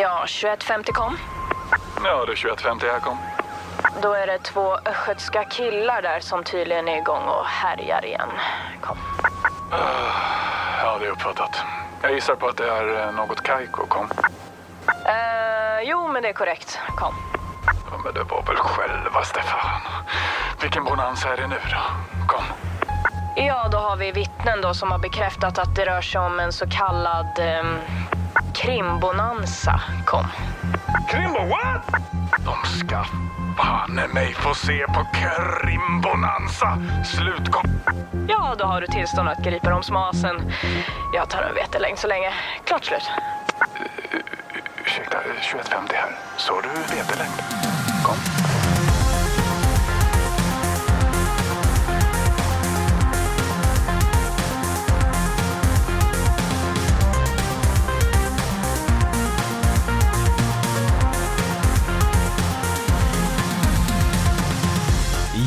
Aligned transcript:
Ja, 0.00 0.24
21.50 0.26 0.92
kom. 0.92 1.18
Ja, 2.04 2.24
det 2.26 2.32
är 2.32 2.36
21.50 2.36 2.92
här 2.92 3.00
kom. 3.00 3.18
Då 4.02 4.12
är 4.12 4.26
det 4.26 4.38
två 4.38 4.78
östgötska 4.84 5.44
killar 5.44 6.02
där 6.02 6.20
som 6.20 6.44
tydligen 6.44 6.88
är 6.88 6.96
igång 6.96 7.22
och 7.22 7.46
härjar 7.46 8.04
igen. 8.04 8.28
Kom. 8.80 8.98
Ja, 10.82 10.98
det 11.00 11.06
är 11.06 11.10
uppfattat. 11.10 11.62
Jag 12.02 12.12
gissar 12.14 12.34
på 12.34 12.48
att 12.48 12.56
det 12.56 12.68
är 12.68 13.06
eh, 13.06 13.12
något 13.12 13.42
Kaiko 13.42 13.86
kom. 13.86 14.10
Eh, 14.88 15.80
jo, 15.82 16.08
men 16.08 16.22
det 16.22 16.28
är 16.28 16.32
korrekt. 16.32 16.78
Kom. 16.96 17.14
Ja, 17.66 17.98
men 18.04 18.14
det 18.14 18.22
var 18.22 18.42
väl 18.42 18.56
själva 18.56 19.22
Stefan. 19.24 19.80
Vilken 20.62 20.84
bonanza 20.84 21.32
är 21.32 21.36
det 21.36 21.46
nu 21.46 21.56
då? 21.70 21.82
Kom. 22.26 22.44
Ja, 23.36 23.68
då 23.68 23.78
har 23.78 23.96
vi 23.96 24.12
vittnen 24.12 24.60
då 24.60 24.74
som 24.74 24.90
har 24.90 24.98
bekräftat 24.98 25.58
att 25.58 25.76
det 25.76 25.86
rör 25.86 26.00
sig 26.00 26.20
om 26.20 26.40
en 26.40 26.52
så 26.52 26.66
kallad 26.70 27.38
eh, 27.38 27.64
krimbonanza. 28.56 29.80
Kom. 30.04 30.26
Krimbo, 31.10 31.38
what? 31.38 32.02
De 32.38 32.68
ska 32.78 33.04
banne 33.56 34.08
mig 34.08 34.34
få 34.34 34.54
se 34.54 34.86
på 34.86 35.06
krimbonanza. 35.14 36.78
Slutkom... 37.04 37.80
Ja, 38.28 38.54
då 38.58 38.64
har 38.64 38.80
du 38.80 38.86
tillstånd 38.86 39.28
att 39.28 39.38
gripa 39.38 39.70
dem 39.70 39.82
som 39.82 39.96
asen. 39.96 40.52
Jag 41.14 41.28
tar 41.28 41.42
en 41.42 41.54
vetelängd 41.54 41.98
så 41.98 42.06
länge. 42.06 42.32
Klart 42.64 42.84
slut. 42.84 43.10
Ursäkta, 44.84 45.18
21.50 45.18 45.92
här. 45.92 46.16
Så 46.36 46.60
du 46.60 46.68
vetelängd? 46.96 47.42
Kom. 48.04 48.45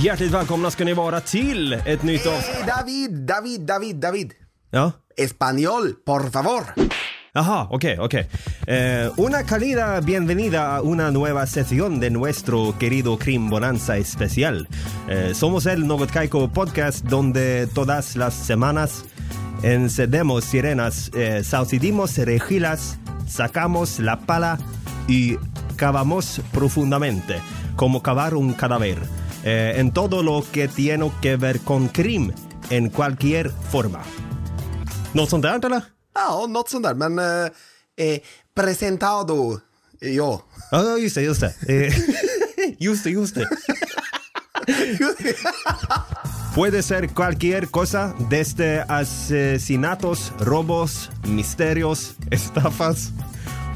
Hjärtligt 0.04 0.32
välkomna 0.32 0.72
ska 0.72 0.86
ni 0.86 0.94
vara 0.94 1.22
till 1.22 1.74
ett 1.74 2.04
nytt 2.04 2.26
avsnitt. 2.26 2.58
Eh, 2.60 2.78
David, 2.78 3.12
David, 3.12 3.62
David, 3.62 3.96
David. 3.96 4.32
Ja? 4.72 4.92
Español, 5.18 5.96
por 6.06 6.32
favor. 6.32 6.64
Jaha, 7.34 7.68
okej, 7.70 8.00
okej. 8.00 8.30
Eh, 8.68 9.12
una 9.18 9.44
calida 9.44 10.00
bienvenida 10.02 10.76
a 10.76 10.82
una 10.82 11.12
nueva 11.12 11.46
sesión 11.46 12.00
de 12.00 12.10
nuestro 12.10 12.76
querido 12.80 13.18
Crim 13.18 13.50
Bonanza 13.50 13.98
especial. 13.98 14.68
Eh, 15.10 15.34
somos 15.34 15.66
el 15.66 15.86
Något 15.88 16.12
Kaiko 16.12 16.48
podcast 16.48 17.06
donde 17.06 17.68
todas 17.68 18.16
las 18.16 18.34
semanas 18.34 19.04
encendemos 19.64 20.46
sirenas, 20.46 21.12
eh, 21.14 21.44
saucidimos 21.44 22.18
regilas, 22.18 22.98
sacamos 23.28 24.00
la 24.00 24.20
pala 24.20 24.60
y 25.08 25.38
cavamos 25.76 26.42
profundamente, 26.52 27.42
como 27.76 28.02
cavar 28.02 28.34
un 28.34 28.54
cadáver, 28.54 28.98
eh, 29.44 29.80
en 29.80 29.92
todo 29.92 30.24
lo 30.24 30.44
que 30.52 30.68
tiene 30.68 31.12
que 31.22 31.36
ver 31.36 31.60
con 31.60 31.88
crim 31.88 32.32
en 32.70 32.90
cualquier 32.90 33.52
forma. 33.72 34.00
Något 35.14 35.30
sånt 35.30 35.44
där 35.44 35.66
eller? 35.66 35.82
Ja, 36.14 36.46
något 36.48 36.70
sånt 36.70 36.84
där. 36.84 36.94
Men 36.94 37.20
eh, 37.20 37.50
eh, 37.98 38.20
presentado, 38.56 39.60
ja. 40.00 40.42
Ja, 40.72 40.98
just 40.98 41.16
det, 41.16 41.22
just 41.22 41.42
det. 41.42 41.54
Just 42.80 43.04
det, 43.04 43.10
just 43.10 43.36
det. 43.36 43.48
Puede 46.56 46.84
ser 46.84 47.08
cualquier 47.08 47.66
cosa, 47.66 48.14
desde 48.30 48.82
asesinatos, 48.88 50.32
robos, 50.40 51.10
misterios, 51.24 52.16
estafas 52.32 53.12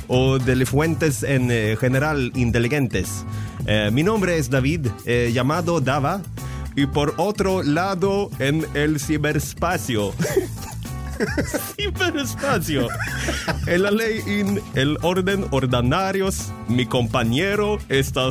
o 0.07 0.37
delincuentes 0.37 1.23
en 1.23 1.51
eh, 1.51 1.77
general 1.77 2.31
inteligentes. 2.35 3.25
Eh, 3.65 3.89
mi 3.91 4.03
nombre 4.03 4.37
es 4.37 4.49
David, 4.49 4.87
eh, 5.05 5.31
llamado 5.33 5.79
Dava, 5.79 6.21
y 6.75 6.85
por 6.85 7.13
otro 7.17 7.63
lado 7.63 8.29
en 8.39 8.65
el 8.73 8.99
ciberespacio. 8.99 10.13
ciberespacio. 11.77 12.87
En 13.67 13.83
la 13.83 13.91
ley 13.91 14.21
in 14.27 14.61
el 14.75 14.97
orden 15.01 15.45
ordinarios, 15.51 16.51
mi 16.67 16.85
compañero 16.85 17.77
está, 17.89 18.29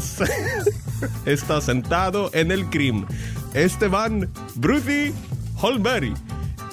está 1.27 1.61
sentado 1.61 2.31
en 2.35 2.51
el 2.51 2.67
crimen. 2.67 3.06
Esteban 3.55 4.29
Brutti 4.56 5.12
Holberg. 5.61 6.15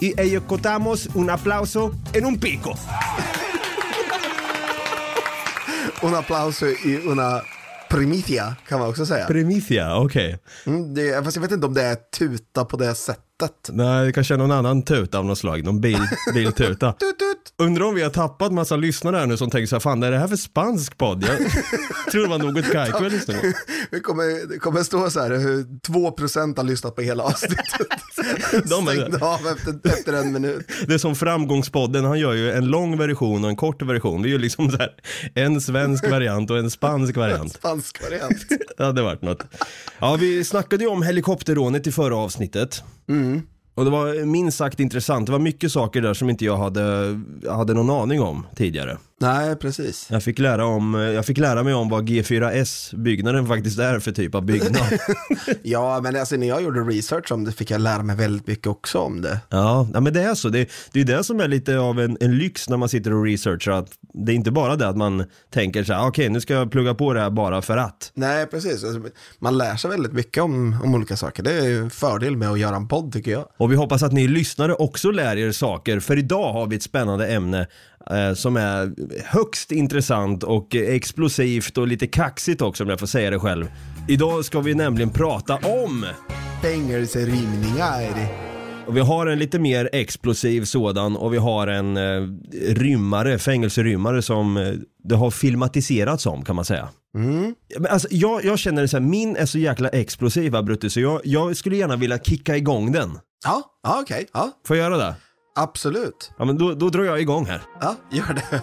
Y 0.01 0.19
ejecutamos 0.19 1.09
un 1.13 1.29
aplauso 1.29 1.94
en 2.13 2.25
un 2.25 2.39
pico. 2.39 2.73
Un 6.01 6.16
applauso 6.16 6.67
y 6.69 6.95
una 7.06 7.41
primicia 7.89 8.55
kan 8.67 8.79
man 8.79 8.89
också 8.89 9.05
säga. 9.05 9.25
Primicia, 9.25 9.97
okej. 9.97 10.39
Mm, 10.66 10.94
det, 10.94 11.23
fast 11.23 11.35
jag 11.35 11.41
vet 11.41 11.51
inte 11.51 11.67
om 11.67 11.73
det 11.73 11.83
är 11.83 11.95
tuta 11.95 12.66
på 12.66 12.77
det 12.77 12.95
sättet. 12.95 13.69
Nej, 13.69 14.05
det 14.05 14.13
kanske 14.13 14.33
är 14.33 14.38
någon 14.38 14.51
annan 14.51 14.81
tuta 14.81 15.19
av 15.19 15.25
något 15.25 15.38
slag. 15.38 15.63
Någon 15.63 15.81
bil, 15.81 16.00
biltuta. 16.33 16.91
Tut, 16.94 17.19
tut. 17.19 17.28
Undrar 17.61 17.85
om 17.85 17.95
vi 17.95 18.01
har 18.03 18.09
tappat 18.09 18.51
massa 18.53 18.75
lyssnare 18.75 19.15
här 19.15 19.25
nu 19.27 19.37
som 19.37 19.49
tänker 19.49 19.67
så 19.67 19.75
här, 19.75 19.79
fan 19.79 20.03
är 20.03 20.11
det 20.11 20.17
här 20.17 20.27
för 20.27 20.35
spansk 20.35 20.97
podd? 20.97 21.23
Jag 21.23 21.37
tror 22.11 22.21
det 22.23 22.29
var 22.29 22.37
något 22.37 22.71
Kaiko 22.71 23.03
jag 23.03 23.11
lyssnade 23.11 23.39
på. 23.39 23.47
Det 23.91 23.99
kommer, 23.99 24.47
det 24.47 24.59
kommer 24.59 24.83
stå 24.83 25.09
så 25.09 25.19
här 25.19 25.29
hur 25.29 25.63
2% 25.63 26.57
har 26.57 26.63
lyssnat 26.63 26.95
på 26.95 27.01
hela 27.01 27.23
avsnittet. 27.23 27.59
De 28.69 28.87
är- 28.87 28.91
Stängde 28.95 29.25
av 29.25 29.39
efter, 29.47 29.89
efter 29.89 30.13
en 30.13 30.31
minut. 30.33 30.67
Det 30.87 30.93
är 30.93 30.97
som 30.97 31.15
Framgångspodden, 31.15 32.05
han 32.05 32.19
gör 32.19 32.33
ju 32.33 32.51
en 32.51 32.65
lång 32.65 32.97
version 32.97 33.43
och 33.43 33.49
en 33.49 33.55
kort 33.55 33.81
version. 33.81 34.21
Det 34.21 34.27
är 34.27 34.31
ju 34.31 34.37
liksom 34.39 34.71
så 34.71 34.77
här, 34.77 34.89
en 35.35 35.61
svensk 35.61 36.09
variant 36.09 36.51
och 36.51 36.57
en 36.57 36.71
spansk 36.71 37.17
variant. 37.17 37.53
Spansk 37.59 38.03
variant. 38.03 38.45
Det 38.77 38.83
hade 38.83 39.01
varit 39.01 39.21
något. 39.21 39.43
Ja, 39.99 40.15
vi 40.19 40.43
snackade 40.43 40.83
ju 40.83 40.89
om 40.89 41.03
helikopterrånet 41.03 41.87
i 41.87 41.91
förra 41.91 42.15
avsnittet. 42.17 42.83
Och 43.79 43.85
det 43.85 43.91
var 43.91 44.25
minst 44.25 44.57
sagt 44.57 44.79
intressant. 44.79 45.25
Det 45.25 45.31
var 45.31 45.40
mycket 45.40 45.72
saker 45.72 46.01
där 46.01 46.13
som 46.13 46.29
inte 46.29 46.45
jag 46.45 46.57
hade, 46.57 47.19
hade 47.50 47.73
någon 47.73 47.90
aning 47.90 48.22
om 48.22 48.45
tidigare. 48.56 48.97
Nej, 49.22 49.56
precis. 49.56 50.07
Jag 50.09 50.24
fick, 50.24 50.40
lära 50.40 50.66
om, 50.66 50.94
jag 50.94 51.25
fick 51.25 51.38
lära 51.38 51.63
mig 51.63 51.74
om 51.74 51.90
vad 51.90 52.09
G4S-byggnaden 52.09 53.47
faktiskt 53.47 53.80
är 53.80 54.00
för 54.00 54.12
typ 54.12 54.35
av 54.35 54.46
byggnad. 54.46 54.84
Ja, 55.63 56.00
men 56.03 56.16
alltså 56.16 56.35
när 56.35 56.47
jag 56.47 56.63
gjorde 56.63 56.80
research 56.80 57.31
om 57.31 57.44
det 57.44 57.52
fick 57.52 57.72
jag 57.72 57.81
lära 57.81 58.03
mig 58.03 58.16
väldigt 58.16 58.47
mycket 58.47 58.68
också 58.68 59.00
om 59.00 59.22
det. 59.22 59.40
Ja, 59.50 59.88
ja 59.94 60.00
men 60.00 60.13
det 60.13 60.22
är 60.22 60.35
så. 60.35 60.50
Det, 60.50 60.69
det 60.91 61.02
är 61.02 61.06
det 61.06 61.24
som 61.24 61.40
är 61.40 61.47
lite 61.47 61.78
av 61.78 62.00
en, 62.00 62.18
en 62.19 62.38
lyx 62.38 62.69
när 62.69 62.78
man 62.78 62.90
sitter 62.90 63.13
och 63.13 63.24
researchar. 63.25 63.72
Att 63.72 63.90
det 64.13 64.31
är 64.31 64.35
inte 64.35 64.52
bara 64.52 64.75
det 64.75 64.88
att 64.88 64.97
man 64.97 65.25
tänker 65.53 65.84
så 65.84 65.94
här, 65.94 66.07
okej 66.07 66.30
nu 66.30 66.41
ska 66.41 66.53
jag 66.53 66.72
plugga 66.72 66.94
på 66.94 67.13
det 67.13 67.19
här 67.19 67.30
bara 67.30 67.62
för 67.62 67.78
att. 67.78 68.12
Nej, 68.13 68.46
precis. 68.46 68.84
Alltså, 68.84 69.01
Man 69.40 69.57
lär 69.57 69.75
sig 69.75 69.90
väldigt 69.90 70.13
mycket 70.13 70.44
om, 70.44 70.78
om 70.84 70.96
olika 70.96 71.18
saker. 71.18 71.44
Det 71.44 71.51
är 71.51 71.80
en 71.80 71.90
fördel 71.90 72.38
med 72.38 72.50
att 72.50 72.59
göra 72.59 72.75
en 72.75 72.88
podd 72.88 73.13
tycker 73.13 73.31
jag. 73.31 73.46
Och 73.57 73.72
vi 73.72 73.75
hoppas 73.75 74.03
att 74.03 74.13
ni 74.13 74.28
lyssnare 74.28 74.74
också 74.74 75.12
lär 75.12 75.38
er 75.38 75.51
saker, 75.51 76.00
för 76.00 76.18
idag 76.18 76.53
har 76.53 76.68
vi 76.68 76.75
ett 76.75 76.84
spännande 76.84 77.28
ämne 77.28 77.68
som 78.35 78.57
är 78.57 78.93
högst 79.25 79.71
intressant 79.71 80.43
och 80.43 80.75
eh, 80.75 80.95
explosivt 80.95 81.77
och 81.77 81.87
lite 81.87 82.07
kaxigt 82.07 82.61
också 82.61 82.83
om 82.83 82.89
jag 82.89 82.99
får 82.99 83.07
säga 83.07 83.29
det 83.29 83.39
själv. 83.39 83.71
Idag 84.07 84.45
ska 84.45 84.59
vi 84.59 84.75
nämligen 84.75 85.09
prata 85.09 85.55
om 85.55 86.05
Fängelserymningar. 86.61 88.29
Och 88.88 88.97
vi 88.97 88.99
har 88.99 89.27
en 89.27 89.39
lite 89.39 89.59
mer 89.59 89.89
explosiv 89.93 90.65
sådan 90.65 91.17
och 91.17 91.33
vi 91.33 91.38
har 91.38 91.67
en 91.67 91.97
eh, 91.97 92.27
rymmare, 92.75 93.39
fängelserymmare 93.39 94.21
som 94.21 94.57
eh, 94.57 94.73
det 95.03 95.15
har 95.15 95.31
filmatiserats 95.31 96.25
om 96.25 96.43
kan 96.45 96.55
man 96.55 96.65
säga. 96.65 96.89
Mm. 97.15 97.55
Men 97.79 97.91
Alltså, 97.91 98.07
jag, 98.11 98.45
jag 98.45 98.59
känner 98.59 98.81
det 98.81 98.88
så 98.88 98.97
här, 98.97 99.03
min 99.05 99.35
är 99.35 99.45
så 99.45 99.57
jäkla 99.59 99.89
explosiv 99.89 100.51
va, 100.51 100.63
Brutte, 100.63 100.89
så 100.89 100.99
jag, 100.99 101.21
jag 101.23 101.57
skulle 101.57 101.75
gärna 101.75 101.95
vilja 101.95 102.17
kicka 102.17 102.57
igång 102.57 102.91
den. 102.91 103.19
Ja, 103.45 103.63
ja 103.83 103.99
okej. 104.01 104.27
Ja, 104.33 104.51
Får 104.67 104.77
jag 104.77 104.83
göra 104.83 104.97
det? 104.97 105.15
Absolut. 105.63 106.31
Ja 106.37 106.45
men 106.45 106.57
då, 106.57 106.73
då 106.73 106.89
drar 106.89 107.03
jag 107.03 107.21
igång 107.21 107.45
här. 107.45 107.61
Ja, 107.81 107.95
gör 108.11 108.33
det. 108.33 108.61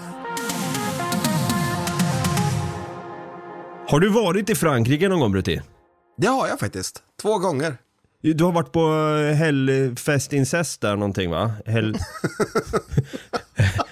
Har 3.88 4.00
du 4.00 4.08
varit 4.08 4.50
i 4.50 4.54
Frankrike 4.54 5.08
någon 5.08 5.20
gång 5.20 5.32
Brutti? 5.32 5.62
Det 6.18 6.26
har 6.26 6.48
jag 6.48 6.60
faktiskt. 6.60 7.02
Två 7.22 7.38
gånger. 7.38 7.76
Du 8.22 8.44
har 8.44 8.52
varit 8.52 8.72
på 8.72 8.80
eh, 8.80 9.34
Hellfest 9.34 10.32
Incest 10.32 10.80
där 10.80 10.96
någonting 10.96 11.30
va? 11.30 11.52
Hell... 11.66 11.96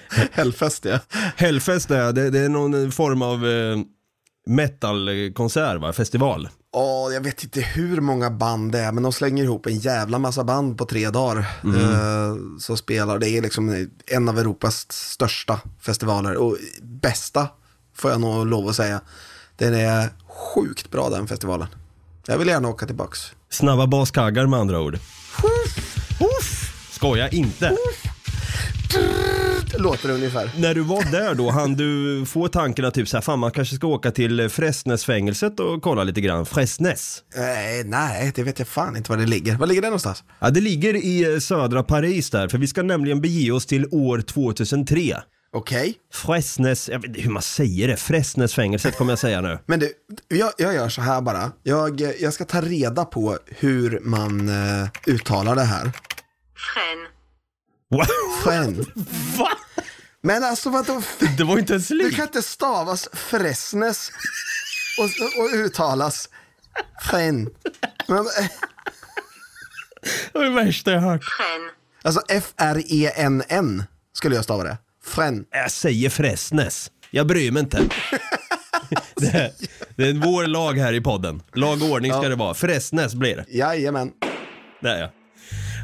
Hellfest 0.31 0.85
ja. 0.85 0.99
Hellfest 1.35 1.91
är, 1.91 2.13
det, 2.13 2.29
det 2.29 2.39
är 2.39 2.49
någon 2.49 2.91
form 2.91 3.21
av 3.21 3.47
eh, 3.47 3.77
metalkonsert 4.45 5.81
va? 5.81 5.93
Festival. 5.93 6.49
Åh, 6.71 7.13
jag 7.13 7.21
vet 7.21 7.43
inte 7.43 7.61
hur 7.61 8.01
många 8.01 8.29
band 8.29 8.71
det 8.71 8.79
är, 8.79 8.91
men 8.91 9.03
de 9.03 9.13
slänger 9.13 9.43
ihop 9.43 9.65
en 9.65 9.77
jävla 9.77 10.19
massa 10.19 10.43
band 10.43 10.77
på 10.77 10.85
tre 10.85 11.09
dagar. 11.09 11.37
Eh, 11.63 12.35
så 12.59 12.77
spelar, 12.77 13.19
det 13.19 13.29
är 13.29 13.41
liksom 13.41 13.87
en 14.07 14.29
av 14.29 14.39
Europas 14.39 14.91
största 14.91 15.59
festivaler 15.81 16.35
och 16.35 16.57
bästa, 16.81 17.47
får 17.95 18.11
jag 18.11 18.21
nog 18.21 18.47
lov 18.47 18.67
att 18.67 18.75
säga. 18.75 19.01
Den 19.55 19.73
är 19.73 20.09
sjukt 20.27 20.91
bra 20.91 21.09
den 21.09 21.27
festivalen. 21.27 21.67
Jag 22.27 22.37
vill 22.37 22.47
gärna 22.47 22.67
åka 22.67 22.85
tillbaks. 22.85 23.19
Snabba 23.49 23.87
baskaggar 23.87 24.45
med 24.47 24.59
andra 24.59 24.79
ord. 24.81 24.95
Uff. 26.19 26.91
Skoja 26.91 27.29
inte. 27.29 27.77
Låter 29.77 30.07
det 30.07 30.13
ungefär. 30.13 30.51
När 30.57 30.73
du 30.73 30.81
var 30.81 31.11
där 31.11 31.35
då, 31.35 31.49
hann 31.49 31.73
du 31.73 32.25
få 32.25 32.47
tanken 32.47 32.85
att 32.85 32.93
typ 32.93 33.07
så 33.07 33.17
här, 33.17 33.21
fan 33.21 33.39
man 33.39 33.51
kanske 33.51 33.75
ska 33.75 33.87
åka 33.87 34.11
till 34.11 34.49
Fresnesfängelset 34.49 35.59
och 35.59 35.81
kolla 35.81 36.03
lite 36.03 36.21
grann? 36.21 36.45
Fresnes? 36.45 37.23
Eh, 37.35 37.85
nej, 37.85 38.31
det 38.35 38.43
vet 38.43 38.59
jag 38.59 38.67
fan 38.67 38.97
inte 38.97 39.11
var 39.11 39.17
det 39.17 39.25
ligger. 39.25 39.55
Var 39.55 39.67
ligger 39.67 39.81
det 39.81 39.87
någonstans? 39.87 40.23
Ja, 40.39 40.49
det 40.49 40.61
ligger 40.61 40.95
i 40.95 41.33
eh, 41.33 41.39
södra 41.39 41.83
Paris 41.83 42.29
där, 42.29 42.47
för 42.47 42.57
vi 42.57 42.67
ska 42.67 42.83
nämligen 42.83 43.21
bege 43.21 43.51
oss 43.51 43.65
till 43.65 43.87
år 43.91 44.21
2003. 44.21 45.15
Okej. 45.53 45.93
Fresnes, 46.13 46.89
jag 46.89 46.99
vet 46.99 47.07
inte 47.07 47.21
hur 47.21 47.31
man 47.31 47.41
säger 47.41 47.87
det, 47.87 47.97
Fresnesfängelset 47.97 48.97
kommer 48.97 49.11
jag 49.11 49.19
säga 49.19 49.41
nu. 49.41 49.59
Men 49.65 49.79
du, 49.79 49.93
jag, 50.27 50.51
jag 50.57 50.73
gör 50.73 50.89
så 50.89 51.01
här 51.01 51.21
bara. 51.21 51.51
Jag, 51.63 52.01
jag 52.19 52.33
ska 52.33 52.45
ta 52.45 52.61
reda 52.61 53.05
på 53.05 53.37
hur 53.47 53.99
man 54.03 54.49
eh, 54.49 54.87
uttalar 55.07 55.55
det 55.55 55.63
här. 55.63 55.91
Fren. 56.55 57.14
Wow. 57.89 58.05
Fren. 58.43 58.85
Va? 59.37 59.49
Men 60.23 60.43
alltså 60.43 60.69
vadå? 60.69 61.01
Det 61.37 61.43
var 61.43 61.59
inte 61.59 61.73
ens 61.73 61.87
Du 61.87 61.95
likt. 62.03 62.15
kan 62.15 62.25
inte 62.25 62.41
stavas 62.41 63.09
Fresnes 63.13 64.11
och, 64.99 65.43
och 65.43 65.49
uttalas 65.53 66.29
Fren. 67.01 67.49
Men, 68.07 68.23
Det 70.33 70.39
var 70.39 70.43
det 70.43 70.49
värsta 70.49 70.91
jag 70.91 71.01
hört. 71.01 71.21
Alltså 72.03 72.21
F-R-E-N-N 72.29 73.83
skulle 74.13 74.35
jag 74.35 74.43
stava 74.43 74.63
det. 74.63 74.77
Fren. 75.03 75.45
Jag 75.51 75.71
säger 75.71 76.09
Fresnes. 76.09 76.91
Jag 77.11 77.27
bryr 77.27 77.51
mig 77.51 77.59
inte. 77.63 77.81
Det 79.15 79.27
är, 79.27 79.51
det 79.95 80.07
är 80.07 80.13
vår 80.13 80.47
lag 80.47 80.73
här 80.73 80.93
i 80.93 81.01
podden. 81.01 81.41
Lag 81.53 81.81
och 81.83 81.89
ordning 81.89 82.11
ska 82.11 82.23
Ja. 82.23 82.29
det 82.29 82.35
vara. 82.35 82.53
Fresnes 82.53 83.15
blir 83.15 83.35
det. 83.35 83.45
Jajamän. 83.49 84.11
Det 84.81 84.89
är 84.89 84.99
jag. 84.99 85.09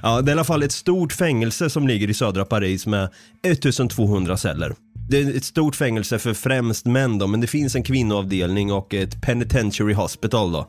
Ja, 0.03 0.21
det 0.21 0.31
är 0.31 0.33
i 0.33 0.37
alla 0.37 0.43
fall 0.43 0.63
ett 0.63 0.71
stort 0.71 1.13
fängelse 1.13 1.69
som 1.69 1.87
ligger 1.87 2.09
i 2.09 2.13
södra 2.13 2.45
Paris 2.45 2.85
med 2.85 3.09
1200 3.43 4.37
celler. 4.37 4.75
Det 5.09 5.21
är 5.21 5.37
ett 5.37 5.43
stort 5.43 5.75
fängelse 5.75 6.19
för 6.19 6.33
främst 6.33 6.85
män 6.85 7.17
då, 7.17 7.27
men 7.27 7.41
det 7.41 7.47
finns 7.47 7.75
en 7.75 7.83
kvinnoavdelning 7.83 8.71
och 8.73 8.93
ett 8.93 9.21
penitentiary 9.21 9.93
hospital 9.93 10.51
då. 10.51 10.67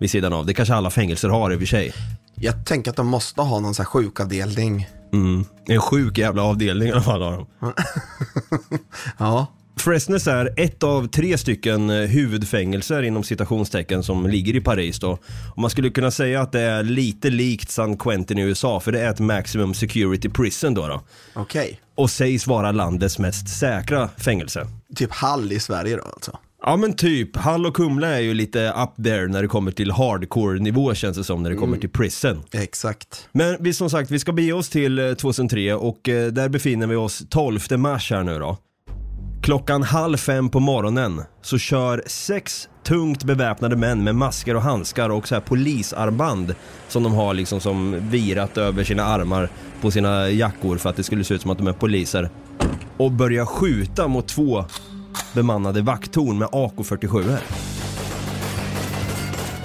Vid 0.00 0.10
sidan 0.10 0.32
av. 0.32 0.46
Det 0.46 0.54
kanske 0.54 0.74
alla 0.74 0.90
fängelser 0.90 1.28
har 1.28 1.50
i 1.50 1.54
och 1.54 1.58
för 1.58 1.66
sig. 1.66 1.92
Jag 2.34 2.66
tänker 2.66 2.90
att 2.90 2.96
de 2.96 3.06
måste 3.06 3.42
ha 3.42 3.60
någon 3.60 3.74
sån 3.74 3.82
här 3.82 3.90
sjukavdelning. 3.90 4.88
Mm. 5.12 5.44
En 5.66 5.80
sjuk 5.80 6.18
jävla 6.18 6.42
avdelning 6.42 6.88
i 6.88 6.92
alla 6.92 7.02
fall 7.02 7.22
har 7.22 7.32
de. 7.32 7.46
Ja. 9.18 9.46
Fresnes 9.76 10.26
är 10.26 10.54
ett 10.56 10.82
av 10.82 11.06
tre 11.06 11.38
stycken 11.38 11.90
eh, 11.90 11.96
huvudfängelser 11.96 13.02
inom 13.02 13.24
citationstecken 13.24 14.02
som 14.02 14.26
ligger 14.26 14.56
i 14.56 14.60
Paris 14.60 14.98
då. 15.00 15.18
Och 15.54 15.58
man 15.58 15.70
skulle 15.70 15.90
kunna 15.90 16.10
säga 16.10 16.40
att 16.40 16.52
det 16.52 16.60
är 16.60 16.82
lite 16.82 17.30
likt 17.30 17.70
San 17.70 17.96
Quentin 17.96 18.38
i 18.38 18.42
USA 18.42 18.80
för 18.80 18.92
det 18.92 19.00
är 19.00 19.10
ett 19.10 19.20
maximum 19.20 19.74
security 19.74 20.28
prison 20.28 20.74
då. 20.74 20.86
då. 20.86 21.02
Okej. 21.34 21.80
Och 21.94 22.10
sägs 22.10 22.46
vara 22.46 22.72
landets 22.72 23.18
mest 23.18 23.58
säkra 23.58 24.08
fängelse. 24.08 24.66
Typ 24.96 25.12
Hall 25.12 25.52
i 25.52 25.60
Sverige 25.60 25.96
då 25.96 26.02
alltså. 26.02 26.38
Ja 26.66 26.76
men 26.76 26.92
typ, 26.92 27.36
Hall 27.36 27.66
och 27.66 27.76
Kumla 27.76 28.08
är 28.08 28.20
ju 28.20 28.34
lite 28.34 28.74
up 28.76 29.04
there 29.04 29.26
när 29.26 29.42
det 29.42 29.48
kommer 29.48 29.70
till 29.70 29.90
hardcore 29.90 30.58
nivå 30.58 30.94
känns 30.94 31.16
det 31.16 31.24
som 31.24 31.42
när 31.42 31.50
det 31.50 31.56
kommer 31.56 31.78
till 31.78 31.90
prison. 31.90 32.42
Exakt. 32.52 33.28
Men 33.32 33.56
vi 33.60 33.74
som 33.74 33.90
sagt, 33.90 34.10
vi 34.10 34.18
ska 34.18 34.32
bege 34.32 34.52
oss 34.52 34.68
till 34.68 34.98
eh, 34.98 35.14
2003 35.14 35.74
och 35.74 36.08
eh, 36.08 36.26
där 36.26 36.48
befinner 36.48 36.86
vi 36.86 36.96
oss 36.96 37.22
12 37.28 37.60
mars 37.78 38.10
här 38.10 38.22
nu 38.22 38.38
då. 38.38 38.58
Klockan 39.44 39.82
halv 39.82 40.16
fem 40.16 40.48
på 40.48 40.60
morgonen 40.60 41.22
så 41.42 41.58
kör 41.58 42.02
sex 42.06 42.68
tungt 42.82 43.24
beväpnade 43.24 43.76
män 43.76 44.04
med 44.04 44.14
masker 44.14 44.56
och 44.56 44.62
handskar 44.62 45.10
och 45.10 45.28
så 45.28 45.34
här 45.34 45.42
polisarmband 45.42 46.54
som 46.88 47.02
de 47.02 47.14
har 47.14 47.34
liksom 47.34 47.60
som 47.60 48.08
virat 48.10 48.58
över 48.58 48.84
sina 48.84 49.04
armar 49.04 49.48
på 49.80 49.90
sina 49.90 50.30
jackor 50.30 50.76
för 50.76 50.90
att 50.90 50.96
det 50.96 51.02
skulle 51.02 51.24
se 51.24 51.34
ut 51.34 51.42
som 51.42 51.50
att 51.50 51.58
de 51.58 51.66
är 51.66 51.72
poliser. 51.72 52.30
Och 52.96 53.12
börjar 53.12 53.46
skjuta 53.46 54.08
mot 54.08 54.28
två 54.28 54.64
bemannade 55.32 55.82
vakttorn 55.82 56.38
med 56.38 56.48
AK47. 56.48 57.38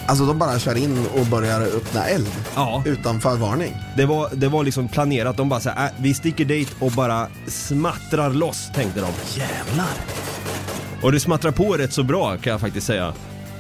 Alltså 0.09 0.25
de 0.25 0.39
bara 0.39 0.59
kör 0.59 0.77
in 0.77 1.06
och 1.15 1.25
börjar 1.25 1.61
öppna 1.61 2.06
eld. 2.06 2.27
Ja. 2.56 2.83
Utan 2.85 3.21
förvarning. 3.21 3.73
Det 3.97 4.06
var, 4.06 4.29
det 4.35 4.47
var 4.47 4.63
liksom 4.63 4.88
planerat, 4.88 5.38
de 5.38 5.50
bara 5.50 5.59
såhär, 5.59 5.85
äh, 5.85 5.91
vi 6.00 6.13
sticker 6.13 6.45
dit 6.45 6.75
och 6.79 6.91
bara 6.91 7.27
smattrar 7.47 8.29
loss 8.29 8.69
tänkte 8.75 9.00
de. 9.00 9.39
Jävlar. 9.39 9.94
Och 11.01 11.11
det 11.11 11.19
smattrar 11.19 11.51
på 11.51 11.73
rätt 11.73 11.94
så 11.94 12.03
bra 12.03 12.38
kan 12.38 12.51
jag 12.51 12.61
faktiskt 12.61 12.88
säga. 12.88 13.13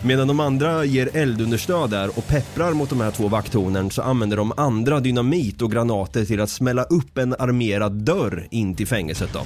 Medan 0.03 0.27
de 0.27 0.39
andra 0.39 0.85
ger 0.85 1.09
eldunderstöd 1.13 1.89
där 1.89 2.17
och 2.17 2.27
pepprar 2.27 2.73
mot 2.73 2.89
de 2.89 3.01
här 3.01 3.11
två 3.11 3.27
vakttornen 3.27 3.91
så 3.91 4.01
använder 4.01 4.37
de 4.37 4.53
andra 4.57 4.99
dynamit 4.99 5.61
och 5.61 5.71
granater 5.71 6.25
till 6.25 6.41
att 6.41 6.49
smälla 6.49 6.83
upp 6.83 7.17
en 7.17 7.33
armerad 7.33 7.91
dörr 7.91 8.47
in 8.51 8.75
till 8.75 8.87
fängelset 8.87 9.29
då. 9.33 9.41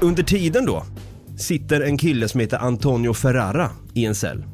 Under 0.00 0.22
tiden 0.22 0.66
då 0.66 0.84
sitter 1.38 1.80
en 1.80 1.98
kille 1.98 2.28
som 2.28 2.40
heter 2.40 2.58
Antonio 2.58 3.12
Ferrara 3.12 3.70
i 3.94 4.04
en 4.04 4.14
cell. 4.14 4.44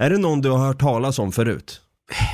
Är 0.00 0.10
det 0.10 0.18
någon 0.18 0.40
du 0.40 0.50
har 0.50 0.58
hört 0.58 0.80
talas 0.80 1.18
om 1.18 1.32
förut? 1.32 1.80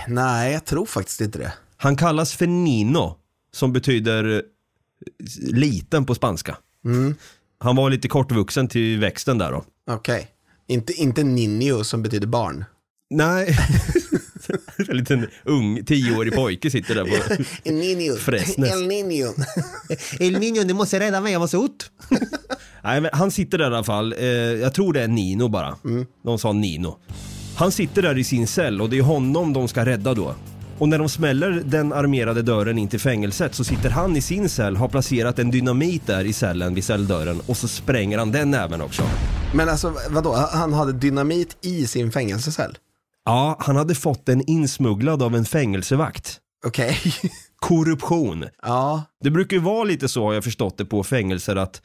Nej, 0.09 0.53
jag 0.53 0.65
tror 0.65 0.87
faktiskt 0.87 1.21
inte 1.21 1.39
det. 1.39 1.53
Han 1.77 1.97
kallas 1.97 2.33
för 2.33 2.47
Nino, 2.47 3.17
som 3.53 3.73
betyder 3.73 4.37
eh, 4.37 4.41
liten 5.53 6.07
på 6.07 6.15
spanska. 6.15 6.57
Han 7.59 7.77
var 7.77 7.91
lite 7.91 8.09
kortvuxen 8.09 8.69
till 8.69 8.99
växten 8.99 9.39
där 9.39 9.53
då. 9.53 9.65
Okej. 9.91 10.29
Inte, 10.69 10.93
inte 10.93 11.25
Ninjo 11.25 11.85
som 11.85 12.03
betyder 12.03 12.27
barn. 12.27 12.65
Nej, 13.11 13.59
en 14.89 14.97
liten 14.97 15.27
ung 15.45 15.85
tioårig 15.85 16.35
pojke 16.35 16.71
sitter 16.71 16.95
där 16.95 17.05
på... 17.05 17.43
El 17.65 17.75
Niño. 17.75 18.17
Fresnes. 18.17 18.73
El 18.73 18.87
Niño. 18.89 19.45
El 20.21 20.39
Nino, 20.39 20.65
du 20.65 20.75
måste 20.81 21.01
rädda 21.01 21.21
mig, 21.21 21.33
jag 21.33 21.51
så 21.51 21.65
ott. 21.65 21.91
Nej, 22.83 23.01
men 23.01 23.11
han 23.13 23.31
sitter 23.31 23.59
där 23.59 23.65
i 23.65 23.75
alla 23.75 23.85
fall. 23.85 24.13
Eh, 24.13 24.27
jag 24.29 24.75
tror 24.75 24.93
det 24.93 25.03
är 25.03 25.09
Nino 25.09 25.49
bara. 25.49 25.79
De 26.23 26.39
sa 26.39 26.53
Nino. 26.53 26.99
Han 27.57 27.73
sitter 27.73 28.03
där 28.03 28.19
i 28.19 28.25
sin 28.25 28.47
cell 28.47 28.81
och 28.81 28.91
det 28.91 28.99
är 28.99 29.03
honom 29.03 29.53
de 29.53 29.69
ska 29.69 29.85
rädda 29.85 30.15
då. 30.15 30.35
Och 30.79 30.89
när 30.89 30.99
de 30.99 31.09
smäller 31.09 31.51
den 31.65 31.93
armerade 31.93 32.43
dörren 32.43 32.79
in 32.79 32.89
till 32.89 33.01
fängelset 33.01 33.55
så 33.55 33.65
sitter 33.65 33.91
han 33.91 34.17
i 34.17 34.21
sin 34.21 34.49
cell, 34.49 34.77
har 34.77 34.89
placerat 34.89 35.39
en 35.39 35.51
dynamit 35.51 36.07
där 36.07 36.25
i 36.25 36.33
cellen 36.33 36.75
vid 36.75 36.85
celldörren 36.85 37.41
och 37.47 37.57
så 37.57 37.69
spränger 37.69 38.19
han 38.19 38.33
den 38.33 38.55
även 38.55 38.81
också. 38.81 39.03
Men 39.55 39.69
alltså 39.69 39.95
vadå, 40.11 40.35
han 40.35 40.73
hade 40.73 40.93
dynamit 40.93 41.57
i 41.61 41.87
sin 41.87 42.13
fängelsecell? 42.13 42.79
Ja, 43.25 43.57
han 43.61 43.77
hade 43.77 43.95
fått 43.95 44.27
den 44.27 44.51
insmugglad 44.51 45.23
av 45.23 45.35
en 45.35 45.45
fängelsevakt. 45.45 46.39
Okej. 46.67 46.99
Korruption. 47.57 48.45
ja. 48.63 49.03
Det 49.25 49.31
brukar 49.31 49.57
ju 49.57 49.63
vara 49.63 49.85
lite 49.85 50.09
så 50.09 50.25
har 50.25 50.35
jag 50.35 50.45
förstått 50.45 50.79
det 50.79 50.85
på 50.85 51.05
fängelser 51.05 51.57
att 51.57 51.83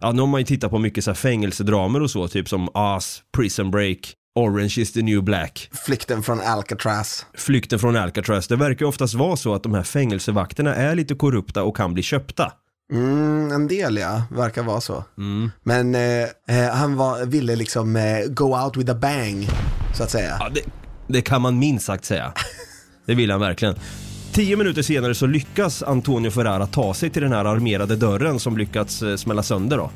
Ja, 0.00 0.12
nu 0.12 0.22
har 0.22 0.26
man 0.26 0.40
ju 0.40 0.44
tittat 0.46 0.70
på 0.70 0.78
mycket 0.78 1.04
så 1.04 1.10
här 1.10 1.14
fängelsedramer 1.16 2.02
och 2.02 2.10
så, 2.10 2.28
typ 2.28 2.48
som 2.48 2.68
Us, 2.74 3.22
Prison 3.36 3.70
Break, 3.70 4.14
Orange 4.34 4.78
is 4.78 4.92
the 4.92 5.02
new 5.02 5.22
black, 5.22 5.70
Flykten 5.72 6.22
från 6.22 6.40
Alcatraz. 6.40 7.26
Flykten 7.34 7.78
från 7.78 7.96
Alcatraz. 7.96 8.48
Det 8.48 8.56
verkar 8.56 8.86
oftast 8.86 9.14
vara 9.14 9.36
så 9.36 9.54
att 9.54 9.62
de 9.62 9.74
här 9.74 9.82
fängelsevakterna 9.82 10.74
är 10.74 10.94
lite 10.94 11.14
korrupta 11.14 11.62
och 11.62 11.76
kan 11.76 11.94
bli 11.94 12.02
köpta. 12.02 12.52
Mm, 12.92 13.52
en 13.52 13.68
del 13.68 13.96
ja, 13.96 14.22
verkar 14.30 14.62
vara 14.62 14.80
så. 14.80 15.04
Men 15.62 15.94
eh, 15.94 16.00
eh, 16.48 16.70
han 16.72 16.96
var, 16.96 17.26
ville 17.26 17.56
liksom 17.56 17.96
eh, 17.96 18.26
go 18.28 18.64
out 18.64 18.76
with 18.76 18.90
a 18.90 18.94
bang, 18.94 19.48
så 19.94 20.02
att 20.02 20.10
säga. 20.10 20.36
Ja, 20.40 20.48
det, 20.54 20.60
det 21.06 21.22
kan 21.22 21.42
man 21.42 21.58
minst 21.58 21.86
sagt 21.86 22.04
säga. 22.04 22.32
Det 23.06 23.14
vill 23.14 23.30
han 23.30 23.40
verkligen. 23.40 23.74
Tio 24.32 24.56
minuter 24.56 24.82
senare 24.82 25.14
så 25.14 25.26
lyckas 25.26 25.82
Antonio 25.82 26.30
Ferrara 26.30 26.66
ta 26.66 26.94
sig 26.94 27.10
till 27.10 27.22
den 27.22 27.32
här 27.32 27.44
armerade 27.44 27.96
dörren 27.96 28.38
som 28.40 28.58
lyckats 28.58 29.02
eh, 29.02 29.16
smälla 29.16 29.42
sönder 29.42 29.76
då. 29.76 29.90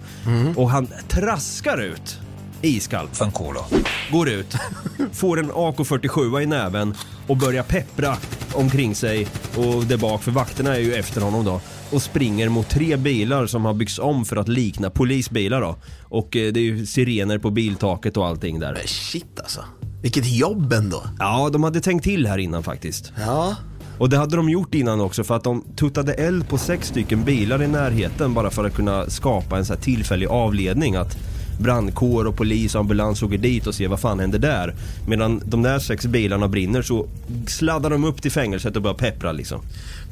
Och 0.56 0.70
han 0.70 0.88
traskar 1.08 1.82
ut 1.82 2.20
iskallt. 2.68 3.16
Fanculo. 3.16 3.64
Går 4.12 4.28
ut, 4.28 4.54
får 5.12 5.38
en 5.38 5.52
AK47 5.52 6.42
i 6.42 6.46
näven 6.46 6.94
och 7.26 7.36
börjar 7.36 7.62
peppra 7.62 8.16
omkring 8.52 8.94
sig 8.94 9.26
och 9.56 9.84
där 9.84 9.96
bak, 9.96 10.22
för 10.22 10.30
vakterna 10.30 10.76
är 10.76 10.80
ju 10.80 10.94
efter 10.94 11.20
honom 11.20 11.44
då. 11.44 11.60
Och 11.92 12.02
springer 12.02 12.48
mot 12.48 12.68
tre 12.68 12.96
bilar 12.96 13.46
som 13.46 13.64
har 13.64 13.74
byggts 13.74 13.98
om 13.98 14.24
för 14.24 14.36
att 14.36 14.48
likna 14.48 14.90
polisbilar 14.90 15.60
då. 15.60 15.76
Och 16.02 16.36
eh, 16.36 16.52
det 16.52 16.60
är 16.60 16.64
ju 16.64 16.86
sirener 16.86 17.38
på 17.38 17.50
biltaket 17.50 18.16
och 18.16 18.26
allting 18.26 18.58
där. 18.60 18.72
Men 18.72 18.86
Shit 18.86 19.40
alltså. 19.40 19.64
Vilket 20.02 20.26
jobb 20.26 20.72
ändå. 20.72 21.02
Ja, 21.18 21.50
de 21.52 21.64
hade 21.64 21.80
tänkt 21.80 22.04
till 22.04 22.26
här 22.26 22.38
innan 22.38 22.62
faktiskt. 22.62 23.12
Ja. 23.18 23.56
Och 23.98 24.08
det 24.08 24.16
hade 24.16 24.36
de 24.36 24.48
gjort 24.48 24.74
innan 24.74 25.00
också 25.00 25.24
för 25.24 25.36
att 25.36 25.44
de 25.44 25.64
tuttade 25.76 26.14
eld 26.14 26.48
på 26.48 26.58
sex 26.58 26.88
stycken 26.88 27.24
bilar 27.24 27.62
i 27.62 27.68
närheten 27.68 28.34
bara 28.34 28.50
för 28.50 28.64
att 28.64 28.74
kunna 28.74 29.10
skapa 29.10 29.58
en 29.58 29.64
så 29.64 29.76
tillfällig 29.76 30.26
avledning 30.26 30.96
att 30.96 31.18
brandkår 31.58 32.24
och 32.24 32.36
polis 32.36 32.74
och 32.74 32.80
ambulans 32.80 33.22
åker 33.22 33.38
dit 33.38 33.66
och 33.66 33.74
ser 33.74 33.88
vad 33.88 34.00
fan 34.00 34.20
händer 34.20 34.38
där. 34.38 34.74
Medan 35.08 35.42
de 35.44 35.62
där 35.62 35.78
sex 35.78 36.06
bilarna 36.06 36.48
brinner 36.48 36.82
så 36.82 37.08
sladdar 37.46 37.90
de 37.90 38.04
upp 38.04 38.22
till 38.22 38.32
fängelset 38.32 38.76
och 38.76 38.82
börjar 38.82 38.94
peppra 38.94 39.32
liksom. 39.32 39.60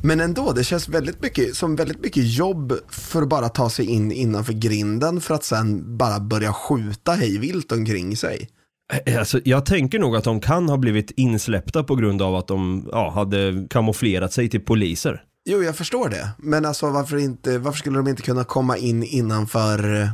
Men 0.02 0.20
ändå, 0.20 0.52
det 0.52 0.64
känns 0.64 0.88
väldigt 0.88 1.22
mycket, 1.22 1.56
som 1.56 1.76
väldigt 1.76 2.02
mycket 2.02 2.36
jobb 2.36 2.72
för 2.88 3.22
att 3.22 3.28
bara 3.28 3.48
ta 3.48 3.70
sig 3.70 3.86
in 3.86 4.12
innanför 4.12 4.52
grinden 4.52 5.20
för 5.20 5.34
att 5.34 5.44
sen 5.44 5.96
bara 5.96 6.20
börja 6.20 6.52
skjuta 6.52 7.12
hejvilt 7.12 7.72
omkring 7.72 8.16
sig. 8.16 8.48
Eh, 9.06 9.18
Alltså, 9.18 9.40
jag 9.44 9.66
tänker 9.66 9.98
nog 9.98 10.16
att 10.16 10.24
de 10.24 10.40
kan 10.40 10.68
ha 10.68 10.76
blivit 10.76 11.10
insläppta 11.10 11.84
på 11.84 11.94
grund 11.94 12.22
av 12.22 12.34
att 12.34 12.48
de 12.48 12.88
ja, 12.92 13.10
hade 13.10 13.66
kamouflerat 13.70 14.32
sig 14.32 14.48
till 14.48 14.60
poliser. 14.60 15.22
Jo, 15.44 15.62
jag 15.62 15.76
förstår 15.76 16.08
det. 16.08 16.28
Men 16.38 16.64
alltså 16.64 16.90
varför, 16.90 17.16
inte, 17.16 17.58
varför 17.58 17.78
skulle 17.78 17.96
de 17.96 18.08
inte 18.08 18.22
kunna 18.22 18.44
komma 18.44 18.76
in 18.76 19.02
innanför 19.02 20.08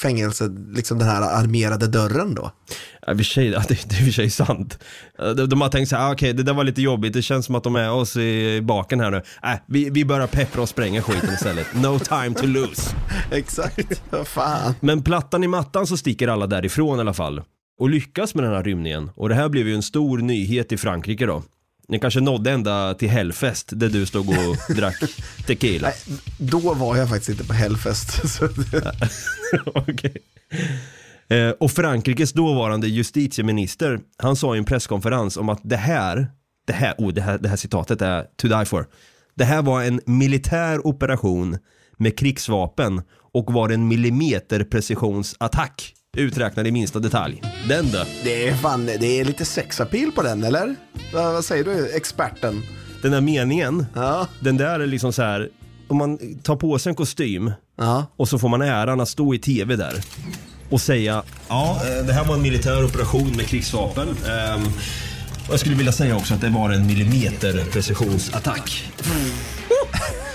fängelset, 0.00 0.52
liksom 0.72 0.98
den 0.98 1.08
här 1.08 1.22
armerade 1.22 1.86
dörren 1.86 2.34
då? 2.34 2.52
Ja, 3.06 3.16
för 3.16 3.24
sig, 3.24 3.50
det, 3.68 3.68
det 3.68 3.96
är 3.96 3.98
i 3.98 4.02
och 4.02 4.04
för 4.04 4.12
sig 4.12 4.30
sant. 4.30 4.78
De, 5.16 5.46
de 5.46 5.60
har 5.60 5.68
tänkt 5.68 5.88
så 5.88 5.96
här, 5.96 6.08
ah, 6.08 6.12
okej 6.12 6.32
det 6.32 6.42
där 6.42 6.52
var 6.52 6.64
lite 6.64 6.82
jobbigt, 6.82 7.12
det 7.12 7.22
känns 7.22 7.46
som 7.46 7.54
att 7.54 7.64
de 7.64 7.76
är 7.76 7.90
oss 7.90 8.16
i 8.16 8.60
baken 8.62 9.00
här 9.00 9.10
nu. 9.10 9.16
Äh, 9.16 9.58
vi, 9.66 9.90
vi 9.90 10.04
börjar 10.04 10.26
peppra 10.26 10.62
och 10.62 10.68
spränga 10.68 11.02
skiten 11.02 11.34
istället. 11.34 11.66
No 11.74 11.98
time 11.98 12.34
to 12.34 12.46
lose. 12.46 12.82
Exakt, 13.30 14.02
vad 14.10 14.28
fan. 14.28 14.74
Men 14.80 15.02
plattan 15.02 15.44
i 15.44 15.48
mattan 15.48 15.86
så 15.86 15.96
sticker 15.96 16.28
alla 16.28 16.46
därifrån 16.46 16.98
i 16.98 17.00
alla 17.00 17.14
fall. 17.14 17.42
Och 17.80 17.90
lyckas 17.90 18.34
med 18.34 18.44
den 18.44 18.52
här 18.52 18.62
rymningen. 18.62 19.10
Och 19.14 19.28
det 19.28 19.34
här 19.34 19.48
blev 19.48 19.68
ju 19.68 19.74
en 19.74 19.82
stor 19.82 20.18
nyhet 20.18 20.72
i 20.72 20.76
Frankrike 20.76 21.26
då. 21.26 21.42
Ni 21.90 21.98
kanske 21.98 22.20
nådde 22.20 22.50
ända 22.50 22.94
till 22.94 23.08
Hellfest 23.08 23.68
där 23.72 23.88
du 23.88 24.06
stod 24.06 24.28
och 24.28 24.56
drack 24.76 24.96
tequila. 25.46 25.88
Nej, 25.88 25.96
då 26.38 26.74
var 26.74 26.96
jag 26.96 27.08
faktiskt 27.08 27.28
inte 27.28 27.44
på 27.44 27.52
Hellfest. 27.52 28.40
Okej. 29.66 30.16
Eh, 31.28 31.50
och 31.50 31.70
Frankrikes 31.70 32.32
dåvarande 32.32 32.88
justitieminister, 32.88 34.00
han 34.18 34.36
sa 34.36 34.54
i 34.54 34.58
en 34.58 34.64
presskonferens 34.64 35.36
om 35.36 35.48
att 35.48 35.60
det 35.62 35.76
här, 35.76 36.26
det 36.66 36.72
här, 36.72 36.94
oh, 36.98 37.12
det 37.12 37.20
här, 37.20 37.38
det 37.38 37.48
här 37.48 37.56
citatet 37.56 38.02
är 38.02 38.26
to 38.36 38.48
die 38.48 38.64
for. 38.64 38.86
Det 39.34 39.44
här 39.44 39.62
var 39.62 39.82
en 39.82 40.00
militär 40.06 40.86
operation 40.86 41.58
med 41.96 42.18
krigsvapen 42.18 43.02
och 43.32 43.52
var 43.52 43.68
en 43.68 43.88
millimeterprecisionsattack 43.88 45.94
uträknad 46.16 46.66
i 46.66 46.72
minsta 46.72 46.98
detalj. 46.98 47.42
Den 47.68 47.90
då. 47.90 48.04
det 48.24 48.48
är 48.48 48.54
fan, 48.54 48.86
det 48.86 49.20
är 49.20 49.24
lite 49.24 49.44
sexapil 49.44 50.12
på 50.12 50.22
den 50.22 50.44
eller? 50.44 50.76
Vad, 51.12 51.32
vad 51.32 51.44
säger 51.44 51.64
du, 51.64 51.96
experten? 51.96 52.62
Den 53.02 53.12
där 53.12 53.20
meningen, 53.20 53.86
Ja, 53.94 54.26
den 54.40 54.56
där 54.56 54.80
är 54.80 54.86
liksom 54.86 55.12
så 55.12 55.22
här, 55.22 55.48
om 55.88 55.96
man 55.96 56.18
tar 56.42 56.56
på 56.56 56.78
sig 56.78 56.90
en 56.90 56.96
kostym 56.96 57.52
ja. 57.78 58.06
och 58.16 58.28
så 58.28 58.38
får 58.38 58.48
man 58.48 58.62
äran 58.62 59.00
att 59.00 59.08
stå 59.08 59.34
i 59.34 59.38
tv 59.38 59.76
där 59.76 59.94
och 60.70 60.80
säga 60.80 61.22
ja, 61.48 61.80
eh, 61.84 62.06
det 62.06 62.12
här 62.12 62.24
var 62.24 62.34
en 62.34 62.42
militär 62.42 62.84
operation 62.84 63.36
med 63.36 63.46
krigsvapen. 63.46 64.08
Ehm, 64.08 64.62
och 65.46 65.52
jag 65.52 65.60
skulle 65.60 65.74
vilja 65.76 65.92
säga 65.92 66.16
också 66.16 66.34
att 66.34 66.40
det 66.40 66.48
var 66.48 66.70
en 66.70 66.86
millimeter 66.86 67.64
precisionsattack. 67.72 68.92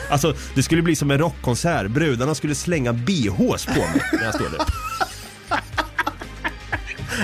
Alltså, 0.10 0.36
det 0.55 0.63
skulle 0.63 0.82
bli 0.82 0.96
som 0.96 1.12
en 1.12 1.17
rockkonsert. 1.17 1.88
Brudarna 1.88 2.36
skulle 2.36 2.55
slänga 2.55 2.94
bhs 2.94 3.65
på 3.65 3.79
mig 3.79 4.01
när 4.13 4.24
jag 4.24 4.36
står 4.36 4.50
där. 4.50 4.65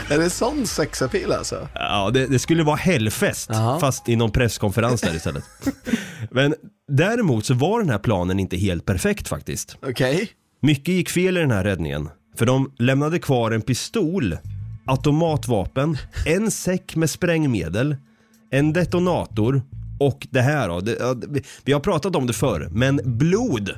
Är 0.10 0.18
det 0.18 0.30
sån 0.30 0.68
sexapil 0.68 1.32
alltså? 1.32 1.68
Ja, 1.76 2.10
det, 2.14 2.28
det 2.28 2.40
skulle 2.40 2.64
vara 2.64 2.76
hellfest, 2.76 3.50
Jaha. 3.54 3.80
fast 3.80 4.10
i 4.10 4.16
någon 4.16 4.32
presskonferens 4.32 5.02
där 5.02 5.16
istället. 5.16 5.44
Men 6.32 6.56
däremot 6.92 7.46
så 7.46 7.54
var 7.54 7.80
den 7.80 7.90
här 7.90 7.98
planen 8.00 8.40
inte 8.40 8.58
helt 8.58 8.86
perfekt 8.86 9.28
faktiskt. 9.28 9.78
Okej. 9.88 10.30
Mycket 10.62 10.88
gick 10.94 11.10
fel 11.10 11.38
i 11.38 11.40
den 11.40 11.52
här 11.52 11.64
räddningen. 11.64 12.10
För 12.38 12.46
de 12.46 12.72
lämnade 12.80 13.20
kvar 13.20 13.52
en 13.52 13.62
pistol, 13.62 14.38
automatvapen, 14.88 15.98
en 16.26 16.52
säck 16.52 16.96
med 16.96 17.10
sprängmedel, 17.10 17.96
en 18.52 18.74
detonator 18.74 19.62
och 20.00 20.28
det 20.32 20.42
här 20.42 20.68
då. 20.70 20.80
Det, 20.80 20.98
ja, 21.00 21.14
det- 21.14 21.44
vi 21.66 21.74
har 21.74 21.80
pratat 21.80 22.16
om 22.16 22.28
det 22.28 22.34
förr, 22.34 22.70
men 22.72 23.00
blod. 23.06 23.70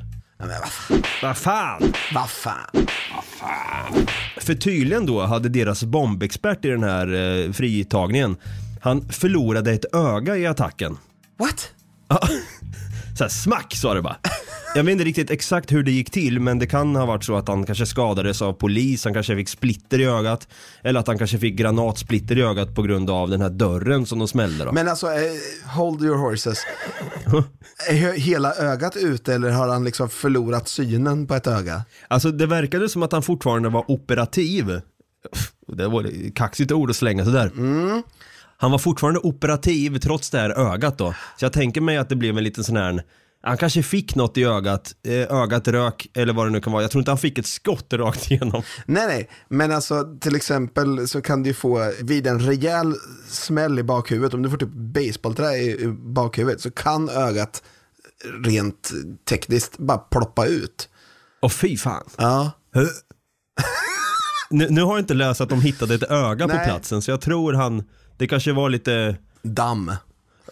Ja, 0.44 0.48
men 0.50 1.02
vad 1.22 1.36
fan. 1.36 1.92
Vad 2.14 2.30
fan? 2.30 2.86
Vad 3.14 3.24
fan. 3.24 4.06
För 4.36 4.54
tydligen 4.54 5.06
då 5.06 5.20
hade 5.20 5.48
deras 5.48 5.84
bombexpert 5.84 6.64
i 6.64 6.68
den 6.68 6.82
här 6.82 7.14
eh, 7.14 7.52
fritagningen, 7.52 8.36
han 8.80 9.08
förlorade 9.08 9.72
ett 9.72 9.94
öga 9.94 10.36
i 10.36 10.46
attacken. 10.46 10.98
What? 11.38 11.70
Ja, 12.08 12.20
så 13.18 13.24
här, 13.24 13.28
smack 13.28 13.74
sa 13.76 13.94
det 13.94 14.02
bara. 14.02 14.16
Jag 14.74 14.84
vet 14.84 14.92
inte 14.92 15.04
riktigt 15.04 15.30
exakt 15.30 15.72
hur 15.72 15.82
det 15.82 15.90
gick 15.90 16.10
till 16.10 16.40
men 16.40 16.58
det 16.58 16.66
kan 16.66 16.96
ha 16.96 17.06
varit 17.06 17.24
så 17.24 17.36
att 17.36 17.48
han 17.48 17.66
kanske 17.66 17.86
skadades 17.86 18.42
av 18.42 18.52
polis, 18.52 19.04
han 19.04 19.14
kanske 19.14 19.36
fick 19.36 19.48
splitter 19.48 20.00
i 20.00 20.04
ögat 20.04 20.48
eller 20.82 21.00
att 21.00 21.06
han 21.06 21.18
kanske 21.18 21.38
fick 21.38 21.54
granatsplitter 21.56 22.38
i 22.38 22.42
ögat 22.42 22.74
på 22.74 22.82
grund 22.82 23.10
av 23.10 23.30
den 23.30 23.40
här 23.40 23.50
dörren 23.50 24.06
som 24.06 24.18
de 24.18 24.28
smällde 24.28 24.64
då. 24.64 24.72
Men 24.72 24.88
alltså, 24.88 25.06
eh, 25.06 25.70
hold 25.76 26.02
your 26.02 26.16
horses. 26.16 26.58
Är 27.88 27.94
he- 27.94 28.16
hela 28.18 28.54
ögat 28.54 28.96
ute 28.96 29.34
eller 29.34 29.50
har 29.50 29.68
han 29.68 29.84
liksom 29.84 30.08
förlorat 30.08 30.68
synen 30.68 31.26
på 31.26 31.34
ett 31.34 31.46
öga? 31.46 31.82
Alltså 32.08 32.30
det 32.30 32.46
verkade 32.46 32.88
som 32.88 33.02
att 33.02 33.12
han 33.12 33.22
fortfarande 33.22 33.68
var 33.68 33.90
operativ. 33.90 34.80
Det 35.68 35.88
var 35.88 36.04
ett 36.04 36.34
kaxigt 36.36 36.72
ord 36.72 36.90
att 36.90 36.96
slänga 36.96 37.24
sådär. 37.24 37.50
Han 38.64 38.70
var 38.70 38.78
fortfarande 38.78 39.20
operativ 39.20 39.98
trots 39.98 40.30
det 40.30 40.38
här 40.38 40.50
ögat 40.50 40.98
då. 40.98 41.14
Så 41.36 41.44
jag 41.44 41.52
tänker 41.52 41.80
mig 41.80 41.96
att 41.96 42.08
det 42.08 42.16
blev 42.16 42.38
en 42.38 42.44
liten 42.44 42.64
sån 42.64 42.76
här 42.76 43.02
han 43.42 43.56
kanske 43.56 43.82
fick 43.82 44.14
något 44.14 44.38
i 44.38 44.44
ögat, 44.44 44.94
eh, 45.06 45.42
ögat 45.42 45.68
rök 45.68 46.06
eller 46.14 46.32
vad 46.32 46.46
det 46.46 46.50
nu 46.50 46.60
kan 46.60 46.72
vara. 46.72 46.82
Jag 46.82 46.90
tror 46.90 47.00
inte 47.00 47.10
han 47.10 47.18
fick 47.18 47.38
ett 47.38 47.46
skott 47.46 47.92
rakt 47.92 48.30
igenom. 48.30 48.62
Nej, 48.86 49.06
nej, 49.06 49.30
men 49.48 49.72
alltså 49.72 50.16
till 50.20 50.36
exempel 50.36 51.08
så 51.08 51.22
kan 51.22 51.42
du 51.42 51.50
ju 51.50 51.54
få 51.54 51.92
vid 52.02 52.26
en 52.26 52.40
rejäl 52.40 52.94
smäll 53.28 53.78
i 53.78 53.82
bakhuvudet, 53.82 54.34
om 54.34 54.42
du 54.42 54.50
får 54.50 54.56
typ 54.56 54.72
baseballträ 54.72 55.56
i, 55.56 55.86
bakhuvudet 55.88 56.60
så 56.60 56.70
kan 56.70 57.08
ögat 57.08 57.62
rent 58.44 58.90
tekniskt 59.28 59.78
bara 59.78 59.98
ploppa 59.98 60.46
ut. 60.46 60.88
Och 61.40 61.52
fy 61.52 61.76
fan. 61.76 62.04
Ja, 62.16 62.50
Nu, 64.50 64.70
nu 64.70 64.82
har 64.82 64.90
jag 64.90 64.98
inte 65.00 65.14
läst 65.14 65.40
att 65.40 65.48
de 65.48 65.60
hittade 65.60 65.94
ett 65.94 66.10
öga 66.10 66.48
på 66.48 66.54
Nej. 66.54 66.66
platsen 66.66 67.02
så 67.02 67.10
jag 67.10 67.20
tror 67.20 67.52
han, 67.52 67.84
det 68.16 68.26
kanske 68.26 68.52
var 68.52 68.70
lite, 68.70 69.16
damm. 69.42 69.92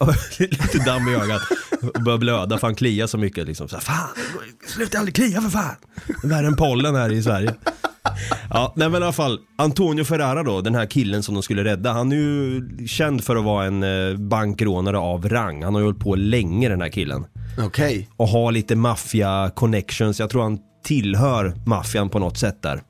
lite 0.39 0.79
damm 0.79 1.09
i 1.09 1.15
ögat 1.15 1.43
och 1.95 2.03
började 2.03 2.21
blöda 2.21 2.59
för 2.59 2.67
han 2.67 2.75
kliar 2.75 3.07
så 3.07 3.19
mycket 3.19 3.47
liksom. 3.47 3.69
Så 3.69 3.77
här, 3.77 3.83
fan, 3.83 4.09
sluta 4.67 4.99
aldrig 4.99 5.15
klia 5.15 5.41
för 5.41 5.49
fan. 5.49 5.77
Det 6.07 6.27
är 6.27 6.29
värre 6.29 6.47
än 6.47 6.57
pollen 6.57 6.95
här 6.95 7.13
i 7.13 7.23
Sverige. 7.23 7.55
Ja, 8.51 8.73
nej 8.77 8.89
men 8.89 9.03
i 9.03 9.05
alla 9.05 9.13
fall, 9.13 9.39
Antonio 9.57 10.05
Ferrara 10.05 10.43
då, 10.43 10.61
den 10.61 10.75
här 10.75 10.87
killen 10.87 11.23
som 11.23 11.35
de 11.35 11.43
skulle 11.43 11.65
rädda, 11.65 11.93
han 11.93 12.13
är 12.13 12.17
ju 12.17 12.63
känd 12.87 13.25
för 13.25 13.37
att 13.37 13.45
vara 13.45 13.67
en 13.67 13.83
eh, 13.83 14.17
bankrånare 14.17 14.99
av 14.99 15.29
rang. 15.29 15.65
Han 15.65 15.75
har 15.75 15.81
ju 15.81 15.87
hållit 15.87 16.01
på 16.01 16.15
länge 16.15 16.69
den 16.69 16.81
här 16.81 16.89
killen. 16.89 17.25
Okej. 17.59 18.09
Och 18.17 18.29
har 18.29 18.53
lite 18.53 18.77
maffia 18.77 19.51
connections, 19.55 20.21
jag 20.21 20.31
tror 20.31 20.43
han 20.43 20.59
tillhör 20.85 21.55
maffian 21.67 22.09
på 22.09 22.19
något 22.19 22.39
sätt 22.39 22.63
där. 22.63 22.83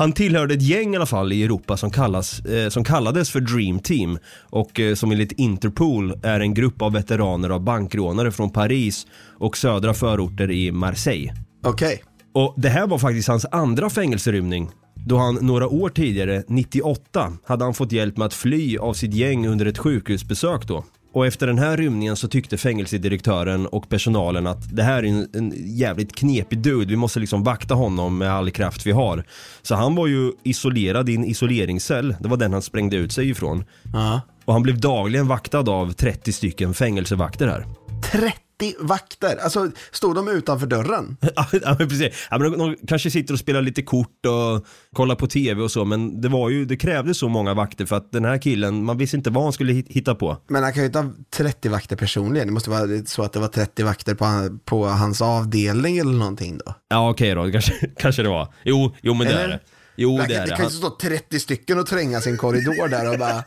Han 0.00 0.12
tillhörde 0.12 0.54
ett 0.54 0.62
gäng 0.62 0.94
i 0.94 0.96
alla 0.96 1.06
fall 1.06 1.32
i 1.32 1.42
Europa 1.42 1.76
som, 1.76 1.90
kallas, 1.90 2.40
eh, 2.40 2.68
som 2.68 2.84
kallades 2.84 3.30
för 3.30 3.40
Dream 3.40 3.78
Team 3.78 4.18
och 4.50 4.80
eh, 4.80 4.94
som 4.94 5.10
enligt 5.12 5.32
Interpol 5.32 6.14
är 6.22 6.40
en 6.40 6.54
grupp 6.54 6.82
av 6.82 6.92
veteraner 6.92 7.50
av 7.50 7.60
bankrånare 7.60 8.32
från 8.32 8.50
Paris 8.50 9.06
och 9.38 9.56
södra 9.56 9.94
förorter 9.94 10.50
i 10.50 10.72
Marseille. 10.72 11.32
Okej. 11.64 12.02
Och 12.34 12.54
det 12.56 12.68
här 12.68 12.86
var 12.86 12.98
faktiskt 12.98 13.28
hans 13.28 13.46
andra 13.50 13.90
fängelserymning. 13.90 14.70
Då 14.94 15.16
han 15.16 15.34
några 15.34 15.68
år 15.68 15.88
tidigare, 15.88 16.42
98, 16.48 17.32
hade 17.44 17.64
han 17.64 17.74
fått 17.74 17.92
hjälp 17.92 18.16
med 18.16 18.26
att 18.26 18.34
fly 18.34 18.78
av 18.78 18.94
sitt 18.94 19.14
gäng 19.14 19.48
under 19.48 19.66
ett 19.66 19.78
sjukhusbesök 19.78 20.68
då. 20.68 20.84
Och 21.12 21.26
efter 21.26 21.46
den 21.46 21.58
här 21.58 21.76
rymningen 21.76 22.16
så 22.16 22.28
tyckte 22.28 22.56
fängelsedirektören 22.56 23.66
och 23.66 23.88
personalen 23.88 24.46
att 24.46 24.76
det 24.76 24.82
här 24.82 25.02
är 25.02 25.08
en, 25.08 25.28
en 25.34 25.52
jävligt 25.56 26.16
knepig 26.16 26.58
dude, 26.58 26.86
vi 26.86 26.96
måste 26.96 27.20
liksom 27.20 27.44
vakta 27.44 27.74
honom 27.74 28.18
med 28.18 28.32
all 28.32 28.50
kraft 28.50 28.86
vi 28.86 28.92
har. 28.92 29.24
Så 29.62 29.74
han 29.74 29.94
var 29.94 30.06
ju 30.06 30.32
isolerad 30.42 31.08
i 31.08 31.14
en 31.14 31.24
isoleringscell, 31.24 32.16
det 32.20 32.28
var 32.28 32.36
den 32.36 32.52
han 32.52 32.62
sprängde 32.62 32.96
ut 32.96 33.12
sig 33.12 33.30
ifrån. 33.30 33.64
Ja. 33.92 34.20
Och 34.44 34.52
han 34.52 34.62
blev 34.62 34.80
dagligen 34.80 35.28
vaktad 35.28 35.70
av 35.70 35.92
30 35.92 36.32
stycken 36.32 36.74
fängelsevakter 36.74 37.48
här. 37.48 37.66
30 38.12 38.49
vakter, 38.80 39.36
alltså 39.42 39.70
stod 39.92 40.14
de 40.14 40.28
utanför 40.28 40.66
dörren? 40.66 41.16
Ja, 41.62 41.76
men 41.78 41.88
precis. 41.88 42.26
Ja, 42.30 42.38
men 42.38 42.52
de, 42.52 42.58
de 42.58 42.76
kanske 42.86 43.10
sitter 43.10 43.34
och 43.34 43.40
spelar 43.40 43.62
lite 43.62 43.82
kort 43.82 44.26
och 44.26 44.66
kollar 44.96 45.14
på 45.14 45.26
tv 45.26 45.62
och 45.62 45.70
så, 45.70 45.84
men 45.84 46.20
det 46.20 46.28
var 46.28 46.50
ju, 46.50 46.64
det 46.64 46.76
krävdes 46.76 47.18
så 47.18 47.28
många 47.28 47.54
vakter 47.54 47.86
för 47.86 47.96
att 47.96 48.12
den 48.12 48.24
här 48.24 48.38
killen, 48.38 48.84
man 48.84 48.98
visste 48.98 49.16
inte 49.16 49.30
vad 49.30 49.44
han 49.44 49.52
skulle 49.52 49.72
hit- 49.72 49.88
hitta 49.88 50.14
på. 50.14 50.36
Men 50.48 50.62
han 50.62 50.72
kan 50.72 50.82
ju 50.82 50.86
inte 50.86 50.98
ha 50.98 51.10
30 51.36 51.68
vakter 51.68 51.96
personligen, 51.96 52.46
det 52.46 52.52
måste 52.52 52.70
vara 52.70 53.04
så 53.06 53.22
att 53.22 53.32
det 53.32 53.40
var 53.40 53.48
30 53.48 53.82
vakter 53.82 54.14
på, 54.14 54.58
på 54.64 54.86
hans 54.86 55.22
avdelning 55.22 55.98
eller 55.98 56.12
någonting 56.12 56.58
då. 56.58 56.74
Ja, 56.88 57.10
okej 57.10 57.34
då, 57.34 57.50
kanske, 57.52 57.72
kanske 57.98 58.22
det 58.22 58.28
var. 58.28 58.54
Jo, 58.64 58.94
jo 59.02 59.14
men 59.14 59.26
det 59.26 59.32
Eller? 59.32 59.44
är 59.44 59.48
det. 59.48 59.60
Jo, 59.96 60.16
det, 60.18 60.26
det 60.26 60.34
är 60.34 60.40
det 60.46 60.50
det. 60.50 60.56
kan 60.56 60.64
ju 60.64 60.70
stå 60.70 60.90
30 61.02 61.40
stycken 61.40 61.78
och 61.78 61.86
tränga 61.86 62.20
sin 62.20 62.36
korridor 62.36 62.88
där 62.88 63.12
och 63.12 63.18
bara 63.18 63.44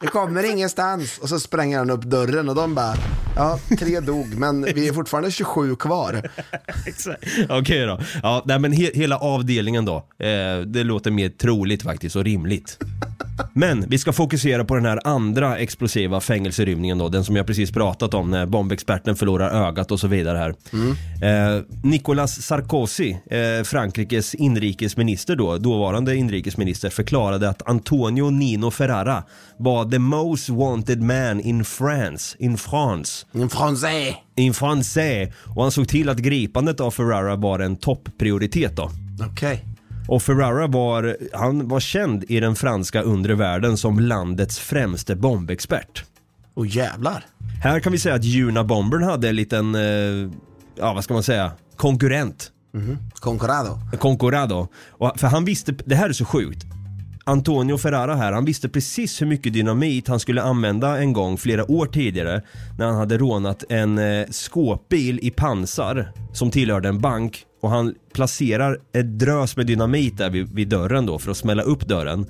Det 0.00 0.06
kommer 0.06 0.50
ingenstans 0.50 1.18
och 1.18 1.28
så 1.28 1.40
spränger 1.40 1.78
han 1.78 1.90
upp 1.90 2.02
dörren 2.02 2.48
och 2.48 2.54
de 2.54 2.74
bara 2.74 2.94
Ja, 3.36 3.58
tre 3.78 4.00
dog 4.00 4.34
men 4.34 4.64
vi 4.74 4.88
är 4.88 4.92
fortfarande 4.92 5.30
27 5.30 5.76
kvar. 5.76 6.30
Okej 7.48 7.86
då. 7.86 8.00
Ja, 8.22 8.42
nej, 8.46 8.58
men 8.58 8.72
he, 8.72 8.90
hela 8.94 9.18
avdelningen 9.18 9.84
då. 9.84 9.96
Eh, 9.96 10.60
det 10.66 10.84
låter 10.84 11.10
mer 11.10 11.28
troligt 11.28 11.82
faktiskt 11.82 12.16
och 12.16 12.24
rimligt. 12.24 12.78
Men 13.52 13.84
vi 13.88 13.98
ska 13.98 14.12
fokusera 14.12 14.64
på 14.64 14.74
den 14.74 14.84
här 14.84 15.00
andra 15.04 15.58
explosiva 15.58 16.20
fängelserymningen 16.20 16.98
då, 16.98 17.08
den 17.08 17.24
som 17.24 17.36
jag 17.36 17.46
precis 17.46 17.70
pratat 17.70 18.14
om 18.14 18.30
när 18.30 18.46
bombexperten 18.46 19.16
förlorar 19.16 19.66
ögat 19.68 19.90
och 19.90 20.00
så 20.00 20.08
vidare 20.08 20.38
här. 20.38 20.54
Eh, 21.22 21.62
Nicolas 21.82 22.42
Sarkozy, 22.42 23.10
eh, 23.10 23.64
Frankrikes 23.64 24.34
inrikesminister 24.34 25.36
då, 25.36 25.58
dåvarande 25.58 26.16
inrikesminister, 26.16 26.90
förklarade 26.90 27.48
att 27.48 27.68
Antonio 27.68 28.30
Nino 28.30 28.70
Ferrara 28.70 29.22
var 29.62 29.90
the 29.90 29.98
most 29.98 30.48
wanted 30.48 31.02
man 31.02 31.40
in 31.40 31.64
France, 31.64 32.36
in 32.38 32.58
France. 32.58 33.26
En 33.32 33.48
francais. 33.48 34.14
In 34.36 34.54
France. 34.54 35.32
Och 35.44 35.62
han 35.62 35.72
såg 35.72 35.88
till 35.88 36.08
att 36.08 36.18
gripandet 36.18 36.80
av 36.80 36.90
Ferrara 36.90 37.36
var 37.36 37.58
en 37.58 37.76
topprioritet 37.76 38.76
då. 38.76 38.90
Okej. 39.30 39.64
Och 40.08 40.22
Ferrara 40.22 40.66
var, 40.66 41.16
han 41.32 41.68
var 41.68 41.80
känd 41.80 42.24
i 42.28 42.40
den 42.40 42.56
franska 42.56 43.02
undre 43.02 43.34
världen 43.34 43.76
som 43.76 44.00
landets 44.00 44.58
främste 44.58 45.16
bombexpert. 45.16 46.04
Och 46.54 46.66
jävlar. 46.66 47.24
Här 47.62 47.80
kan 47.80 47.92
vi 47.92 47.98
säga 47.98 48.14
att 48.14 48.24
Juna 48.24 48.64
Bombern 48.64 49.02
hade 49.02 49.28
en 49.28 49.36
liten, 49.36 49.74
eh, 49.74 50.30
ja 50.78 50.94
vad 50.94 51.04
ska 51.04 51.14
man 51.14 51.22
säga, 51.22 51.52
konkurrent. 51.76 52.52
Concorado. 53.14 53.78
Concorado. 53.98 54.68
Och, 54.90 55.20
för 55.20 55.26
han 55.26 55.44
visste, 55.44 55.72
det 55.84 55.94
här 55.94 56.08
är 56.08 56.12
så 56.12 56.24
sjukt. 56.24 56.66
Antonio 57.24 57.78
Ferrara 57.78 58.14
här, 58.14 58.32
han 58.32 58.44
visste 58.44 58.68
precis 58.68 59.22
hur 59.22 59.26
mycket 59.26 59.52
dynamit 59.52 60.08
han 60.08 60.20
skulle 60.20 60.42
använda 60.42 60.98
en 60.98 61.12
gång 61.12 61.38
flera 61.38 61.70
år 61.70 61.86
tidigare 61.86 62.42
när 62.78 62.86
han 62.86 62.96
hade 62.96 63.18
rånat 63.18 63.64
en 63.68 63.98
eh, 63.98 64.26
skåpbil 64.30 65.18
i 65.22 65.30
pansar 65.30 66.12
som 66.32 66.50
tillhörde 66.50 66.88
en 66.88 67.00
bank 67.00 67.46
och 67.62 67.70
han 67.70 67.94
placerar 68.12 68.78
ett 68.92 69.18
drös 69.18 69.56
med 69.56 69.66
dynamit 69.66 70.18
där 70.18 70.30
vid, 70.30 70.54
vid 70.54 70.68
dörren 70.68 71.06
då 71.06 71.18
för 71.18 71.30
att 71.30 71.36
smälla 71.36 71.62
upp 71.62 71.88
dörren. 71.88 72.26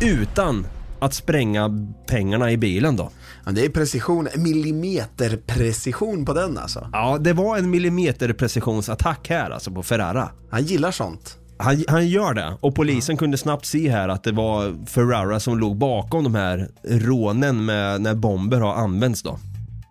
Utan 0.00 0.66
att 0.98 1.14
spränga 1.14 1.70
pengarna 2.06 2.52
i 2.52 2.56
bilen 2.56 2.96
då. 2.96 3.10
Ja, 3.44 3.52
det 3.52 3.64
är 3.64 3.68
precision, 3.68 4.28
millimeterprecision 4.36 6.24
på 6.24 6.32
den 6.32 6.58
alltså. 6.58 6.88
Ja, 6.92 7.18
det 7.20 7.32
var 7.32 7.58
en 7.58 7.70
millimeter 7.70 8.32
precisionsattack 8.32 9.28
här 9.28 9.50
alltså 9.50 9.70
på 9.70 9.82
Ferrara. 9.82 10.28
Han 10.50 10.64
gillar 10.64 10.90
sånt. 10.90 11.38
Han, 11.64 11.84
han 11.88 12.08
gör 12.08 12.34
det 12.34 12.56
och 12.60 12.74
polisen 12.74 13.16
kunde 13.16 13.38
snabbt 13.38 13.66
se 13.66 13.90
här 13.90 14.08
att 14.08 14.22
det 14.22 14.32
var 14.32 14.86
Ferrara 14.86 15.40
som 15.40 15.58
låg 15.58 15.76
bakom 15.76 16.24
de 16.24 16.34
här 16.34 16.68
rånen 16.84 17.64
med, 17.64 18.00
när 18.00 18.14
bomber 18.14 18.60
har 18.60 18.74
använts 18.74 19.22
då. 19.22 19.38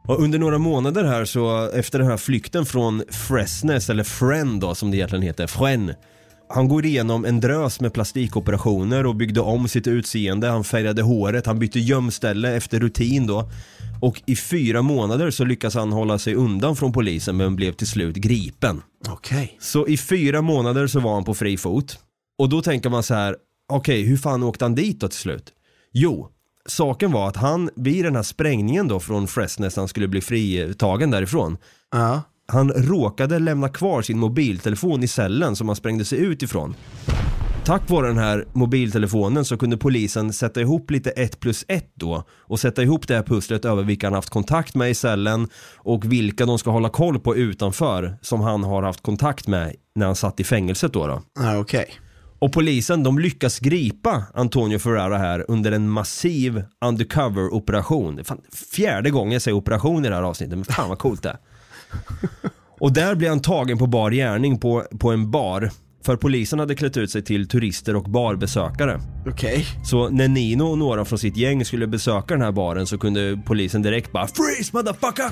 Och 0.08 0.20
under 0.20 0.40
några 0.40 0.58
månader 0.58 1.04
här 1.04 1.26
så 1.26 1.70
efter 1.74 2.00
den 2.00 2.08
här 2.08 2.18
flykten 2.18 2.66
från 2.66 3.04
Fresnes, 3.10 3.90
eller 3.90 4.04
Fren 4.04 4.60
då 4.60 4.76
som 4.76 4.92
det 4.92 4.98
egentligen 4.98 5.24
heter, 5.24 5.48
Fren. 5.48 5.94
Han 6.54 6.68
går 6.68 6.86
igenom 6.86 7.26
en 7.26 7.40
drös 7.40 7.80
med 7.80 7.94
plastikoperationer 7.94 9.06
och 9.06 9.16
byggde 9.16 9.42
om 9.42 9.68
sitt 9.68 9.88
utseende, 9.88 10.48
han 10.48 10.64
färgade 10.64 11.02
håret, 11.02 11.46
han 11.46 11.60
bytte 11.60 11.80
gömställe 11.80 12.56
efter 12.56 12.80
rutin 12.80 13.28
då. 13.28 13.50
Och 14.02 14.22
i 14.26 14.36
fyra 14.36 14.82
månader 14.82 15.32
så 15.32 15.46
lyckas 15.46 15.76
han 15.76 15.92
hålla 15.92 16.20
sig 16.20 16.36
undan 16.36 16.76
från 16.76 16.94
polisen 16.94 17.38
men 17.38 17.56
blev 17.56 17.72
till 17.72 17.88
slut 17.88 18.16
gripen. 18.16 18.82
Okej. 19.08 19.58
Så 19.60 19.88
i 19.88 19.98
fyra 19.98 20.42
månader 20.42 20.88
så 20.88 21.00
var 21.00 21.14
han 21.14 21.24
på 21.24 21.34
fri 21.34 21.58
fot. 21.58 22.00
Och 22.38 22.50
då 22.50 22.62
tänker 22.62 22.90
man 22.90 23.04
så 23.04 23.14
här, 23.14 23.36
okej 23.70 24.02
hur 24.02 24.18
fan 24.18 24.44
åkte 24.44 24.66
han 24.66 24.76
dit 24.76 25.00
då 25.00 25.08
till 25.08 25.20
slut? 25.20 25.54
Jo, 25.92 26.30
saken 26.66 27.12
var 27.12 27.30
att 27.30 27.38
han 27.38 27.70
vid 27.76 28.06
den 28.06 28.16
här 28.16 28.24
sprängningen 28.24 28.88
då 28.88 29.00
från 29.00 29.28
Fresnes, 29.28 29.76
han 29.76 29.88
skulle 29.88 30.08
bli 30.08 30.22
fritagen 30.22 31.12
därifrån. 31.12 31.58
Ja. 31.92 32.22
Han 32.54 32.72
råkade 32.72 33.40
lämna 33.40 33.70
kvar 33.70 34.02
sin 34.02 34.20
mobiltelefon 34.20 35.04
i 35.04 35.08
cellen 35.08 35.56
som 35.56 35.68
han 35.68 35.76
sprängde 35.76 36.06
sig 36.06 36.20
ut 36.20 36.44
ifrån. 36.44 36.76
Tack 37.66 37.90
vare 37.90 38.08
den 38.08 38.18
här 38.18 38.46
mobiltelefonen 38.54 39.46
så 39.46 39.58
kunde 39.58 39.78
polisen 39.78 40.34
sätta 40.34 40.62
ihop 40.62 40.92
lite 40.92 41.10
ett 41.10 41.40
plus 41.40 41.66
ett 41.68 41.92
då 41.94 42.24
och 42.32 42.60
sätta 42.60 42.84
ihop 42.84 43.08
det 43.08 43.16
här 43.16 43.24
pusslet 43.24 43.66
över 43.66 43.84
vilka 43.84 44.08
han 44.08 44.14
haft 44.14 44.30
kontakt 44.30 44.76
med 44.76 44.90
i 44.90 44.94
cellen 44.94 45.48
och 45.78 46.12
vilka 46.12 46.46
de 46.46 46.60
ska 46.60 46.72
hålla 46.72 46.90
koll 46.90 47.20
på 47.20 47.36
utanför 47.36 48.18
som 48.22 48.42
han 48.42 48.64
har 48.64 48.84
haft 48.84 49.02
kontakt 49.02 49.48
med 49.48 49.76
när 49.96 50.06
han 50.06 50.16
satt 50.16 50.40
i 50.40 50.44
fängelset 50.44 50.94
då. 50.94 51.08
då. 51.08 51.22
Ja, 51.40 51.58
okej. 51.58 51.86
Och 52.40 52.54
polisen 52.54 53.04
de 53.04 53.20
lyckas 53.20 53.60
gripa 53.60 54.24
Antonio 54.34 54.80
Ferrara 54.80 55.18
här 55.18 55.46
under 55.48 55.72
en 55.72 55.90
massiv 55.90 56.58
är 58.20 58.24
fan 58.24 58.42
fjärde 58.72 59.10
gången 59.10 59.34
jag 59.34 59.42
säger 59.42 59.58
operation 59.58 60.06
i 60.06 60.10
det 60.10 60.16
här 60.16 60.24
avsnittet, 60.24 60.58
men 60.58 60.66
fan 60.66 60.90
vad 60.90 61.00
coolt 61.00 61.24
det 61.24 61.30
är. 61.30 61.38
Och 62.80 62.94
där 62.94 63.16
blir 63.16 63.30
han 63.30 63.42
tagen 63.42 63.78
på 63.78 63.88
bar 63.88 64.12
gärning 64.12 64.60
på, 64.60 64.84
på 65.00 65.12
en 65.12 65.32
bar. 65.32 65.72
För 66.06 66.16
polisen 66.16 66.60
hade 66.60 66.76
klätt 66.76 66.98
ut 66.98 67.12
sig 67.12 67.24
till 67.24 67.48
turister 67.48 67.96
och 67.96 68.04
barbesökare. 68.04 69.00
Okej. 69.28 69.66
Så 69.86 70.10
när 70.10 70.28
Nino 70.28 70.64
och 70.64 70.78
några 70.78 71.06
från 71.06 71.20
sitt 71.20 71.38
gäng 71.38 71.66
skulle 71.66 71.88
besöka 71.88 72.34
den 72.34 72.42
här 72.42 72.52
baren 72.52 72.88
så 72.88 72.98
kunde 72.98 73.42
polisen 73.46 73.82
direkt 73.82 74.12
bara 74.12 74.28
Freeze 74.28 74.70
motherfucker! 74.74 75.30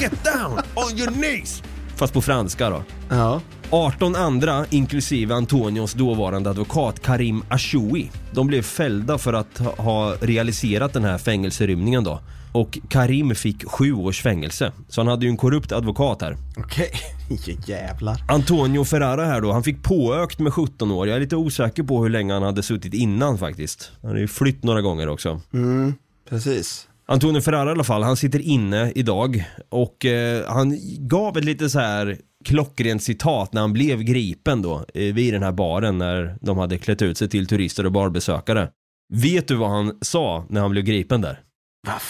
Get 0.00 0.12
down 0.24 0.58
on 0.74 0.98
your 0.98 1.10
knees! 1.12 1.62
Fast 1.96 2.12
på 2.14 2.20
franska 2.22 2.70
då. 2.70 2.82
Ja. 3.10 3.40
18 3.70 4.16
andra, 4.16 4.64
inklusive 4.70 5.34
Antonios 5.34 5.92
dåvarande 5.94 6.50
advokat 6.50 7.02
Karim 7.02 7.42
Ashoui, 7.48 8.10
de 8.32 8.46
blev 8.46 8.62
fällda 8.62 9.18
för 9.18 9.32
att 9.32 9.58
ha- 9.58 9.74
ha 9.82 10.14
realiserat 10.20 10.92
den 10.92 11.04
här 11.04 11.18
fängelserymningen 11.18 12.04
då. 12.04 12.20
Och 12.52 12.78
Karim 12.88 13.34
fick 13.34 13.68
sju 13.68 13.92
års 13.92 14.22
fängelse. 14.22 14.72
Så 14.88 15.00
han 15.00 15.08
hade 15.08 15.24
ju 15.26 15.30
en 15.30 15.36
korrupt 15.36 15.72
advokat 15.72 16.22
här. 16.22 16.36
Okej. 16.56 16.90
Jävlar. 17.66 18.16
Antonio 18.28 18.84
Ferrara 18.84 19.24
här 19.24 19.40
då, 19.40 19.52
han 19.52 19.62
fick 19.62 19.82
påökt 19.82 20.38
med 20.38 20.52
17 20.52 20.90
år. 20.90 21.08
Jag 21.08 21.16
är 21.16 21.20
lite 21.20 21.36
osäker 21.36 21.82
på 21.82 22.02
hur 22.02 22.10
länge 22.10 22.32
han 22.32 22.42
hade 22.42 22.62
suttit 22.62 22.94
innan 22.94 23.38
faktiskt. 23.38 23.92
Han 24.02 24.08
hade 24.08 24.20
ju 24.20 24.28
flytt 24.28 24.64
några 24.64 24.80
gånger 24.80 25.08
också. 25.08 25.40
Mm, 25.52 25.94
precis. 26.28 26.88
Antonio 27.10 27.40
Ferrara 27.40 27.68
i 27.68 27.72
alla 27.72 27.84
fall, 27.84 28.02
han 28.02 28.16
sitter 28.16 28.40
inne 28.40 28.92
idag 28.94 29.44
och 29.68 30.04
eh, 30.04 30.44
han 30.48 30.78
gav 30.98 31.38
ett 31.38 31.44
lite 31.44 31.70
så 31.70 31.78
här 31.78 32.18
klockrent 32.44 33.02
citat 33.02 33.52
när 33.52 33.60
han 33.60 33.72
blev 33.72 34.02
gripen 34.02 34.62
då 34.62 34.84
eh, 34.94 35.14
vid 35.14 35.34
den 35.34 35.42
här 35.42 35.52
baren 35.52 35.98
när 35.98 36.36
de 36.40 36.58
hade 36.58 36.78
klätt 36.78 37.02
ut 37.02 37.18
sig 37.18 37.28
till 37.28 37.46
turister 37.46 37.86
och 37.86 37.92
barbesökare. 37.92 38.68
Vet 39.14 39.48
du 39.48 39.54
vad 39.54 39.70
han 39.70 39.98
sa 40.00 40.44
när 40.48 40.60
han 40.60 40.70
blev 40.70 40.84
gripen 40.84 41.20
där? 41.20 41.40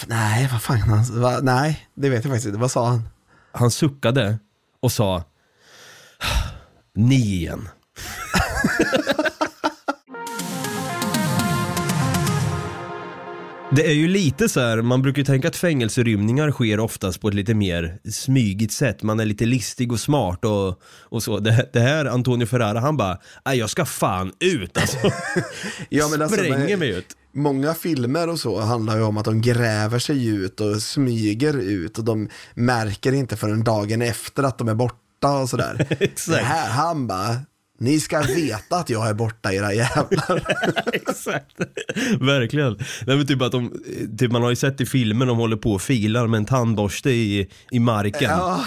Nej, 0.07 0.49
vad 0.53 0.63
fan. 0.63 0.79
Han, 0.81 1.21
va, 1.21 1.39
nej, 1.43 1.87
det 1.95 2.09
vet 2.11 2.25
jag 2.25 2.33
faktiskt 2.33 2.47
inte. 2.47 2.59
Vad 2.59 2.71
sa 2.71 2.89
han? 2.89 3.09
Han 3.53 3.71
suckade 3.71 4.39
och 4.83 4.93
sa 4.93 5.25
Ni 6.95 7.17
igen. 7.17 7.69
Det 13.71 13.87
är 13.87 13.93
ju 13.93 14.09
lite 14.09 14.49
så 14.49 14.61
här, 14.61 14.83
man 14.83 15.03
brukar 15.03 15.19
ju 15.19 15.25
tänka 15.25 15.49
att 15.49 15.57
fängelserymningar 15.57 16.51
sker 16.51 16.81
oftast 16.81 17.21
på 17.21 17.29
ett 17.29 17.35
lite 17.35 17.55
mer 17.55 17.99
smygigt 18.11 18.73
sätt. 18.73 19.03
Man 19.03 19.21
är 19.21 19.25
lite 19.25 19.45
listig 19.45 19.93
och 19.93 20.01
smart 20.01 20.45
och, 20.45 20.81
och 21.01 21.23
så. 21.23 21.39
Det, 21.39 21.69
det 21.73 21.81
här, 21.81 22.05
Antonio 22.05 22.47
Ferrara, 22.47 22.81
han 22.81 22.97
bara, 22.97 23.19
"Nej, 23.47 23.59
jag 23.59 23.71
ska 23.71 23.85
fan 23.85 24.33
ut 24.41 24.79
alltså. 24.79 24.97
Ja, 25.89 26.09
men 26.09 26.23
alltså, 26.23 26.37
Spränger 26.37 26.59
men- 26.69 26.79
mig 26.79 26.89
ut. 26.91 27.07
Många 27.35 27.75
filmer 27.75 28.29
och 28.29 28.39
så 28.41 28.61
handlar 28.61 28.97
ju 28.97 29.03
om 29.03 29.19
att 29.19 29.25
de 29.25 29.41
gräver 29.41 29.99
sig 29.99 30.27
ut 30.29 30.61
och 30.61 30.83
smyger 30.83 31.55
ut 31.59 31.99
och 31.99 32.05
de 32.05 32.29
märker 32.55 33.13
inte 33.13 33.37
förrän 33.37 33.65
dagen 33.65 34.03
efter 34.03 34.43
att 34.43 34.59
de 34.59 34.69
är 34.69 34.75
borta 34.75 35.39
och 35.43 35.49
sådär. 35.49 35.87
Exakt. 36.01 36.39
Det 36.39 36.45
här, 36.45 36.71
han 36.71 37.07
bara, 37.07 37.37
ni 37.81 38.01
ska 38.01 38.21
veta 38.23 38.77
att 38.77 38.91
jag 38.91 39.09
är 39.09 39.15
borta 39.15 39.53
era 39.53 39.73
jävlar. 39.75 40.43
Exakt. 40.93 41.57
Verkligen. 42.21 42.79
Nej, 43.07 43.17
men 43.17 43.27
typ 43.27 43.43
att 43.43 43.53
de, 43.53 43.73
typ 44.19 44.33
man 44.33 44.43
har 44.43 44.51
ju 44.51 44.57
sett 44.57 44.81
i 44.81 44.87
filmer 44.87 45.27
de 45.27 45.39
håller 45.39 45.57
på 45.57 45.73
och 45.73 45.83
filar 45.83 46.27
med 46.27 46.39
en 46.39 46.45
tandborste 46.47 47.11
i, 47.11 47.49
i 47.71 47.79
marken. 47.79 48.31
ja, 48.31 48.65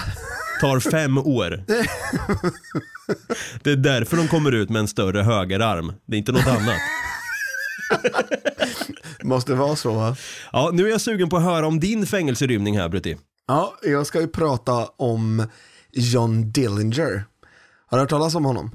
Tar 0.62 0.80
fem 0.80 1.17
år. 1.17 1.63
Det 3.63 3.71
är 3.71 3.76
därför 3.76 4.17
de 4.17 4.28
kommer 4.28 4.52
ut 4.52 4.69
med 4.69 4.80
en 4.80 4.88
större 4.88 5.21
högerarm. 5.21 5.93
Det 6.06 6.15
är 6.15 6.17
inte 6.17 6.32
något 6.32 6.47
annat. 6.47 6.78
måste 9.23 9.54
vara 9.54 9.75
så 9.75 9.93
va? 9.93 10.15
Ja, 10.51 10.69
nu 10.73 10.88
är 10.88 10.91
jag 10.91 11.01
sugen 11.01 11.30
på 11.30 11.38
att 11.38 11.43
höra 11.43 11.67
om 11.67 11.80
din 11.80 12.06
fängelserymning 12.06 12.77
här 12.77 12.89
Brutti. 12.89 13.17
Ja, 13.47 13.75
jag 13.84 14.08
ska 14.08 14.21
ju 14.21 14.27
prata 14.27 14.86
om 14.86 15.47
John 15.91 16.51
Dillinger. 16.51 17.25
Har 17.88 17.97
du 17.97 18.01
hört 18.01 18.10
talas 18.10 18.36
om 18.36 18.45
honom? 18.45 18.71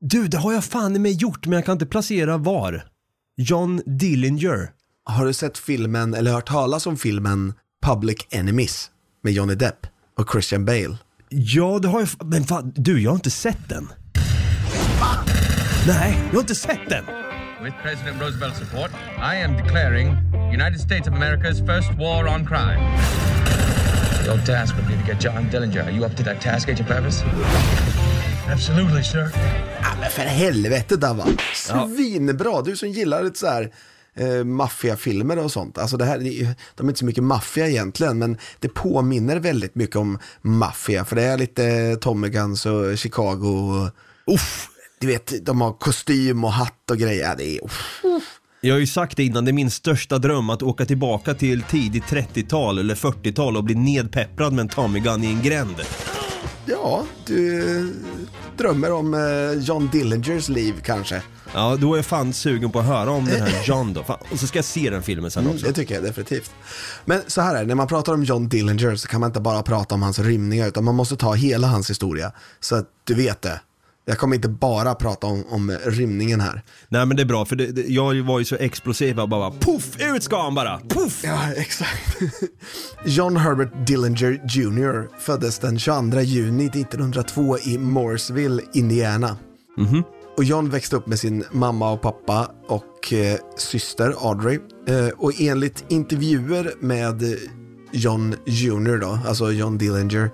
Du, 0.00 0.28
det 0.28 0.38
har 0.38 0.52
jag 0.52 0.64
fan 0.64 0.96
i 0.96 0.98
mig 0.98 1.12
gjort 1.12 1.46
men 1.46 1.52
jag 1.56 1.64
kan 1.64 1.72
inte 1.72 1.86
placera 1.86 2.36
var. 2.36 2.84
John 3.36 3.82
Dillinger. 3.86 4.70
Har 5.04 5.26
du 5.26 5.32
sett 5.32 5.58
filmen, 5.58 6.14
eller 6.14 6.32
hört 6.32 6.48
talas 6.48 6.86
om 6.86 6.96
filmen 6.96 7.54
Public 7.82 8.16
Enemies 8.30 8.90
med 9.22 9.32
Johnny 9.32 9.54
Depp 9.54 9.86
och 10.18 10.30
Christian 10.32 10.64
Bale? 10.64 10.96
Ja, 11.28 11.78
det 11.78 11.88
har 11.88 12.00
jag. 12.00 12.08
Men 12.26 12.44
fan, 12.44 12.72
du, 12.76 13.02
jag 13.02 13.10
har 13.10 13.16
inte 13.16 13.30
sett 13.30 13.68
den. 13.68 13.88
Nej, 15.86 16.18
jag 16.26 16.32
har 16.34 16.40
inte 16.40 16.54
sett 16.54 16.88
den. 16.88 17.04
With 17.62 17.72
President 17.82 18.20
Roosevelt's 18.20 18.58
support, 18.58 18.90
I 19.18 19.36
am 19.36 19.56
declaring 19.56 20.16
United 20.52 20.78
States 20.80 21.08
of 21.08 21.14
America's 21.14 21.60
first 21.60 21.90
war 21.98 22.28
on 22.28 22.46
crime. 22.46 22.80
Your 24.26 24.38
task 24.46 24.76
would 24.76 24.86
be 24.86 24.94
to 24.96 25.06
get 25.06 25.20
John 25.20 25.50
Dillinger. 25.50 25.86
Are 25.86 25.90
you 25.90 26.04
up 26.04 26.14
to 26.16 26.22
that 26.22 26.40
task, 26.40 26.68
Agent 26.68 26.88
Purvis? 26.88 27.22
Absolutely, 28.48 29.02
sir. 29.02 29.30
Ja, 29.82 29.88
men 30.00 30.10
för 30.10 30.22
helvete 30.22 30.96
Dava. 30.96 31.26
Svinbra, 31.54 32.62
du 32.62 32.76
som 32.76 32.88
gillar 32.88 33.22
lite 33.22 33.38
så 33.38 33.46
här 33.46 33.72
eh, 34.14 34.44
maffiafilmer 34.44 35.38
och 35.38 35.52
sånt. 35.52 35.78
Alltså 35.78 35.96
det 35.96 36.04
här, 36.04 36.18
de 36.74 36.84
är 36.86 36.88
inte 36.88 36.98
så 36.98 37.04
mycket 37.04 37.24
maffia 37.24 37.68
egentligen, 37.68 38.18
men 38.18 38.38
det 38.60 38.68
påminner 38.68 39.36
väldigt 39.36 39.74
mycket 39.74 39.96
om 39.96 40.18
maffia. 40.42 41.04
För 41.04 41.16
det 41.16 41.22
är 41.22 41.38
lite 41.38 41.96
Tommy 42.00 42.28
Guns 42.28 42.66
och 42.66 42.98
Chicago. 42.98 43.46
Och, 43.46 44.34
uff, 44.34 44.68
du 45.00 45.06
vet, 45.06 45.46
de 45.46 45.60
har 45.60 45.72
kostym 45.72 46.44
och 46.44 46.52
hatt 46.52 46.90
och 46.90 46.98
grejer. 46.98 47.22
Ja, 47.28 47.34
det 47.34 47.56
är. 47.56 47.60
Jag 48.60 48.74
har 48.74 48.80
ju 48.80 48.86
sagt 48.86 49.16
det 49.16 49.24
innan, 49.24 49.44
det 49.44 49.50
är 49.50 49.52
min 49.52 49.70
största 49.70 50.18
dröm 50.18 50.50
att 50.50 50.62
åka 50.62 50.86
tillbaka 50.86 51.34
till 51.34 51.62
tidigt 51.62 52.04
30-tal 52.04 52.78
eller 52.78 52.94
40-tal 52.94 53.56
och 53.56 53.64
bli 53.64 53.74
nedpepprad 53.74 54.52
med 54.52 54.62
en 54.62 54.68
Tommy 54.68 55.00
Gun 55.00 55.24
i 55.24 55.26
en 55.26 55.42
gränd. 55.42 55.76
Ja, 56.66 57.04
du 57.26 57.94
drömmer 58.56 58.92
om 58.92 59.14
eh, 59.14 59.62
John 59.62 59.88
Dillingers 59.92 60.48
liv 60.48 60.74
kanske. 60.84 61.22
Ja, 61.54 61.76
då 61.76 61.92
är 61.92 61.98
jag 61.98 62.06
fan 62.06 62.32
sugen 62.32 62.72
på 62.72 62.78
att 62.78 62.86
höra 62.86 63.10
om 63.10 63.24
den 63.24 63.42
här 63.42 63.62
John 63.64 63.92
då. 63.92 64.02
Fan. 64.02 64.18
Och 64.32 64.40
så 64.40 64.46
ska 64.46 64.58
jag 64.58 64.64
se 64.64 64.90
den 64.90 65.02
filmen 65.02 65.30
sen 65.30 65.46
också. 65.46 65.66
Det 65.66 65.72
tycker 65.72 65.94
jag 65.94 66.04
definitivt. 66.04 66.50
Men 67.04 67.20
så 67.26 67.40
här 67.40 67.54
är 67.54 67.60
det, 67.60 67.66
när 67.66 67.74
man 67.74 67.86
pratar 67.86 68.14
om 68.14 68.24
John 68.24 68.48
Dillinger 68.48 68.96
så 68.96 69.08
kan 69.08 69.20
man 69.20 69.30
inte 69.30 69.40
bara 69.40 69.62
prata 69.62 69.94
om 69.94 70.02
hans 70.02 70.18
rymningar 70.18 70.68
utan 70.68 70.84
man 70.84 70.94
måste 70.94 71.16
ta 71.16 71.34
hela 71.34 71.66
hans 71.66 71.90
historia. 71.90 72.32
Så 72.60 72.76
att 72.76 72.86
du 73.04 73.14
vet 73.14 73.42
det. 73.42 73.60
Jag 74.08 74.18
kommer 74.18 74.36
inte 74.36 74.48
bara 74.48 74.94
prata 74.94 75.26
om, 75.26 75.44
om 75.48 75.78
rymningen 75.84 76.40
här. 76.40 76.62
Nej 76.88 77.06
men 77.06 77.16
det 77.16 77.22
är 77.22 77.26
bra, 77.26 77.44
för 77.44 77.56
det, 77.56 77.66
det, 77.66 77.86
jag 77.88 78.22
var 78.22 78.38
ju 78.38 78.44
så 78.44 78.56
explosiv 78.56 79.20
och 79.20 79.28
bara 79.28 79.50
poff, 79.50 79.96
ut 80.00 80.22
ska 80.22 80.42
han 80.42 80.54
bara, 80.54 80.78
poff! 80.78 81.20
Ja, 81.24 81.52
exakt. 81.56 82.16
John 83.04 83.36
Herbert 83.36 83.86
Dillinger 83.86 84.40
Jr. 84.48 85.18
föddes 85.18 85.58
den 85.58 85.78
22 85.78 86.20
juni 86.20 86.66
1902 86.66 87.58
i 87.58 87.78
Mooresville, 87.78 88.62
Indiana. 88.74 89.36
Och 90.36 90.44
John 90.44 90.70
växte 90.70 90.96
upp 90.96 91.06
med 91.06 91.18
sin 91.18 91.44
mamma 91.50 91.92
och 91.92 92.02
pappa 92.02 92.50
och 92.68 93.12
eh, 93.12 93.38
syster 93.56 94.14
Audrey. 94.18 94.58
Eh, 94.88 95.08
och 95.08 95.32
enligt 95.40 95.84
intervjuer 95.88 96.72
med 96.80 97.22
John 97.92 98.34
Jr. 98.46 99.00
då, 99.00 99.18
alltså 99.26 99.52
John 99.52 99.78
Dillinger, 99.78 100.30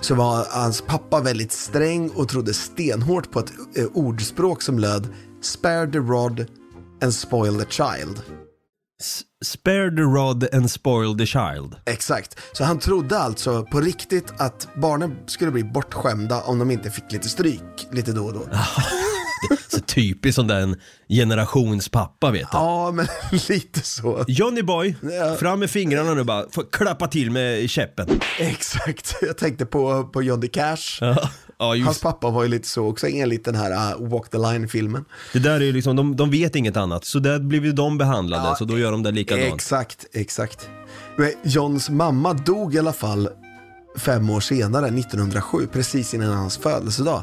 så 0.00 0.14
var 0.14 0.46
hans 0.50 0.80
pappa 0.80 1.20
väldigt 1.20 1.52
sträng 1.52 2.10
och 2.10 2.28
trodde 2.28 2.54
stenhårt 2.54 3.30
på 3.30 3.40
ett 3.40 3.52
eh, 3.76 3.86
ordspråk 3.94 4.62
som 4.62 4.78
löd 4.78 5.08
Spare 5.42 5.86
the 5.92 5.98
rod 5.98 6.46
and 7.02 7.14
spoil 7.14 7.58
the 7.58 7.70
child. 7.70 8.22
Spare 9.44 9.90
the 9.90 10.02
rod 10.02 10.54
and 10.54 10.70
spoil 10.70 11.18
the 11.18 11.26
child. 11.26 11.76
Exakt, 11.86 12.38
så 12.52 12.64
han 12.64 12.78
trodde 12.78 13.18
alltså 13.18 13.62
på 13.62 13.80
riktigt 13.80 14.32
att 14.38 14.68
barnen 14.76 15.16
skulle 15.26 15.50
bli 15.50 15.64
bortskämda 15.64 16.42
om 16.42 16.58
de 16.58 16.70
inte 16.70 16.90
fick 16.90 17.12
lite 17.12 17.28
stryk 17.28 17.88
lite 17.92 18.12
då 18.12 18.24
och 18.24 18.32
då. 18.32 18.40
Så 19.68 19.80
typiskt 19.80 20.34
som 20.36 20.46
den 20.46 20.76
generationspappa 21.08 22.30
vet 22.30 22.40
du. 22.52 22.58
Ja, 22.58 22.90
men 22.92 23.06
lite 23.48 23.80
så. 23.80 24.24
Johnny 24.28 24.62
boy, 24.62 24.94
Ja. 25.02 25.36
fram 25.36 25.60
med 25.60 25.70
fingrarna 25.70 26.14
nu 26.14 26.24
bara, 26.24 26.44
får 26.50 26.64
klappa 26.72 27.06
till 27.08 27.30
med 27.30 27.70
käppen. 27.70 28.20
Exakt, 28.38 29.16
jag 29.22 29.36
tänkte 29.38 29.66
på, 29.66 30.04
på 30.04 30.22
Johnny 30.22 30.48
Cash. 30.48 30.98
Ja, 31.00 31.16
ja 31.58 31.66
Hans 31.68 31.86
just 31.86 32.02
pappa 32.02 32.30
var 32.30 32.42
ju 32.42 32.48
lite 32.48 32.68
så 32.68 32.86
också 32.86 33.06
enligt 33.08 33.44
den 33.44 33.54
här 33.54 33.70
uh, 34.00 34.08
Walk 34.08 34.30
the 34.30 34.38
Line-filmen. 34.38 35.04
det 35.32 35.38
där 35.38 35.54
är 35.54 35.60
ju 35.64 35.72
liksom, 35.72 35.96
de, 35.96 36.16
de 36.16 36.30
vet 36.30 36.56
inget 36.56 36.76
annat. 36.76 37.04
Så 37.04 37.18
där 37.18 37.38
blir 37.38 37.64
ju 37.64 37.72
de 37.72 37.98
behandlade, 37.98 38.56
så 38.56 38.64
då 38.64 38.78
gör 38.78 38.92
de 38.92 39.02
det 39.02 39.10
likadant. 39.10 39.54
Exakt, 39.54 40.06
exakt. 40.12 40.68
Men 41.16 41.32
Johns 41.44 41.90
mamma 41.90 42.32
dog 42.32 42.74
i 42.74 42.78
alla 42.78 42.92
fall 42.92 43.28
fem 43.96 44.30
år 44.30 44.40
senare, 44.40 44.86
1907, 44.86 45.66
precis 45.72 46.14
innan 46.14 46.32
hans 46.32 46.56
födelsedag. 46.58 47.22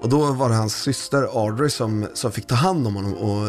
Och 0.00 0.08
då 0.08 0.32
var 0.32 0.48
det 0.48 0.54
hans 0.54 0.76
syster 0.76 1.22
Audrey 1.22 1.70
som, 1.70 2.06
som 2.14 2.32
fick 2.32 2.46
ta 2.46 2.54
hand 2.54 2.86
om 2.86 2.94
honom 2.94 3.14
och 3.14 3.48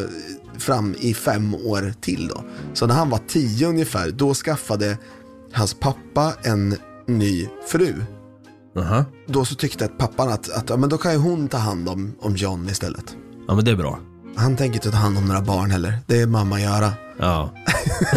fram 0.58 0.96
i 1.00 1.14
fem 1.14 1.56
år 1.56 1.94
till 2.02 2.28
då. 2.28 2.44
Så 2.74 2.88
när 2.88 2.96
han 2.96 3.10
var 3.10 3.20
tio 3.28 3.68
ungefär, 3.68 4.12
då 4.12 4.34
skaffade 4.34 4.98
hans 5.54 5.74
pappa 5.74 6.34
en 6.44 6.76
ny 7.08 7.48
fru. 7.68 7.94
Aha. 8.78 9.06
Då 9.28 9.46
så 9.46 9.56
tyckte 9.56 9.86
att 9.86 9.98
pappan 9.98 10.30
att, 10.30 10.50
att 10.50 10.70
ja, 10.70 10.78
men 10.78 10.90
då 10.90 10.98
kan 10.98 11.12
ju 11.12 11.18
hon 11.18 11.48
ta 11.48 11.58
hand 11.58 11.90
om, 11.90 12.16
om 12.20 12.36
John 12.36 12.70
istället. 12.70 13.16
Ja 13.48 13.56
men 13.56 13.66
det 13.66 13.72
är 13.72 13.76
bra. 13.76 14.00
Han 14.36 14.56
tänker 14.56 14.76
inte 14.76 14.92
ta 14.92 14.98
hand 14.98 15.18
om 15.18 15.26
några 15.26 15.42
barn 15.42 15.72
heller, 15.72 16.00
det 16.08 16.22
är 16.22 16.28
mamma 16.28 16.62
göra. 16.62 16.94
Ja. 17.20 17.54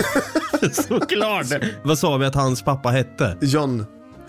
Såklart! 0.73 1.47
Vad 1.83 1.99
sa 1.99 2.16
vi 2.16 2.27
att 2.27 2.35
hans 2.35 2.62
pappa 2.62 2.88
hette? 2.88 3.37
John 3.40 3.85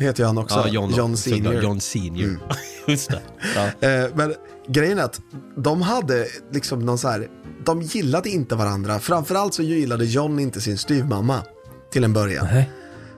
heter 0.05 0.23
ju 0.23 0.27
han 0.27 0.37
också. 0.37 0.55
Ja, 0.55 0.67
John, 0.67 0.93
John. 0.97 1.17
Senior. 1.17 1.63
John 1.63 1.81
Senior. 1.81 2.39
Just 2.87 3.09
det. 3.09 3.21
Ja. 3.55 3.69
Eh, 3.89 4.05
men 4.15 4.35
grejen 4.67 4.99
är 4.99 5.03
att 5.03 5.21
de 5.57 5.81
hade 5.81 6.27
liksom 6.51 6.79
någon 6.79 6.97
så 6.97 7.07
här, 7.07 7.27
de 7.65 7.81
gillade 7.81 8.29
inte 8.29 8.55
varandra. 8.55 8.99
Framförallt 8.99 9.53
så 9.53 9.63
gillade 9.63 10.05
John 10.05 10.39
inte 10.39 10.61
sin 10.61 10.77
styvmamma 10.77 11.43
till 11.91 12.03
en 12.03 12.13
början. 12.13 12.47
Nej. 12.51 12.69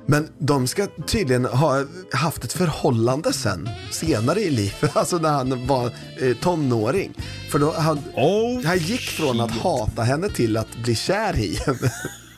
Men 0.06 0.28
de 0.39 0.67
ska 0.67 0.88
tydligen 1.08 1.46
ha 1.46 1.86
haft 2.13 2.44
ett 2.44 2.54
förhållande 2.54 3.34
sen, 3.34 3.70
senare 3.91 4.39
i 4.39 4.50
livet, 4.50 4.91
alltså 4.98 5.17
när 5.17 5.30
han 5.30 5.67
var 5.67 5.86
eh, 6.22 6.38
tonåring. 6.41 7.13
För 7.52 7.60
då 7.60 7.74
han, 7.78 8.00
Oh, 8.15 8.65
han 8.65 8.78
gick 8.78 9.02
från 9.02 9.41
att 9.41 9.52
hata 9.52 10.02
henne 10.02 10.30
till 10.30 10.58
att 10.58 10.76
bli 10.84 10.96
kär 10.96 11.39
i 11.39 11.56
henne. 11.65 11.91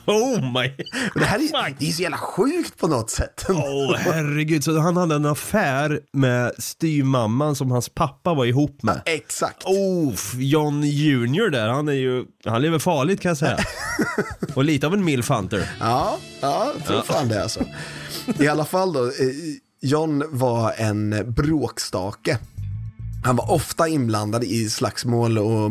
Oh 0.06 0.52
my... 0.52 0.72
Det 1.14 1.24
här 1.24 1.38
är, 1.38 1.74
det 1.78 1.88
är 1.88 1.92
så 1.92 2.02
jävla 2.02 2.16
sjukt 2.16 2.78
på 2.78 2.88
något 2.88 3.10
sätt. 3.10 3.46
Åh 3.48 3.96
herregud, 3.96 4.64
så 4.64 4.78
han 4.78 4.96
hade 4.96 5.14
en 5.14 5.26
affär 5.26 6.00
med 6.12 6.52
styvmamman 6.58 7.56
som 7.56 7.70
hans 7.70 7.88
pappa 7.88 8.34
var 8.34 8.44
ihop 8.44 8.82
med. 8.82 9.02
Exakt. 9.06 9.64
Oh, 9.64 10.14
John 10.34 10.82
Junior 10.82 11.50
där, 11.50 11.68
han 11.68 11.88
är 11.88 11.92
ju, 11.92 12.24
han 12.44 12.62
lever 12.62 12.78
farligt 12.78 13.20
kan 13.20 13.28
jag 13.28 13.38
säga. 13.38 13.58
Och 14.54 14.64
lite 14.64 14.86
av 14.86 14.94
en 14.94 15.04
milf 15.04 15.28
hunter. 15.28 15.70
Ja, 15.80 16.18
ja, 16.40 16.72
jag 16.76 16.86
tror 16.86 17.02
fan 17.02 17.28
det 17.28 17.42
alltså. 17.42 17.60
I 18.40 18.48
alla 18.48 18.64
fall 18.64 18.92
då, 18.92 19.04
eh, 19.04 19.10
John 19.80 20.24
var 20.28 20.72
en 20.72 21.32
bråkstake. 21.32 22.38
Han 23.24 23.36
var 23.36 23.50
ofta 23.50 23.88
inblandad 23.88 24.44
i 24.44 24.70
slagsmål 24.70 25.38
och 25.38 25.70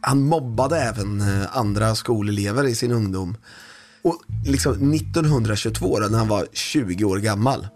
han 0.00 0.22
mobbade 0.22 0.78
även 0.78 1.20
eh, 1.20 1.56
andra 1.56 1.94
skolelever 1.94 2.64
i 2.64 2.74
sin 2.74 2.90
ungdom. 2.90 3.36
Och 4.04 4.22
liksom 4.44 4.94
1922 4.94 6.00
då, 6.00 6.06
när 6.06 6.18
han 6.18 6.28
var 6.28 6.46
20 6.52 7.04
år 7.04 7.18
gammal 7.18 7.66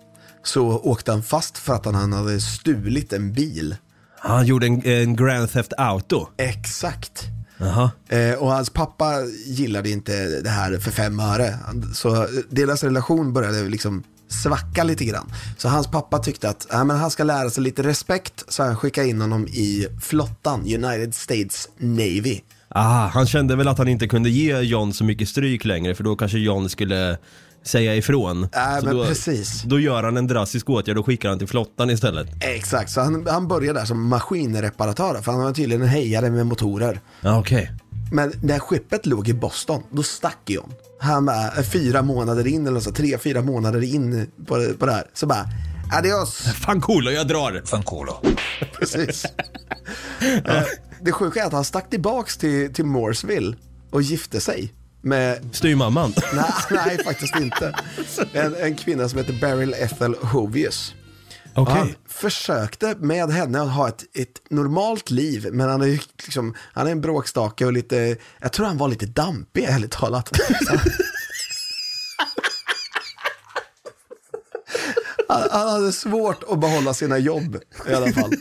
så 0.43 0.67
åkte 0.67 1.13
han 1.13 1.23
fast 1.23 1.59
för 1.59 1.75
att 1.75 1.85
han 1.85 2.13
hade 2.13 2.41
stulit 2.41 3.13
en 3.13 3.33
bil. 3.33 3.77
Han 4.19 4.47
gjorde 4.47 4.67
en, 4.67 4.87
en 4.87 5.17
Grand 5.17 5.53
Theft 5.53 5.73
Auto. 5.79 6.27
Exakt. 6.37 7.25
Jaha. 7.59 7.91
Eh, 8.09 8.35
och 8.35 8.51
hans 8.51 8.71
pappa 8.71 9.23
gillade 9.47 9.91
inte 9.91 10.41
det 10.41 10.51
här 10.51 10.79
för 10.79 10.91
fem 10.91 11.21
öre. 11.21 11.55
Så 11.95 12.27
deras 12.51 12.83
relation 12.83 13.33
började 13.33 13.63
liksom 13.63 14.03
svacka 14.29 14.85
lite 14.85 15.05
grann. 15.05 15.33
Så 15.57 15.69
hans 15.69 15.87
pappa 15.87 16.19
tyckte 16.19 16.49
att 16.49 16.73
äh, 16.73 16.85
men 16.85 16.97
han 16.97 17.11
ska 17.11 17.25
lära 17.25 17.51
sig 17.51 17.63
lite 17.63 17.83
respekt, 17.83 18.45
så 18.49 18.63
han 18.63 18.77
skickade 18.77 19.09
in 19.09 19.21
honom 19.21 19.47
i 19.47 19.87
flottan, 20.01 20.61
United 20.61 21.15
States 21.15 21.69
Navy. 21.79 22.41
Ah, 22.69 23.07
han 23.07 23.27
kände 23.27 23.57
väl 23.57 23.69
att 23.69 23.79
han 23.79 23.89
inte 23.89 24.09
kunde 24.09 24.31
ge 24.31 24.61
John 24.61 24.93
så 24.93 25.05
mycket 25.05 25.29
stryk 25.29 25.65
längre 25.65 25.95
för 25.95 26.05
då 26.05 26.17
kanske 26.17 26.39
John 26.39 26.69
skulle 26.69 27.19
säga 27.63 27.95
ifrån. 27.97 28.43
Äh, 28.43 28.49
Så 28.81 28.85
men 28.87 28.97
då, 28.97 29.05
precis. 29.05 29.63
Då 29.63 29.81
gör 29.81 30.03
han 30.03 30.17
en 30.17 30.27
drastisk 30.27 30.71
åtgärd 30.71 30.99
och 30.99 31.07
skickar 31.07 31.29
han 31.29 31.39
till 31.39 31.49
flottan 31.49 31.91
istället. 31.91 32.29
Exakt, 32.41 32.91
så 32.91 33.01
han, 33.01 33.27
han 33.31 33.49
började 33.49 33.79
där 33.81 33.87
som 33.87 34.09
maskinreparatör, 34.09 35.23
för 35.23 35.33
han 35.33 35.41
var 35.43 35.53
tydligen 35.53 35.83
en 35.83 35.89
hejare 35.89 36.31
med 36.31 36.47
motorer. 36.47 37.01
Ja, 37.21 37.39
okej. 37.39 37.71
Men 38.13 38.33
när 38.43 38.59
skeppet 38.59 39.07
låg 39.07 39.29
i 39.29 39.35
Boston, 39.35 39.83
då 39.91 40.03
stack 40.03 40.39
John. 40.47 40.73
Han 41.01 41.27
bara, 41.27 41.45
eh, 41.47 41.63
fyra 41.63 42.03
månader 42.03 42.47
in, 42.47 42.67
eller 42.67 42.81
så, 42.81 42.93
tre, 42.93 43.19
fyra 43.19 43.43
månader 43.43 43.95
in 43.95 44.27
på, 44.47 44.67
på 44.79 44.87
det 44.87 44.93
här, 44.93 45.05
så 45.15 45.27
bara, 45.27 45.47
adios. 45.93 46.39
Fan 46.39 46.81
cool, 46.81 47.13
jag 47.13 47.29
drar. 47.29 47.63
Precis. 48.79 49.25
Eh, 50.45 50.63
det 51.01 51.13
sjuka 51.13 51.43
är 51.43 51.47
att 51.47 51.53
han 51.53 51.65
stack 51.65 51.91
tillbaks 51.91 52.37
till, 52.37 52.75
till 52.75 52.85
Mooresville 52.85 53.57
och 53.91 54.03
gifte 54.03 54.41
sig 54.41 54.73
med, 55.01 55.49
Styvmamman. 55.53 56.15
nej, 56.35 56.53
nej 56.71 57.05
faktiskt 57.05 57.37
inte, 57.37 57.75
en, 58.33 58.55
en 58.55 58.77
kvinna 58.77 59.09
som 59.09 59.19
heter 59.19 59.33
Beryl 59.41 59.75
Ethel 59.75 60.15
Hovius. 60.15 60.95
Okej. 61.55 61.75
Han 61.75 61.95
försökte 62.09 62.95
med 62.99 63.31
henne 63.31 63.63
att 63.63 63.71
ha 63.71 63.89
ett, 63.89 64.05
ett 64.15 64.51
normalt 64.51 65.11
liv, 65.11 65.49
men 65.53 65.69
han 65.69 65.83
är 65.83 66.01
liksom, 66.25 66.55
han 66.59 66.87
är 66.87 66.91
en 66.91 67.01
bråkstake 67.01 67.67
och 67.67 67.73
lite, 67.73 68.17
jag 68.41 68.53
tror 68.53 68.67
han 68.67 68.79
var 68.79 68.89
lite 68.89 69.07
dampig 69.07 69.65
ärligt 69.65 69.91
talat. 69.91 70.33
Han, 75.31 75.49
han 75.51 75.69
hade 75.69 75.93
svårt 75.93 76.45
att 76.49 76.61
behålla 76.61 76.95
sina 76.95 77.19
jobb 77.19 77.59
i 77.89 77.95
alla 77.95 78.13
fall. 78.13 78.33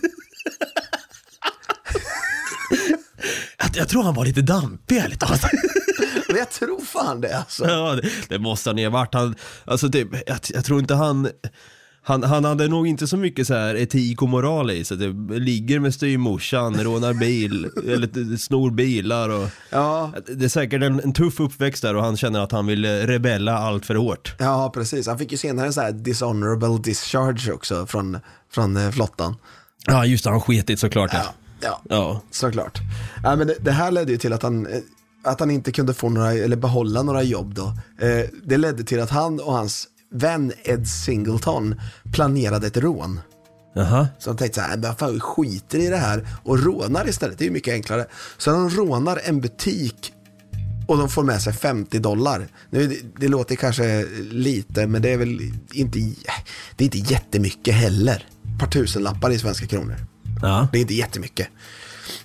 Jag, 3.78 3.90
tror 3.90 4.04
han 4.04 4.14
var 4.14 4.26
lite 4.26 4.42
dampig 4.42 4.98
ärligt 4.98 5.20
talat. 5.20 5.42
Men 6.28 6.38
jag 6.38 6.50
tror 6.52 6.82
fan 6.82 7.22
det 7.22 7.38
alltså. 7.38 7.66
Ja, 7.68 7.96
det, 7.96 8.10
det 8.30 8.40
måste 8.40 8.70
han 8.70 8.78
ju 8.78 8.86
ha 8.86 8.92
varit. 8.92 9.14
Han, 9.14 9.36
alltså 9.66 9.90
typ, 9.90 10.08
jag, 10.28 10.38
jag 10.54 10.66
tror 10.66 10.80
inte 10.80 10.96
han... 10.96 11.30
Han, 12.02 12.24
han 12.24 12.46
hade 12.46 12.68
nog 12.68 12.88
inte 12.88 13.08
så 13.08 13.18
mycket 13.18 13.48
så 13.48 13.54
här 13.54 13.76
etik 13.76 14.22
och 14.22 14.30
moral 14.30 14.72
i 14.72 14.84
sig. 14.84 14.98
Det 14.98 15.40
ligger 15.40 15.80
med 15.80 15.94
styvmorsan, 15.94 16.84
rånar 16.84 17.14
bil, 17.14 17.66
eller 17.88 18.38
snor 18.38 18.72
bilar 18.72 19.30
och... 19.30 19.50
Ja, 19.70 20.14
Det 20.38 20.46
är 20.46 20.50
säkert 20.50 20.84
en, 20.84 21.00
en 21.00 21.14
tuff 21.14 21.40
uppväxt 21.40 21.82
där 21.82 21.96
och 21.96 22.04
han 22.04 22.18
känner 22.18 22.40
att 22.40 22.52
han 22.52 22.66
vill 22.68 22.86
eh, 22.86 22.90
rebella 22.90 23.58
allt 23.58 23.86
för 23.86 23.96
hårt. 23.96 24.36
ja, 24.40 24.72
precis. 24.74 25.08
Han 25.08 25.18
fick 25.18 25.32
ju 25.32 25.38
senare 25.38 25.66
en 25.68 25.74
så 25.74 25.82
här 25.82 25.92
dishonorable 25.92 26.78
discharge 26.84 27.52
också 27.52 27.86
från, 27.86 28.18
från 28.52 28.78
eh, 28.78 28.92
flottan. 28.92 29.36
Ja, 29.86 30.06
just 30.06 30.24
det, 30.24 30.30
han 30.30 30.42
sketit 30.42 30.80
såklart. 30.80 31.10
Ja. 31.14 31.20
Ja, 31.24 31.34
ja. 31.62 32.22
såklart. 32.32 32.80
Ja, 33.24 33.36
men 33.36 33.48
det, 33.48 33.56
det 33.62 33.72
här 33.72 33.92
ledde 33.92 34.12
ju 34.12 34.18
till 34.18 34.34
att 34.34 34.44
han, 34.44 34.68
eh, 34.68 34.80
att 35.24 35.40
han 35.40 35.52
inte 35.52 35.72
kunde 35.72 35.94
få 35.94 36.10
några, 36.10 36.34
eller 36.34 36.58
behålla 36.58 37.04
några 37.04 37.24
jobb 37.24 37.54
då. 37.54 37.66
Eh, 38.06 38.26
det 38.44 38.58
ledde 38.58 38.84
till 38.84 39.00
att 39.00 39.10
han 39.10 39.40
och 39.40 39.54
hans 39.54 39.88
vän 40.12 40.54
Ed 40.64 40.88
Singleton 40.88 41.82
planerade 42.14 42.68
ett 42.68 42.78
rån. 42.78 43.20
Jaha. 43.76 44.08
Så 44.20 44.30
de 44.30 44.38
tänkte 44.38 44.62
så 44.62 44.68
här, 44.68 44.78
men 44.78 44.96
fan 44.96 45.14
vi 45.14 45.20
skiter 45.20 45.80
i 45.80 45.88
det 45.88 45.98
här 45.98 46.28
och 46.44 46.64
rånar 46.64 47.10
istället, 47.10 47.38
det 47.38 47.44
är 47.44 47.48
ju 47.48 47.52
mycket 47.52 47.74
enklare. 47.74 48.06
Så 48.38 48.52
de 48.52 48.70
rånar 48.70 49.20
en 49.24 49.42
butik 49.42 50.14
och 50.88 50.98
de 50.98 51.10
får 51.10 51.24
med 51.24 51.42
sig 51.42 51.54
50 51.54 52.00
dollar. 52.00 52.48
Nu, 52.70 52.88
det, 52.88 52.98
det 53.20 53.28
låter 53.28 53.56
kanske 53.56 54.06
lite, 54.32 54.88
men 54.88 55.02
det 55.02 55.14
är 55.14 55.18
väl 55.18 55.42
inte, 55.74 56.00
det 56.76 56.84
är 56.84 56.86
inte 56.96 57.14
jättemycket 57.14 57.74
heller. 57.74 58.28
Ett 58.54 58.60
par 58.60 58.68
tusenlappar 58.68 59.32
i 59.32 59.40
svenska 59.40 59.68
kronor. 59.68 59.96
Ja. 60.42 60.68
Det 60.72 60.78
är 60.78 60.82
inte 60.82 60.94
jättemycket. 60.94 61.48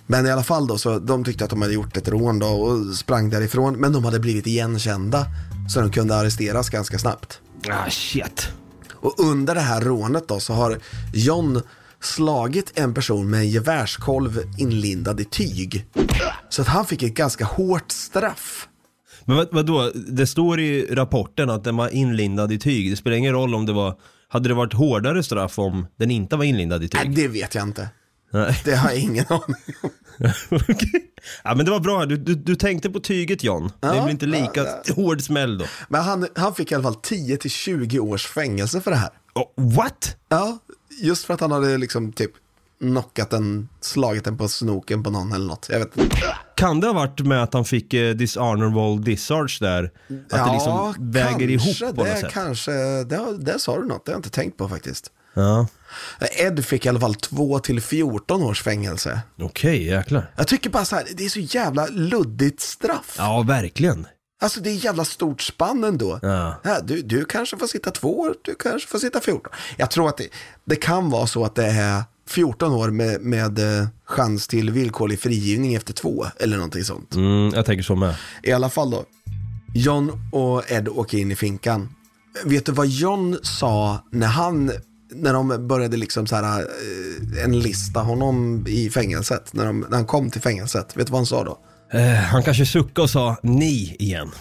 Men 0.07 0.25
i 0.25 0.31
alla 0.31 0.43
fall 0.43 0.67
då, 0.67 0.77
så 0.77 0.99
de 0.99 1.23
tyckte 1.23 1.43
att 1.43 1.49
de 1.49 1.61
hade 1.61 1.73
gjort 1.73 1.97
ett 1.97 2.07
rån 2.07 2.39
då 2.39 2.47
och 2.47 2.95
sprang 2.95 3.29
därifrån. 3.29 3.73
Men 3.73 3.93
de 3.93 4.05
hade 4.05 4.19
blivit 4.19 4.47
igenkända, 4.47 5.25
så 5.69 5.81
de 5.81 5.91
kunde 5.91 6.15
arresteras 6.15 6.69
ganska 6.69 6.97
snabbt. 6.99 7.39
Ah, 7.69 7.89
shit. 7.89 8.47
Och 8.93 9.19
under 9.19 9.55
det 9.55 9.61
här 9.61 9.81
rånet 9.81 10.27
då 10.27 10.39
så 10.39 10.53
har 10.53 10.77
John 11.13 11.61
slagit 12.01 12.71
en 12.75 12.93
person 12.93 13.29
med 13.29 13.39
en 13.39 13.49
gevärskolv 13.49 14.41
inlindad 14.57 15.19
i 15.19 15.25
tyg. 15.25 15.85
Så 16.49 16.61
att 16.61 16.67
han 16.67 16.85
fick 16.85 17.03
ett 17.03 17.13
ganska 17.13 17.45
hårt 17.45 17.91
straff. 17.91 18.67
Men 19.25 19.35
vad, 19.35 19.47
vadå, 19.51 19.91
det 20.07 20.27
står 20.27 20.59
i 20.59 20.95
rapporten 20.95 21.49
att 21.49 21.63
den 21.63 21.75
var 21.77 21.89
inlindad 21.89 22.51
i 22.51 22.59
tyg. 22.59 22.91
Det 22.91 22.95
spelar 22.95 23.17
ingen 23.17 23.33
roll 23.33 23.55
om 23.55 23.65
det 23.65 23.73
var, 23.73 23.95
hade 24.27 24.49
det 24.49 24.55
varit 24.55 24.73
hårdare 24.73 25.23
straff 25.23 25.59
om 25.59 25.87
den 25.99 26.11
inte 26.11 26.35
var 26.35 26.43
inlindad 26.43 26.83
i 26.83 26.89
Nej, 26.93 27.03
tyg? 27.03 27.15
det 27.15 27.27
vet 27.27 27.55
jag 27.55 27.63
inte. 27.63 27.89
Nej. 28.33 28.61
Det 28.65 28.75
har 28.75 28.89
jag 28.89 28.99
ingen 28.99 29.25
aning 29.29 29.55
om. 29.83 29.89
Okej. 30.69 31.09
Ja 31.43 31.55
men 31.55 31.65
det 31.65 31.71
var 31.71 31.79
bra, 31.79 32.05
du, 32.05 32.17
du, 32.17 32.35
du 32.35 32.55
tänkte 32.55 32.89
på 32.89 32.99
tyget 32.99 33.43
John. 33.43 33.71
det 33.79 33.87
Ja, 33.87 34.01
blir 34.03 34.11
inte 34.11 34.25
lika 34.25 34.65
hård 34.95 35.21
smäll 35.21 35.57
då. 35.57 35.65
Men 35.89 36.01
han, 36.01 36.27
han 36.35 36.55
fick 36.55 36.71
i 36.71 36.75
alla 36.75 36.83
fall 36.83 36.95
10 36.95 37.37
till 37.37 37.51
20 37.51 37.99
års 37.99 38.27
fängelse 38.27 38.81
för 38.81 38.91
det 38.91 38.97
här. 38.97 39.09
Oh, 39.35 39.75
what? 39.75 40.17
Ja, 40.29 40.57
just 41.01 41.25
för 41.25 41.33
att 41.33 41.39
han 41.39 41.51
hade 41.51 41.77
liksom 41.77 42.11
typ 42.13 42.31
knockat 42.79 43.29
den, 43.29 43.69
slagit 43.81 44.23
den 44.23 44.37
på 44.37 44.47
snoken 44.47 45.03
på 45.03 45.09
någon 45.09 45.31
eller 45.33 45.45
något. 45.45 45.67
Jag 45.71 45.79
vet 45.79 45.97
inte. 45.97 46.17
Kan 46.55 46.79
det 46.79 46.87
ha 46.87 46.93
varit 46.93 47.19
med 47.19 47.43
att 47.43 47.53
han 47.53 47.65
fick 47.65 47.93
eh, 47.93 48.13
dishonorable 48.15 49.11
discharge 49.11 49.57
där? 49.59 49.83
Att 50.31 50.45
det 50.47 50.53
liksom 50.53 50.95
väger 50.99 51.49
ihop 51.49 51.79
på 51.95 52.03
det 52.03 52.09
något 52.09 52.19
sätt? 52.19 52.31
Kanske, 52.31 52.71
det, 53.03 53.37
där 53.39 53.57
sa 53.57 53.77
du 53.77 53.87
något, 53.87 54.05
det 54.05 54.11
har 54.11 54.13
jag 54.13 54.19
inte 54.19 54.29
tänkt 54.29 54.57
på 54.57 54.69
faktiskt. 54.69 55.11
Ja. 55.33 55.67
Ed 56.31 56.65
fick 56.65 56.85
i 56.85 56.89
alla 56.89 56.99
fall 56.99 57.15
2 57.15 57.59
till 57.59 57.81
14 57.81 58.43
års 58.43 58.61
fängelse. 58.61 59.21
Okej, 59.41 59.83
jäklar. 59.83 60.31
Jag 60.35 60.47
tycker 60.47 60.69
bara 60.69 60.85
så 60.85 60.95
här, 60.95 61.07
det 61.17 61.25
är 61.25 61.29
så 61.29 61.39
jävla 61.39 61.87
luddigt 61.87 62.61
straff. 62.61 63.15
Ja, 63.17 63.41
verkligen. 63.47 64.07
Alltså 64.41 64.59
det 64.59 64.69
är 64.69 64.85
jävla 64.85 65.05
stort 65.05 65.41
spann 65.41 65.83
ändå. 65.83 66.19
Ja. 66.21 66.55
Ja, 66.63 66.79
du, 66.83 67.01
du 67.01 67.25
kanske 67.25 67.57
får 67.57 67.67
sitta 67.67 67.91
två 67.91 68.19
år, 68.19 68.35
du 68.41 68.55
kanske 68.55 68.89
får 68.89 68.99
sitta 68.99 69.21
14. 69.21 69.51
Jag 69.77 69.91
tror 69.91 70.09
att 70.09 70.17
det, 70.17 70.27
det 70.65 70.75
kan 70.75 71.09
vara 71.09 71.27
så 71.27 71.45
att 71.45 71.55
det 71.55 71.65
är 71.65 72.03
14 72.27 72.73
år 72.73 72.89
med, 72.89 73.21
med 73.21 73.59
eh, 73.59 73.87
chans 74.05 74.47
till 74.47 74.71
villkorlig 74.71 75.19
frigivning 75.19 75.75
efter 75.75 75.93
två 75.93 76.25
eller 76.39 76.57
någonting 76.57 76.83
sånt. 76.83 77.15
Mm, 77.15 77.51
jag 77.55 77.65
tänker 77.65 77.83
så 77.83 77.95
med. 77.95 78.15
I 78.43 78.51
alla 78.51 78.69
fall 78.69 78.91
då. 78.91 79.05
John 79.75 80.29
och 80.31 80.71
Ed 80.71 80.87
åker 80.89 81.17
in 81.17 81.31
i 81.31 81.35
finkan. 81.35 81.89
Vet 82.45 82.65
du 82.65 82.71
vad 82.71 82.87
John 82.87 83.37
sa 83.43 84.03
när 84.11 84.27
han, 84.27 84.71
när 85.15 85.33
de 85.33 85.67
började 85.67 85.97
liksom 85.97 86.27
så 86.27 86.35
här, 86.35 86.59
eh, 86.61 87.43
en 87.43 87.59
lista 87.59 87.99
honom 87.99 88.65
i 88.67 88.89
fängelset, 88.89 89.53
när, 89.53 89.65
de, 89.65 89.79
när 89.79 89.97
han 89.97 90.05
kom 90.05 90.31
till 90.31 90.41
fängelset. 90.41 90.97
Vet 90.97 91.07
du 91.07 91.11
vad 91.11 91.19
han 91.19 91.25
sa 91.25 91.43
då? 91.43 91.59
Eh, 91.99 92.13
han 92.15 92.43
kanske 92.43 92.65
suckade 92.65 93.01
och 93.01 93.09
sa 93.09 93.37
ni 93.43 93.95
igen. 93.99 94.31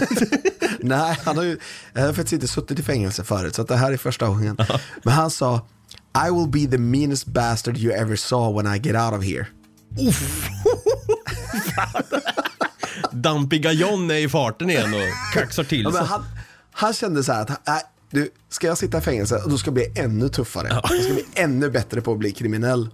Nej, 0.80 1.16
han 1.24 1.36
har 1.36 1.44
ju 1.44 1.58
han 1.94 2.02
har 2.04 2.12
faktiskt 2.12 2.32
inte 2.32 2.48
suttit 2.48 2.78
i 2.78 2.82
fängelse 2.82 3.24
förut, 3.24 3.54
så 3.54 3.62
det 3.62 3.76
här 3.76 3.92
är 3.92 3.96
första 3.96 4.26
gången. 4.28 4.56
Men 5.02 5.14
han 5.14 5.30
sa, 5.30 5.66
I 6.28 6.30
will 6.30 6.48
be 6.48 6.70
the 6.70 6.78
meanest 6.78 7.26
bastard 7.26 7.78
you 7.78 7.92
ever 7.92 8.16
saw 8.16 8.62
when 8.62 8.74
I 8.74 8.78
get 8.78 8.96
out 8.96 9.18
of 9.18 9.24
here. 9.24 9.46
Dampiga 13.12 13.72
John 13.72 14.10
är 14.10 14.14
i 14.14 14.28
farten 14.28 14.70
igen 14.70 14.94
och 14.94 15.34
kaxar 15.34 15.64
till 15.64 15.82
Ja, 15.82 15.90
sig. 15.92 16.00
men 16.00 16.08
han, 16.08 16.24
han 16.72 16.92
kände 16.92 17.24
så 17.24 17.32
här 17.32 17.42
att, 17.42 17.84
du, 18.10 18.30
ska 18.48 18.66
jag 18.66 18.78
sitta 18.78 18.98
i 18.98 19.00
fängelse, 19.00 19.42
då 19.46 19.58
ska 19.58 19.68
jag 19.68 19.74
bli 19.74 19.92
ännu 19.94 20.28
tuffare. 20.28 20.68
Jag 20.68 21.02
ska 21.02 21.12
bli 21.12 21.24
ännu 21.34 21.70
bättre 21.70 22.00
på 22.00 22.12
att 22.12 22.18
bli 22.18 22.32
kriminell. 22.32 22.88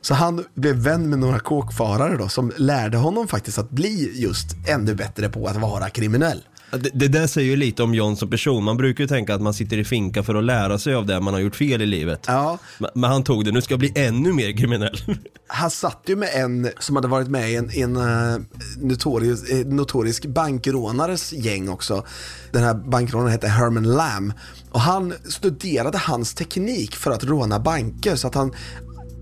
Så 0.00 0.14
han 0.14 0.44
blev 0.54 0.76
vän 0.76 1.10
med 1.10 1.18
några 1.18 1.38
kåkfarare 1.38 2.16
då, 2.16 2.28
som 2.28 2.52
lärde 2.56 2.96
honom 2.96 3.28
faktiskt 3.28 3.58
att 3.58 3.70
bli 3.70 4.10
just 4.14 4.46
ännu 4.68 4.94
bättre 4.94 5.28
på 5.28 5.46
att 5.46 5.56
vara 5.56 5.90
kriminell. 5.90 6.42
Det, 6.72 6.90
det 6.94 7.08
där 7.08 7.26
säger 7.26 7.50
ju 7.50 7.56
lite 7.56 7.82
om 7.82 7.94
John 7.94 8.16
som 8.16 8.30
person. 8.30 8.64
Man 8.64 8.76
brukar 8.76 9.04
ju 9.04 9.08
tänka 9.08 9.34
att 9.34 9.42
man 9.42 9.54
sitter 9.54 9.78
i 9.78 9.84
finka 9.84 10.22
för 10.22 10.34
att 10.34 10.44
lära 10.44 10.78
sig 10.78 10.94
av 10.94 11.06
det 11.06 11.20
man 11.20 11.34
har 11.34 11.40
gjort 11.40 11.56
fel 11.56 11.82
i 11.82 11.86
livet. 11.86 12.24
Ja. 12.26 12.58
Men- 12.78 12.90
Men 12.94 13.10
han 13.10 13.24
tog 13.24 13.44
det, 13.44 13.52
nu 13.52 13.62
ska 13.62 13.72
jag 13.72 13.78
bli 13.78 13.92
ännu 13.94 14.32
mer 14.32 14.56
kriminell. 14.56 14.96
Han 15.54 15.70
satt 15.70 16.02
ju 16.06 16.16
med 16.16 16.28
en 16.34 16.70
som 16.78 16.96
hade 16.96 17.08
varit 17.08 17.28
med 17.28 17.50
i 17.52 17.56
en, 17.56 17.70
en 17.70 17.96
uh, 17.96 18.40
notorisk, 18.80 19.50
eh, 19.50 19.66
notorisk 19.66 20.26
bankrånares 20.26 21.32
gäng 21.32 21.68
också. 21.68 22.04
Den 22.52 22.62
här 22.64 22.74
bankrånaren 22.74 23.32
hette 23.32 23.48
Herman 23.48 23.82
Lamb. 23.84 24.32
Och 24.70 24.80
han 24.80 25.14
studerade 25.28 25.98
hans 25.98 26.34
teknik 26.34 26.96
för 26.96 27.10
att 27.10 27.24
råna 27.24 27.58
banker 27.60 28.16
så 28.16 28.26
att 28.26 28.34
han 28.34 28.52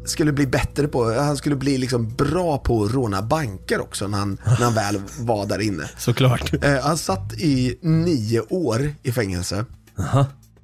skulle 0.05 0.33
bli 0.33 0.47
bättre 0.47 0.89
på, 0.89 1.13
han 1.13 1.37
skulle 1.37 1.57
bli 1.57 1.79
liksom 1.79 2.15
bra 2.15 2.59
på 2.59 2.85
att 2.85 2.93
råna 2.95 3.23
banker 3.23 3.81
också 3.81 4.09
när 4.09 4.19
han, 4.19 4.39
när 4.45 4.65
han 4.65 4.75
väl 4.75 5.01
var 5.19 5.47
där 5.47 5.61
inne. 5.61 5.91
Såklart. 5.99 6.65
Eh, 6.65 6.81
han 6.83 6.99
satt 6.99 7.33
i 7.33 7.79
nio 7.83 8.41
år 8.41 8.95
i 9.03 9.13
fängelse. 9.13 9.65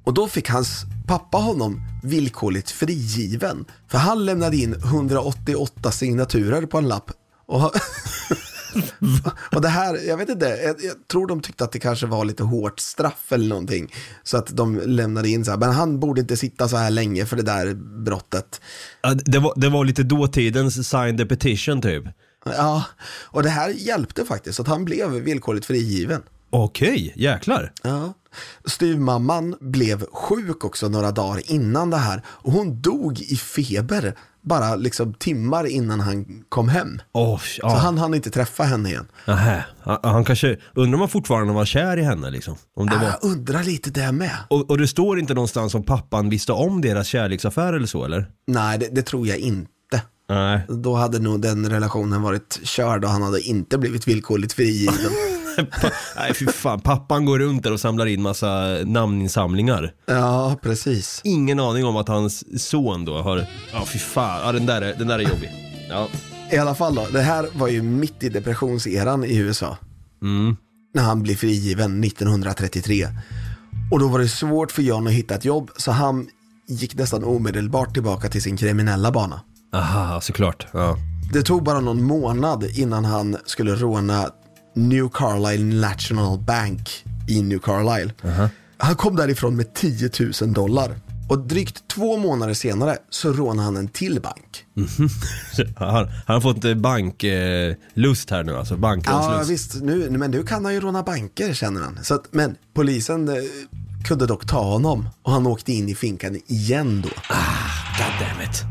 Och 0.03 0.13
då 0.13 0.27
fick 0.27 0.49
hans 0.49 0.85
pappa 1.07 1.37
honom 1.37 1.81
villkorligt 2.03 2.71
frigiven. 2.71 3.65
För 3.87 3.97
han 3.97 4.25
lämnade 4.25 4.57
in 4.57 4.73
188 4.73 5.91
signaturer 5.91 6.65
på 6.65 6.77
en 6.77 6.87
lapp. 6.87 7.11
Och, 7.47 7.61
och 9.51 9.61
det 9.61 9.67
här, 9.67 10.07
jag 10.07 10.17
vet 10.17 10.29
inte, 10.29 10.45
jag, 10.45 10.75
jag 10.83 11.07
tror 11.07 11.27
de 11.27 11.41
tyckte 11.41 11.63
att 11.63 11.71
det 11.71 11.79
kanske 11.79 12.05
var 12.05 12.25
lite 12.25 12.43
hårt 12.43 12.79
straff 12.79 13.31
eller 13.31 13.47
någonting. 13.47 13.93
Så 14.23 14.37
att 14.37 14.47
de 14.47 14.81
lämnade 14.85 15.29
in 15.29 15.45
så 15.45 15.51
här, 15.51 15.57
men 15.57 15.71
han 15.71 15.99
borde 15.99 16.21
inte 16.21 16.37
sitta 16.37 16.67
så 16.67 16.77
här 16.77 16.89
länge 16.89 17.25
för 17.25 17.35
det 17.35 17.43
där 17.43 17.73
brottet. 18.03 18.61
Ja, 19.01 19.13
det, 19.13 19.39
var, 19.39 19.53
det 19.55 19.69
var 19.69 19.85
lite 19.85 20.03
dåtidens 20.03 20.89
signed 20.89 21.17
the 21.17 21.25
petition 21.25 21.81
typ. 21.81 22.03
Ja, 22.45 22.85
och 23.23 23.43
det 23.43 23.49
här 23.49 23.69
hjälpte 23.69 24.25
faktiskt, 24.25 24.55
så 24.55 24.61
att 24.61 24.67
han 24.67 24.85
blev 24.85 25.09
villkorligt 25.09 25.65
frigiven. 25.65 26.21
Okej, 26.49 27.13
jäklar. 27.15 27.71
Ja. 27.83 28.13
Styvmamman 28.65 29.55
blev 29.59 30.05
sjuk 30.11 30.65
också 30.65 30.89
några 30.89 31.11
dagar 31.11 31.51
innan 31.51 31.89
det 31.89 31.97
här 31.97 32.21
och 32.27 32.51
hon 32.51 32.81
dog 32.81 33.21
i 33.21 33.35
feber 33.35 34.15
bara 34.47 34.75
liksom 34.75 35.13
timmar 35.13 35.65
innan 35.67 35.99
han 35.99 36.25
kom 36.49 36.69
hem. 36.69 37.01
Oh, 37.13 37.39
Så 37.39 37.59
ja. 37.63 37.75
han 37.77 37.97
hann 37.97 38.13
inte 38.13 38.29
träffa 38.29 38.63
henne 38.63 38.89
igen. 38.89 39.07
Han, 39.25 39.97
han 40.03 40.25
kanske, 40.25 40.57
undrar 40.75 40.93
om 40.93 40.99
han 40.99 41.09
fortfarande 41.09 41.53
var 41.53 41.65
kär 41.65 41.97
i 41.97 42.03
henne 42.03 42.29
liksom. 42.31 42.55
Om 42.75 42.87
det 42.89 42.95
Ah, 42.95 42.99
var... 42.99 43.05
Jag 43.05 43.17
undrar 43.31 43.63
lite 43.63 43.89
det 43.91 44.11
med. 44.11 44.37
och, 44.49 44.69
och 44.69 44.77
det 44.77 44.87
står 44.87 45.19
inte 45.19 45.33
någonstans 45.33 45.75
om 45.75 45.83
pappan 45.83 46.29
visste 46.29 46.51
om 46.51 46.81
deras 46.81 47.07
kärleksaffär 47.07 47.73
eller 47.73 47.87
så 47.87 48.05
eller? 48.05 48.27
Nej, 48.47 48.77
det, 48.77 48.87
det 48.91 49.01
tror 49.01 49.27
jag 49.27 49.37
inte. 49.37 49.67
Nej. 50.29 50.61
Då 50.69 50.95
hade 50.95 51.19
nog 51.19 51.41
den 51.41 51.69
relationen 51.69 52.21
varit 52.21 52.59
körd 52.63 53.03
och 53.03 53.09
han 53.09 53.21
hade 53.21 53.41
inte 53.41 53.77
blivit 53.77 54.07
villkorligt 54.07 54.53
frigiven. 54.53 54.95
Nej 56.15 56.33
fy 56.33 56.47
fan, 56.47 56.79
pappan 56.79 57.25
går 57.25 57.39
runt 57.39 57.63
där 57.63 57.73
och 57.73 57.79
samlar 57.79 58.05
in 58.05 58.21
massa 58.21 58.77
namninsamlingar. 58.85 59.91
ja, 60.05 60.55
precis. 60.61 61.21
Ingen 61.23 61.59
aning 61.59 61.85
om 61.85 61.97
att 61.97 62.07
hans 62.07 62.63
son 62.69 63.05
då 63.05 63.17
har, 63.21 63.45
ja 63.73 63.85
fy 63.85 63.99
fan, 63.99 64.41
ja 64.45 64.51
den 64.51 64.65
där 64.65 64.81
är, 64.81 64.93
den 64.93 65.07
där 65.07 65.19
är 65.19 65.23
jobbig. 65.23 65.51
Ja. 65.89 66.07
I 66.51 66.57
alla 66.57 66.75
fall 66.75 66.95
då, 66.95 67.07
det 67.11 67.21
här 67.21 67.47
var 67.53 67.67
ju 67.67 67.81
mitt 67.81 68.23
i 68.23 68.29
depressionseran 68.29 69.23
i 69.23 69.37
USA. 69.37 69.77
När 70.93 71.03
han 71.03 71.23
blev 71.23 71.35
frigiven 71.35 72.03
1933. 72.03 73.07
Och 73.91 73.99
då 73.99 74.07
var 74.07 74.19
det 74.19 74.27
svårt 74.27 74.71
för 74.71 74.81
John 74.81 75.07
att 75.07 75.13
hitta 75.13 75.35
ett 75.35 75.45
jobb, 75.45 75.71
så 75.77 75.91
han 75.91 76.27
gick 76.67 76.95
nästan 76.95 77.23
omedelbart 77.23 77.93
tillbaka 77.93 78.29
till 78.29 78.41
sin 78.41 78.57
kriminella 78.57 79.11
bana. 79.11 79.41
Aha, 79.73 80.21
såklart. 80.21 80.67
Ja. 80.71 80.97
Det 81.33 81.41
tog 81.41 81.63
bara 81.63 81.79
någon 81.79 82.03
månad 82.03 82.63
innan 82.63 83.05
han 83.05 83.37
skulle 83.45 83.75
råna 83.75 84.29
New 84.77 85.09
Carlisle 85.13 85.65
National 85.81 86.39
Bank 86.39 87.05
i 87.27 87.41
New 87.41 87.59
Carlisle. 87.59 88.13
Han 88.77 88.95
kom 88.95 89.15
därifrån 89.15 89.55
med 89.55 89.73
10 89.73 90.09
000 90.41 90.53
dollar. 90.53 90.95
Och 91.29 91.39
drygt 91.39 91.87
två 91.87 92.17
månader 92.17 92.53
senare 92.53 92.97
så 93.09 93.33
rånar 93.33 93.63
han 93.63 93.77
en 93.77 93.87
till 93.87 94.21
bank. 94.21 94.65
Han, 95.77 96.07
han 96.25 96.33
har 96.33 96.41
fått 96.41 96.65
eh, 96.65 96.73
banklust 96.73 98.29
här 98.29 98.43
nu 98.43 98.55
alltså, 98.57 98.73
Ja, 98.73 98.77
bankrånslust. 98.77 99.49
visst. 99.49 99.83
Nu, 99.83 100.09
men 100.09 100.31
nu 100.31 100.43
kan 100.43 100.65
han 100.65 100.73
ju 100.73 100.79
råna 100.79 101.03
banker 101.03 101.53
känner 101.53 101.81
han. 101.81 101.99
Så 102.03 102.13
att, 102.13 102.23
men 102.31 102.55
polisen 102.73 103.27
eh, 103.29 103.35
kunde 104.07 104.25
dock 104.25 104.45
ta 104.47 104.63
honom 104.63 105.09
och 105.23 105.31
han 105.31 105.47
åkte 105.47 105.73
in 105.73 105.89
i 105.89 105.95
finkan 105.95 106.37
igen 106.47 107.01
då. 107.01 107.09
Goddammit. 107.97 108.63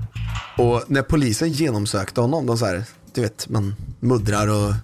Och 0.59 0.91
när 0.91 1.03
polisen 1.03 1.53
genomsökte 1.53 2.21
honom, 2.21 2.47
de 2.47 2.59
så 2.59 2.67
här, 2.67 2.85
du 3.15 3.21
vet, 3.21 3.49
man 3.49 3.75
muddrar 4.01 4.49
och 4.49 4.75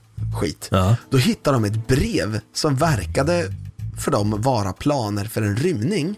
skit. 0.40 0.68
Ja. 0.70 0.96
Då 1.10 1.18
hittade 1.18 1.56
de 1.56 1.64
ett 1.64 1.88
brev 1.88 2.40
som 2.54 2.76
verkade 2.76 3.54
för 3.98 4.10
dem 4.10 4.40
vara 4.40 4.72
planer 4.72 5.24
för 5.24 5.42
en 5.42 5.56
rymning. 5.56 6.16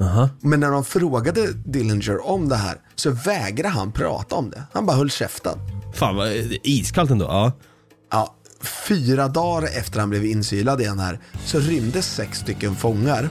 Aha. 0.00 0.28
Men 0.40 0.60
när 0.60 0.70
de 0.70 0.84
frågade 0.84 1.52
Dillinger 1.52 2.26
om 2.26 2.48
det 2.48 2.56
här 2.56 2.76
så 2.96 3.10
vägrade 3.10 3.74
han 3.74 3.92
prata 3.92 4.36
om 4.36 4.50
det. 4.50 4.62
Han 4.72 4.86
bara 4.86 4.96
höll 4.96 5.10
käften. 5.10 5.58
Fan 5.94 6.16
vad 6.16 6.28
eh, 6.28 6.44
iskallt 6.62 7.10
ändå. 7.10 7.24
Ja. 7.24 7.52
Ja, 8.10 8.34
fyra 8.88 9.28
dagar 9.28 9.68
efter 9.78 10.00
han 10.00 10.10
blev 10.10 10.24
insylad 10.24 10.80
igen 10.80 10.98
här 10.98 11.20
så 11.44 11.58
rymde 11.58 12.02
sex 12.02 12.38
stycken 12.38 12.76
fångar. 12.76 13.28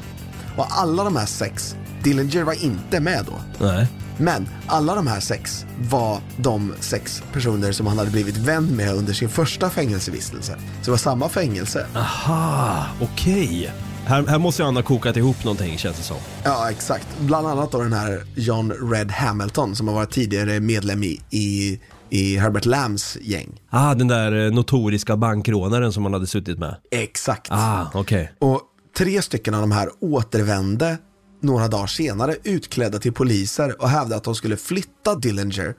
Och 0.57 0.65
alla 0.69 1.03
de 1.03 1.15
här 1.15 1.25
sex, 1.25 1.75
Dillinger 2.03 2.43
var 2.43 2.63
inte 2.63 2.99
med 2.99 3.25
då. 3.25 3.65
Nej. 3.65 3.87
Men 4.19 4.49
alla 4.67 4.95
de 4.95 5.07
här 5.07 5.19
sex 5.19 5.65
var 5.89 6.21
de 6.37 6.73
sex 6.79 7.23
personer 7.33 7.71
som 7.71 7.87
han 7.87 7.97
hade 7.97 8.11
blivit 8.11 8.37
vän 8.37 8.75
med 8.75 8.93
under 8.93 9.13
sin 9.13 9.29
första 9.29 9.69
fängelsevistelse. 9.69 10.53
Så 10.53 10.85
det 10.85 10.91
var 10.91 10.97
samma 10.97 11.29
fängelse. 11.29 11.87
Aha, 11.95 12.85
okej. 13.01 13.73
Här, 14.05 14.27
här 14.27 14.39
måste 14.39 14.63
han 14.63 14.75
ha 14.75 14.83
kokat 14.83 15.17
ihop 15.17 15.43
någonting 15.43 15.77
känns 15.77 15.97
det 15.97 16.03
som. 16.03 16.17
Ja, 16.43 16.71
exakt. 16.71 17.07
Bland 17.19 17.47
annat 17.47 17.71
då 17.71 17.81
den 17.81 17.93
här 17.93 18.23
John 18.35 18.71
Red 18.91 19.11
Hamilton 19.11 19.75
som 19.75 19.87
har 19.87 19.95
varit 19.95 20.11
tidigare 20.11 20.59
medlem 20.59 21.03
i, 21.03 21.21
i, 21.29 21.79
i 22.09 22.37
Herbert 22.37 22.65
Lambs 22.65 23.17
gäng. 23.21 23.61
Ah, 23.69 23.93
den 23.93 24.07
där 24.07 24.45
eh, 24.45 24.51
notoriska 24.51 25.17
bankrånaren 25.17 25.93
som 25.93 26.03
han 26.03 26.13
hade 26.13 26.27
suttit 26.27 26.59
med. 26.59 26.75
Exakt. 26.91 27.47
Ah, 27.51 27.85
okej. 27.93 28.31
Och 28.39 28.61
tre 28.97 29.21
stycken 29.21 29.53
av 29.53 29.61
de 29.61 29.71
här 29.71 29.89
återvände 30.01 30.97
några 31.39 31.67
dagar 31.67 31.87
senare 31.87 32.35
utklädda 32.43 32.99
till 32.99 33.13
poliser 33.13 33.81
och 33.81 33.89
hävdade 33.89 34.15
att 34.15 34.23
de 34.23 34.35
skulle 34.35 34.57
flytta 34.57 35.15
Dillinger. 35.15 35.75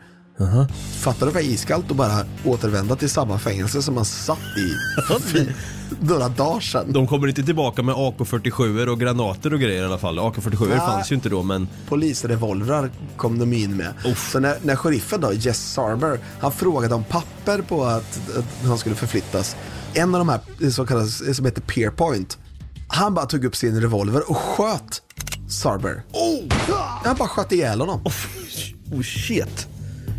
Fattar 1.01 1.27
du 1.27 1.33
vad 1.33 1.42
iskallt 1.42 1.90
att 1.90 1.96
bara 1.96 2.25
återvända 2.44 2.96
till 2.96 3.11
samma 3.11 3.38
fängelse 3.38 3.83
som 3.83 3.94
man 3.94 4.05
satt 4.05 4.38
i 4.38 4.75
några 6.01 6.29
dagar 6.29 6.61
sedan? 6.61 6.92
De 6.92 7.07
kommer 7.07 7.29
inte 7.29 7.42
tillbaka 7.42 7.83
med 7.83 7.94
AK47 7.94 8.87
och 8.87 9.01
granater 9.01 9.55
och 9.55 9.61
grejer 9.61 9.83
i 9.83 9.85
alla 9.85 9.99
fall. 9.99 10.18
AK47 10.18 10.68
Nej. 10.68 10.79
fanns 10.79 11.12
ju 11.12 11.14
inte 11.14 11.29
då 11.29 11.42
men 11.42 11.68
Polisrevolvrar 11.88 12.90
kom 13.16 13.38
de 13.38 13.53
in 13.53 13.77
med. 13.77 13.92
Uff. 14.05 14.31
Så 14.33 14.40
när, 14.40 14.57
när 14.62 14.77
sheriffen 14.77 15.20
då, 15.20 15.33
Jess 15.33 15.73
Sarber, 15.73 16.18
han 16.40 16.53
frågade 16.53 16.94
om 16.94 17.05
papper 17.05 17.62
på 17.62 17.85
att, 17.85 18.20
att 18.38 18.66
han 18.66 18.79
skulle 18.79 18.94
förflyttas. 18.94 19.57
En 19.94 20.14
av 20.14 20.18
de 20.18 20.29
här 20.29 20.70
som 20.70 20.87
kallas, 20.87 21.37
som 21.37 21.44
heter 21.44 21.61
Peerpoint, 21.61 22.38
han 22.88 23.14
bara 23.14 23.27
tog 23.27 23.44
upp 23.44 23.57
sin 23.57 23.81
revolver 23.81 24.31
och 24.31 24.37
sköt 24.37 25.03
Sarber. 25.51 26.03
Oh! 26.13 26.45
Han 27.05 27.17
bara 27.17 27.29
sköt 27.29 27.53
ihjäl 27.53 27.81
honom. 27.81 28.01
Oh 28.93 29.03
shit. 29.03 29.67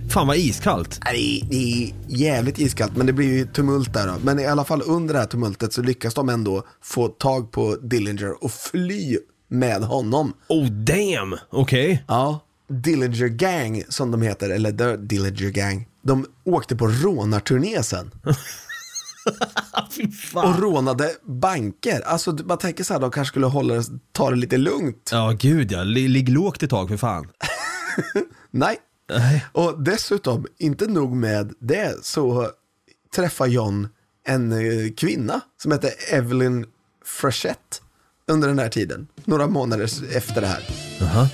Fan 0.09 0.27
vad 0.27 0.37
iskallt. 0.37 0.99
Nej, 1.05 1.47
Det 1.49 1.55
är 1.55 1.93
jävligt 2.07 2.59
iskallt, 2.59 2.95
men 2.97 3.05
det 3.07 3.13
blir 3.13 3.27
ju 3.27 3.45
tumult 3.45 3.93
där 3.93 4.07
då. 4.07 4.13
Men 4.23 4.39
i 4.39 4.45
alla 4.45 4.63
fall 4.65 4.81
under 4.85 5.13
det 5.13 5.19
här 5.19 5.27
tumultet 5.27 5.73
så 5.73 5.81
lyckas 5.81 6.13
de 6.13 6.29
ändå 6.29 6.63
få 6.83 7.07
tag 7.07 7.51
på 7.51 7.75
Dillinger 7.75 8.43
och 8.43 8.51
fly 8.51 9.17
med 9.47 9.83
honom. 9.83 10.33
Oh 10.47 10.65
damn. 10.65 11.37
Okej. 11.49 12.03
Ja. 12.07 12.39
Dillinger 12.69 13.27
Gang 13.27 13.83
som 13.89 14.11
de 14.11 14.21
heter, 14.21 14.49
eller 14.49 14.71
The 14.71 14.97
Dillinger 14.97 15.49
Gang. 15.49 15.87
De 16.01 16.25
åkte 16.45 16.75
på 16.75 16.87
rånarturné 16.87 17.83
sen. 17.83 18.11
Och 20.33 20.59
rånade 20.59 21.11
banker. 21.23 22.01
Alltså 22.01 22.31
man 22.31 22.57
tänker 22.57 22.83
så 22.83 22.93
här, 22.93 22.99
de 22.99 23.11
kanske 23.11 23.31
skulle 23.31 23.45
hålla, 23.45 23.83
ta 24.11 24.29
det 24.29 24.35
lite 24.35 24.57
lugnt. 24.57 25.09
Ja 25.11 25.35
gud 25.39 25.71
ja, 25.71 25.83
Li- 25.83 26.07
ligg 26.07 26.29
lågt 26.29 26.63
ett 26.63 26.69
tag 26.69 26.89
för 26.89 26.97
fan. 26.97 27.27
Nej. 28.51 28.77
Och 29.51 29.83
dessutom, 29.83 30.45
inte 30.57 30.87
nog 30.87 31.15
med 31.15 31.53
det, 31.59 32.05
så 32.05 32.49
träffar 33.15 33.47
John 33.47 33.87
en 34.27 34.51
eh, 34.51 34.91
kvinna 34.97 35.41
som 35.61 35.71
heter 35.71 35.91
Evelyn 36.13 36.65
Frechette 37.05 37.77
under 38.27 38.47
den 38.47 38.59
här 38.59 38.69
tiden. 38.69 39.07
Några 39.25 39.47
månader 39.47 39.89
efter 40.17 40.41
det 40.41 40.47
här. 40.47 40.63
Aha. 41.01 41.27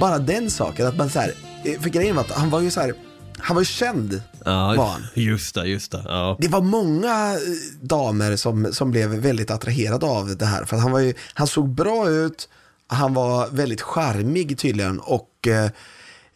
Bara 0.00 0.18
den 0.18 0.50
saken, 0.50 0.86
att 0.86 0.96
man 0.96 1.10
så 1.10 1.18
här, 1.20 1.32
eh, 1.64 1.80
för 1.80 1.90
grejen 1.90 2.16
var 2.16 2.22
att 2.22 2.30
han 2.30 2.50
var 2.50 2.60
ju 2.60 2.70
så 2.70 2.80
här, 2.80 2.94
han 3.42 3.54
var 3.56 3.60
ju 3.60 3.66
känd 3.66 4.22
Ja, 4.44 4.74
var 4.76 4.86
han. 4.90 5.02
just 5.14 5.54
det, 5.54 5.66
just 5.66 5.92
det. 5.92 6.02
Ja. 6.04 6.36
Det 6.40 6.48
var 6.48 6.60
många 6.60 7.32
eh, 7.32 7.38
damer 7.80 8.36
som, 8.36 8.72
som 8.72 8.90
blev 8.90 9.08
väldigt 9.10 9.50
attraherade 9.50 10.06
av 10.06 10.36
det 10.36 10.46
här. 10.46 10.64
För 10.64 10.76
han, 10.76 10.92
var 10.92 10.98
ju, 11.00 11.14
han 11.34 11.46
såg 11.46 11.68
bra 11.68 12.08
ut, 12.08 12.48
han 12.86 13.14
var 13.14 13.48
väldigt 13.50 13.82
charmig 13.82 14.58
tydligen 14.58 14.98
och 15.00 15.48
eh, 15.48 15.70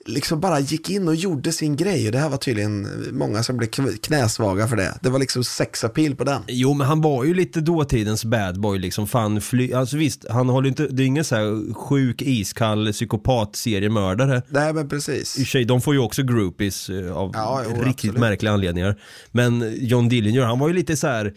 liksom 0.07 0.41
bara 0.41 0.61
gick 0.61 0.91
in 0.91 1.09
och 1.09 1.15
gjorde 1.15 1.53
sin 1.53 1.77
grej. 1.77 2.07
Och 2.07 2.13
det 2.13 2.19
här 2.19 2.29
var 2.29 2.37
tydligen 2.37 2.89
många 3.13 3.43
som 3.43 3.57
blev 3.57 3.69
kn- 3.69 3.97
knäsvaga 4.03 4.69
för 4.69 4.77
det. 4.77 4.99
Det 5.03 5.09
var 5.11 5.19
liksom 5.19 5.45
sexappeal 5.45 6.15
på 6.15 6.25
den. 6.25 6.43
Jo 6.49 6.75
men 6.75 6.87
han 6.87 7.01
var 7.01 7.25
ju 7.25 7.35
lite 7.35 7.61
dåtidens 7.61 8.25
bad 8.25 8.61
boy 8.61 8.79
liksom. 8.79 9.07
Fan, 9.07 9.41
fly... 9.41 9.73
Alltså 9.73 9.97
visst, 9.97 10.25
han 10.31 10.49
håller 10.49 10.69
inte, 10.69 10.87
det 10.87 11.03
är 11.03 11.07
ingen 11.07 11.25
så 11.25 11.35
här 11.35 11.75
sjuk, 11.75 12.23
iskall 12.23 12.93
psykopat 12.93 13.57
seriemördare. 13.57 14.43
Nej 14.49 14.73
men 14.73 14.87
I 14.87 14.89
precis. 14.89 15.35
för 15.35 15.45
sig, 15.45 15.65
de 15.65 15.81
får 15.81 15.95
ju 15.95 16.01
också 16.01 16.23
groupies 16.23 16.89
eh, 16.89 17.17
av 17.17 17.31
Ja, 17.35 17.63
jo, 17.65 17.71
riktigt 17.71 17.89
absolut. 17.91 18.21
märkliga 18.21 18.53
anledningar. 18.53 19.01
Men 19.33 19.75
John 19.81 20.09
Dillinger, 20.09 20.43
han 20.43 20.59
var 20.59 20.69
ju 20.69 20.75
lite 20.75 20.97
så 20.97 21.07
här. 21.07 21.33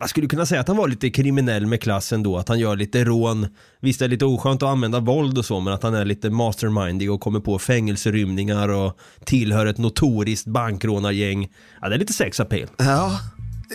Man 0.00 0.08
skulle 0.08 0.26
kunna 0.26 0.46
säga 0.46 0.60
att 0.60 0.68
han 0.68 0.76
var 0.76 0.88
lite 0.88 1.10
kriminell 1.10 1.66
med 1.66 1.80
klassen 1.80 2.22
då, 2.22 2.38
att 2.38 2.48
han 2.48 2.58
gör 2.58 2.76
lite 2.76 3.04
rån. 3.04 3.46
Visst 3.80 3.98
det 3.98 4.04
är 4.04 4.08
lite 4.08 4.24
oskönt 4.24 4.62
att 4.62 4.68
använda 4.68 5.00
våld 5.00 5.38
och 5.38 5.44
så, 5.44 5.60
men 5.60 5.72
att 5.72 5.82
han 5.82 5.94
är 5.94 6.04
lite 6.04 6.30
mastermindig 6.30 7.12
och 7.12 7.20
kommer 7.20 7.40
på 7.40 7.58
fängelserymningar 7.58 8.68
och 8.68 8.98
tillhör 9.24 9.66
ett 9.66 9.78
notoriskt 9.78 10.46
bankrånargäng. 10.46 11.48
Ja, 11.80 11.88
det 11.88 11.94
är 11.94 11.98
lite 11.98 12.12
sex 12.12 12.40
appeal. 12.40 12.68
Ja, 12.78 13.20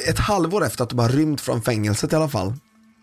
ett 0.10 0.20
halvår 0.20 0.66
efter 0.66 0.84
att 0.84 0.90
de 0.90 1.00
har 1.00 1.10
rymt 1.10 1.42
från 1.42 1.62
fängelset 1.62 2.14
i 2.14 2.16
alla 2.16 2.30
fall. 2.30 2.54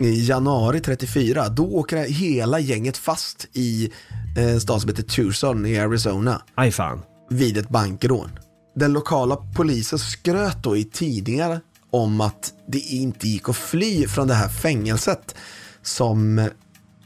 I 0.01 0.27
januari 0.29 0.81
34, 0.81 1.49
då 1.49 1.64
åker 1.64 1.97
hela 1.97 2.59
gänget 2.59 2.97
fast 2.97 3.49
i 3.53 3.93
eh, 4.37 4.53
en 4.53 4.61
stad 4.61 4.81
som 4.81 4.90
heter 4.90 5.03
Tucson 5.03 5.67
i 5.67 5.79
Arizona. 5.79 6.43
Aj 6.55 6.73
fan. 6.73 7.03
vid 7.31 7.57
ett 7.57 7.69
bankrån. 7.69 8.31
Den 8.77 8.93
lokala 8.93 9.37
polisen 9.57 9.99
skröt 9.99 10.62
då 10.62 10.77
i 10.77 10.85
tidningar 10.85 11.61
om 11.94 12.20
att 12.20 12.52
det 12.66 12.78
inte 12.78 13.28
gick 13.28 13.48
att 13.48 13.57
fly 13.57 14.07
från 14.09 14.28
det 14.28 14.35
här 14.35 14.48
fängelset 14.48 15.35
som 15.83 16.48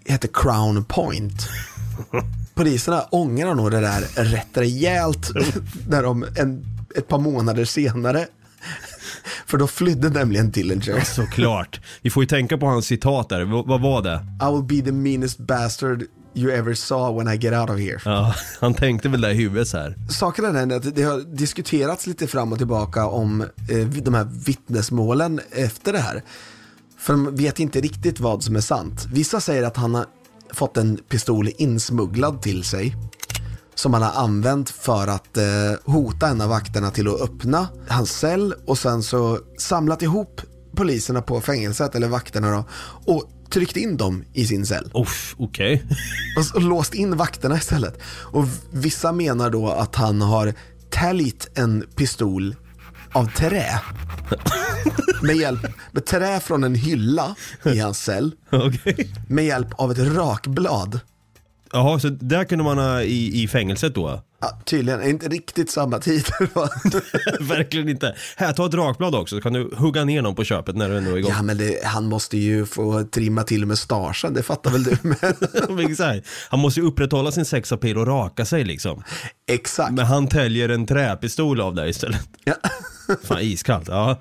heter 0.05 0.29
Crown 0.33 0.85
Point. 0.85 1.49
Poliserna 2.55 3.03
ångrar 3.11 3.55
nog 3.55 3.71
det 3.71 3.81
där 3.81 4.25
rätt 4.25 4.57
rejält 4.57 5.31
när 5.89 6.03
de 6.03 6.27
en, 6.37 6.65
ett 6.97 7.09
par 7.09 7.19
månader 7.19 7.65
senare 7.65 8.27
för 9.47 9.59
då 9.59 9.67
flydde 9.67 10.09
nämligen 10.09 10.51
Dillinger. 10.51 11.01
Såklart. 11.01 11.81
Vi 12.03 12.11
får 12.11 12.23
ju 12.23 12.27
tänka 12.27 12.59
på 12.59 12.67
hans 12.67 12.87
citat 12.87 13.29
där. 13.29 13.45
V- 13.45 13.63
vad 13.67 13.81
var 13.81 14.03
det? 14.03 14.27
I 14.49 14.53
will 14.53 14.83
be 14.83 14.91
the 14.91 14.93
meanest 14.93 15.39
bastard 15.39 16.05
you 16.39 16.53
ever 16.53 16.75
saw 16.75 17.25
when 17.25 17.35
I 17.35 17.39
get 17.39 17.53
out 17.53 17.71
of 17.71 17.79
here. 17.79 18.01
Ja, 18.05 18.35
han 18.61 18.75
tänkte 18.75 19.09
väl 19.09 19.21
där 19.21 19.31
i 19.31 19.35
huvudet 19.35 19.69
så 19.69 19.79
här. 19.79 19.97
Saken 20.09 20.45
är 20.45 20.53
den 20.53 20.73
att 20.73 20.95
det 20.95 21.03
har 21.03 21.21
diskuterats 21.21 22.07
lite 22.07 22.27
fram 22.27 22.53
och 22.53 22.59
tillbaka 22.59 23.07
om 23.07 23.41
eh, 23.41 23.87
de 23.87 24.15
här 24.15 24.25
vittnesmålen 24.25 25.41
efter 25.51 25.93
det 25.93 25.99
här. 25.99 26.23
För 26.99 27.13
de 27.13 27.37
vet 27.37 27.61
inte 27.61 27.81
riktigt 27.81 28.21
vad 28.21 28.43
som 28.43 28.57
är 28.57 28.61
sant. 28.61 29.07
Vissa 29.13 29.41
säger 29.41 29.63
att 29.63 29.77
han 29.77 29.95
har 29.95 30.07
fått 30.53 30.77
en 30.77 30.97
pistol 30.97 31.49
insmugglad 31.57 32.43
till 32.43 32.65
sig. 32.65 32.97
Som 33.75 33.95
han 33.95 34.03
har 34.03 34.23
använt 34.25 34.71
för 34.71 35.07
att 35.07 35.37
eh, 35.37 35.45
hota 35.85 36.29
en 36.29 36.41
av 36.41 36.49
vakterna 36.49 36.91
till 36.91 37.09
att 37.09 37.21
öppna 37.21 37.69
hans 37.89 38.11
cell 38.11 38.55
och 38.67 38.79
sen 38.79 39.03
så 39.03 39.39
samlat 39.59 40.03
ihop 40.03 40.41
poliserna 40.77 41.23
på 41.23 41.41
fängelset, 41.41 41.95
eller 41.95 42.09
vakterna 42.09 42.51
då, 42.51 42.65
och 43.13 43.31
tryckt 43.51 43.77
in 43.77 43.97
dem 43.97 44.25
i 44.33 44.47
sin 44.47 44.67
cell. 44.67 44.91
Uff, 44.95 45.35
okej. 45.39 45.83
Och, 46.37 46.43
s- 46.43 46.55
och 46.55 46.63
låst 46.63 46.95
in 46.95 47.17
vakterna 47.17 47.57
istället. 47.57 47.99
Och 48.33 48.45
vissa 48.71 49.13
menar 49.13 49.51
då 49.51 49.69
att 49.71 49.95
han 49.97 50.21
har 50.23 50.55
täljt 50.91 51.49
en 51.59 51.85
pistol 51.97 52.57
av 53.13 53.27
trä. 53.37 53.81
med 55.23 55.37
hjälp 55.37 55.61
med 55.93 56.07
trä 56.07 56.41
från 56.41 56.65
en 56.65 56.75
hylla 56.75 57.35
i 57.65 57.79
hans 57.79 57.99
cell. 58.05 58.33
Okej. 58.53 59.13
Med 59.29 59.45
hjälp 59.45 59.69
av 59.81 59.93
ett 59.93 59.99
rakblad. 59.99 61.01
Jaha, 61.73 61.99
så 61.99 62.09
där 62.09 62.45
kunde 62.45 62.65
man 62.65 62.79
ha 62.79 63.03
i, 63.03 63.43
i 63.43 63.49
fängelset 63.49 63.95
då? 63.95 64.23
Ja, 64.41 64.59
tydligen, 64.65 65.03
inte 65.03 65.29
riktigt 65.29 65.71
samma 65.71 65.99
tider? 65.99 66.49
Verkligen 67.49 67.89
inte. 67.89 68.15
Här, 68.37 68.53
ta 68.53 68.67
ett 68.67 68.75
rakblad 68.75 69.15
också 69.15 69.37
så 69.37 69.43
kan 69.43 69.53
du 69.53 69.71
hugga 69.77 70.05
ner 70.05 70.23
någon 70.23 70.35
på 70.35 70.45
köpet 70.45 70.77
när 70.77 70.89
du 70.89 70.99
ändå 70.99 71.11
är 71.11 71.17
igång. 71.17 71.31
Ja, 71.31 71.43
men 71.43 71.59
det, 71.59 71.85
han 71.85 72.07
måste 72.07 72.39
ju 72.39 72.67
få 72.67 73.05
trimma 73.05 73.43
till 73.43 73.67
mustaschen, 73.67 74.35
det 74.35 74.43
fattar 74.43 74.71
väl 74.71 74.85
du 74.85 74.97
med? 75.03 75.91
Exakt. 75.91 76.27
Han 76.49 76.61
måste 76.61 76.81
ju 76.81 76.87
upprätthålla 76.87 77.33
sin 77.33 77.45
sexapil 77.45 77.99
och 77.99 78.07
raka 78.07 78.45
sig 78.45 78.65
liksom. 78.65 79.03
Exakt. 79.49 79.93
Men 79.93 80.07
han 80.07 80.29
täljer 80.29 80.69
en 80.69 80.87
träpistol 80.87 81.61
av 81.61 81.75
dig 81.75 81.91
istället. 81.91 82.29
Ja. 82.45 82.55
Fan 83.25 83.41
iskallt, 83.41 83.89
ja. 83.89 84.21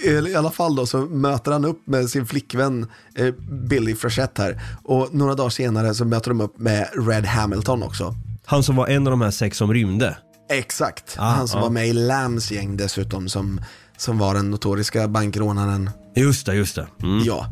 I 0.00 0.34
alla 0.34 0.50
fall 0.50 0.76
då 0.76 0.86
så 0.86 0.98
möter 0.98 1.52
han 1.52 1.64
upp 1.64 1.86
med 1.86 2.10
sin 2.10 2.26
flickvän 2.26 2.86
eh, 3.14 3.34
Billy 3.68 3.94
Frechette 3.94 4.42
här. 4.42 4.62
Och 4.84 5.14
några 5.14 5.34
dagar 5.34 5.50
senare 5.50 5.94
så 5.94 6.04
möter 6.04 6.30
de 6.30 6.40
upp 6.40 6.58
med 6.58 6.88
Red 7.08 7.26
Hamilton 7.26 7.82
också. 7.82 8.14
Han 8.50 8.62
som 8.62 8.76
var 8.76 8.86
en 8.86 9.06
av 9.06 9.10
de 9.10 9.20
här 9.20 9.30
sex 9.30 9.56
som 9.56 9.72
rymde. 9.74 10.16
Exakt, 10.52 11.16
Ah, 11.18 11.30
han 11.30 11.48
som 11.48 11.58
ja. 11.58 11.64
var 11.64 11.70
med 11.70 11.88
i 11.88 11.92
Lambs 11.92 12.50
gäng 12.52 12.76
dessutom 12.76 13.28
som, 13.28 13.60
som 13.96 14.18
var 14.18 14.34
den 14.34 14.50
notoriska 14.50 15.08
bankrånaren. 15.08 15.90
Just 16.16 16.46
det, 16.46 16.54
just 16.54 16.74
det. 16.74 16.86
Mm. 17.02 17.24
Ja. 17.24 17.46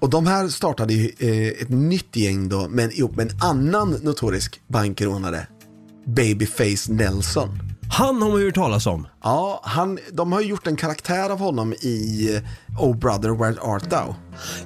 Och 0.00 0.10
de 0.10 0.26
här 0.26 0.48
startade 0.48 0.94
ju 0.94 1.12
eh, 1.18 1.62
ett 1.62 1.68
nytt 1.68 2.16
gäng 2.16 2.48
då, 2.48 2.68
men 2.70 2.92
ihop 2.92 3.16
med 3.16 3.30
en 3.32 3.38
annan 3.42 3.90
notorisk 3.90 4.60
bankrånare. 4.68 5.46
Babyface 6.06 6.92
Nelson. 6.92 7.58
Han 7.96 8.22
har 8.22 8.30
man 8.30 8.40
ju 8.40 8.46
hört 8.46 8.54
talas 8.54 8.86
om. 8.86 9.06
Ja, 9.22 9.60
han, 9.64 9.98
de 10.12 10.32
har 10.32 10.40
ju 10.40 10.46
gjort 10.46 10.66
en 10.66 10.76
karaktär 10.76 11.30
av 11.30 11.38
honom 11.38 11.72
i 11.72 12.28
Oh 12.80 12.96
Brother 12.96 13.30
Where 13.30 13.60
Art 13.60 13.90
Thou. 13.90 14.14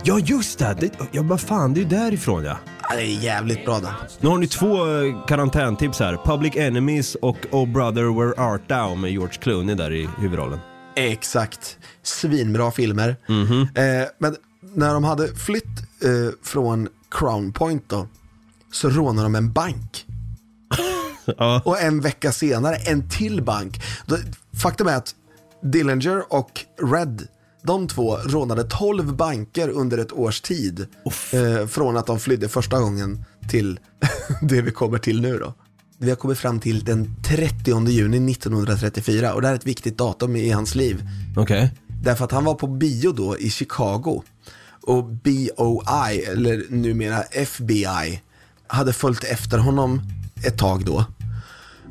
Ja, 0.02 0.18
just 0.18 0.58
det. 0.58 0.76
det 0.80 0.90
ja, 1.12 1.22
vad 1.22 1.40
fan, 1.40 1.74
det 1.74 1.80
är 1.80 1.82
ju 1.82 1.88
därifrån 1.88 2.44
ja. 2.44 2.56
Ja, 2.82 2.96
det 2.96 3.02
är 3.02 3.22
jävligt 3.22 3.64
bra 3.64 3.78
den. 3.78 3.92
Nu 4.20 4.28
har 4.28 4.38
ni 4.38 4.46
två 4.46 5.00
eh, 5.00 5.26
karantäntips 5.26 6.00
här. 6.00 6.16
Public 6.24 6.56
Enemies 6.56 7.14
och 7.14 7.36
Oh 7.50 7.68
Brother 7.68 8.18
Where 8.20 8.52
Art 8.52 8.68
Thou 8.68 8.94
med 8.94 9.10
George 9.10 9.34
Clooney 9.40 9.74
där 9.74 9.92
i 9.92 10.08
huvudrollen. 10.18 10.58
Exakt. 10.96 11.78
Svinbra 12.02 12.70
filmer. 12.70 13.16
Eh, 13.74 14.08
men 14.18 14.36
när 14.74 14.94
de 14.94 15.04
hade 15.04 15.28
flytt 15.34 15.64
eh, 16.04 16.34
från 16.42 16.88
Crown 17.10 17.52
Point 17.52 17.88
då, 17.88 18.08
så 18.72 18.88
rånade 18.88 19.26
de 19.26 19.34
en 19.34 19.52
bank. 19.52 20.06
Ja. 21.38 21.62
Och 21.64 21.80
en 21.80 22.00
vecka 22.00 22.32
senare 22.32 22.76
en 22.76 23.08
till 23.08 23.42
bank. 23.42 23.80
Faktum 24.52 24.86
är 24.86 24.96
att 24.96 25.14
Dillinger 25.62 26.32
och 26.32 26.64
Red, 26.92 27.26
de 27.62 27.88
två 27.88 28.16
rånade 28.16 28.64
12 28.64 29.16
banker 29.16 29.68
under 29.68 29.98
ett 29.98 30.12
års 30.12 30.40
tid. 30.40 30.86
Eh, 31.32 31.66
från 31.66 31.96
att 31.96 32.06
de 32.06 32.20
flydde 32.20 32.48
första 32.48 32.80
gången 32.80 33.24
till 33.48 33.78
det 34.42 34.62
vi 34.62 34.70
kommer 34.70 34.98
till 34.98 35.20
nu 35.20 35.38
då. 35.38 35.54
Vi 35.98 36.08
har 36.08 36.16
kommit 36.16 36.38
fram 36.38 36.60
till 36.60 36.84
den 36.84 37.14
30 37.24 37.88
juni 37.88 38.32
1934 38.32 39.34
och 39.34 39.40
det 39.40 39.46
här 39.46 39.54
är 39.54 39.58
ett 39.58 39.66
viktigt 39.66 39.98
datum 39.98 40.36
i 40.36 40.50
hans 40.50 40.74
liv. 40.74 41.08
Okej. 41.36 41.74
Därför 42.02 42.24
att 42.24 42.32
han 42.32 42.44
var 42.44 42.54
på 42.54 42.66
bio 42.66 43.12
då 43.12 43.38
i 43.38 43.50
Chicago. 43.50 44.22
Och 44.82 45.04
BOI, 45.04 46.24
eller 46.28 46.64
numera 46.68 47.22
FBI, 47.22 48.22
hade 48.66 48.92
följt 48.92 49.24
efter 49.24 49.58
honom 49.58 50.02
ett 50.46 50.58
tag 50.58 50.84
då. 50.84 51.04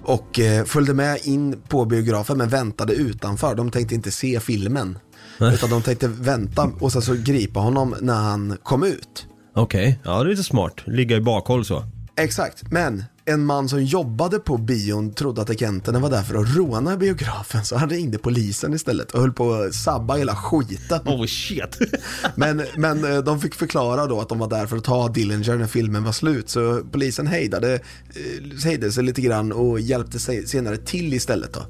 Och 0.07 0.39
eh, 0.39 0.65
följde 0.65 0.93
med 0.93 1.19
in 1.23 1.61
på 1.67 1.85
biografen 1.85 2.37
men 2.37 2.49
väntade 2.49 2.93
utanför. 2.93 3.55
De 3.55 3.71
tänkte 3.71 3.95
inte 3.95 4.11
se 4.11 4.39
filmen. 4.39 4.97
Utan 5.39 5.69
de 5.69 5.81
tänkte 5.81 6.07
vänta 6.07 6.71
och 6.79 6.91
sen 6.91 7.01
så 7.01 7.13
gripa 7.13 7.59
honom 7.59 7.95
när 8.01 8.13
han 8.15 8.57
kom 8.63 8.83
ut. 8.83 9.27
Okej, 9.55 9.99
ja 10.03 10.23
det 10.23 10.29
är 10.29 10.29
lite 10.29 10.43
smart. 10.43 10.73
Ligga 10.85 11.15
i 11.17 11.21
bakhåll 11.21 11.65
så. 11.65 11.83
Exakt, 12.15 12.71
men 12.71 13.03
en 13.27 13.45
man 13.45 13.69
som 13.69 13.83
jobbade 13.83 14.39
på 14.39 14.57
bion 14.57 15.13
trodde 15.13 15.41
att 15.41 15.49
agenterna 15.49 15.99
var 15.99 16.09
där 16.09 16.23
för 16.23 16.35
att 16.35 16.55
råna 16.55 16.97
biografen 16.97 17.65
så 17.65 17.77
han 17.77 17.89
ringde 17.89 18.17
polisen 18.17 18.73
istället 18.73 19.11
och 19.11 19.21
höll 19.21 19.31
på 19.31 19.53
att 19.53 19.73
sabba 19.75 20.15
hela 20.15 20.35
skiten. 20.35 20.99
Oh 21.05 21.25
shit. 21.25 21.77
Men, 22.35 22.63
men 22.77 23.13
eh, 23.13 23.17
de 23.17 23.41
fick 23.41 23.55
förklara 23.55 24.05
då 24.05 24.21
att 24.21 24.29
de 24.29 24.39
var 24.39 24.49
där 24.49 24.65
för 24.65 24.77
att 24.77 24.83
ta 24.83 25.07
Dillinger 25.07 25.57
när 25.57 25.67
filmen 25.67 26.03
var 26.03 26.11
slut. 26.11 26.49
Så 26.49 26.81
polisen 26.91 27.27
hejdade, 27.27 27.73
eh, 27.73 28.63
hejdade 28.63 28.91
sig 28.91 29.03
lite 29.03 29.21
grann 29.21 29.51
och 29.51 29.79
hjälpte 29.79 30.19
sig 30.19 30.47
senare 30.47 30.77
till 30.77 31.13
istället. 31.13 31.53
Då. 31.53 31.61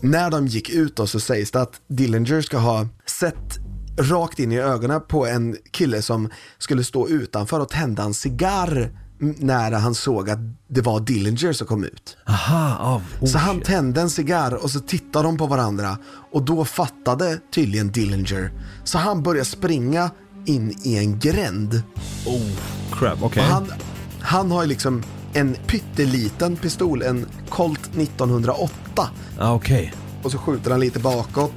När 0.00 0.30
de 0.30 0.46
gick 0.46 0.70
ut 0.70 0.96
då 0.96 1.06
så 1.06 1.20
sägs 1.20 1.50
det 1.50 1.60
att 1.60 1.80
Dillinger 1.88 2.40
ska 2.40 2.58
ha 2.58 2.88
sett 3.06 3.58
rakt 3.98 4.38
in 4.38 4.52
i 4.52 4.58
ögonen 4.58 5.00
på 5.08 5.26
en 5.26 5.56
kille 5.70 6.02
som 6.02 6.30
skulle 6.58 6.84
stå 6.84 7.08
utanför 7.08 7.60
och 7.60 7.68
tända 7.68 8.02
en 8.02 8.14
cigarr 8.14 9.01
m- 9.22 9.34
när 9.38 9.72
han 9.72 9.94
såg 9.94 10.30
att 10.30 10.38
det 10.68 10.80
var 10.80 11.00
Dillinger 11.00 11.52
som 11.52 11.66
kom 11.66 11.84
ut. 11.84 12.16
Aha, 12.26 13.00
oh, 13.20 13.26
Så 13.28 13.38
han 13.38 13.60
tände 13.60 14.00
en 14.00 14.10
cigarr 14.10 14.54
och 14.54 14.70
så 14.70 14.80
tittade 14.80 15.28
de 15.28 15.36
på 15.36 15.46
varandra 15.46 15.98
och 16.32 16.42
då 16.42 16.64
fattade 16.64 17.38
tydligen 17.54 17.92
Dillinger. 17.92 18.52
Så 18.84 18.98
han 18.98 19.22
började 19.22 19.44
springa 19.44 20.10
in 20.46 20.74
i 20.82 20.96
en 20.98 21.18
gränd. 21.18 21.82
Oh, 22.26 22.50
crap. 22.92 23.22
Och 23.22 23.36
han, 23.36 23.72
han 24.20 24.50
har 24.50 24.66
liksom 24.66 25.02
en 25.32 25.56
pytteliten 25.66 26.56
pistol, 26.56 27.02
en 27.02 27.26
Colt 27.48 27.90
1908. 27.96 29.08
Ah, 29.38 29.52
okej. 29.54 29.94
Och 30.22 30.30
så 30.32 30.38
skjuter 30.38 30.70
han 30.70 30.80
lite 30.80 30.98
bakåt. 30.98 31.52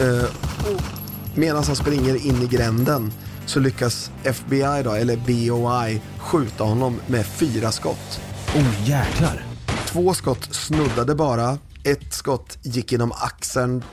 Eh, 0.00 0.28
medan 1.34 1.64
han 1.64 1.76
springer 1.76 2.26
in 2.26 2.42
i 2.42 2.46
gränden 2.46 3.12
så 3.50 3.60
lyckas 3.60 4.10
FBI 4.24 4.82
då, 4.84 4.92
eller 4.92 5.16
BOI, 5.16 6.00
skjuta 6.18 6.64
honom 6.64 7.00
med 7.06 7.26
fyra 7.26 7.72
skott. 7.72 8.20
Oh 8.56 8.88
jäklar. 8.88 9.44
Två 9.86 10.14
skott 10.14 10.54
snuddade 10.54 11.14
bara. 11.14 11.58
Ett 11.84 12.14
skott 12.14 12.58
gick 12.62 12.92
genom 12.92 13.12
axeln 13.12 13.84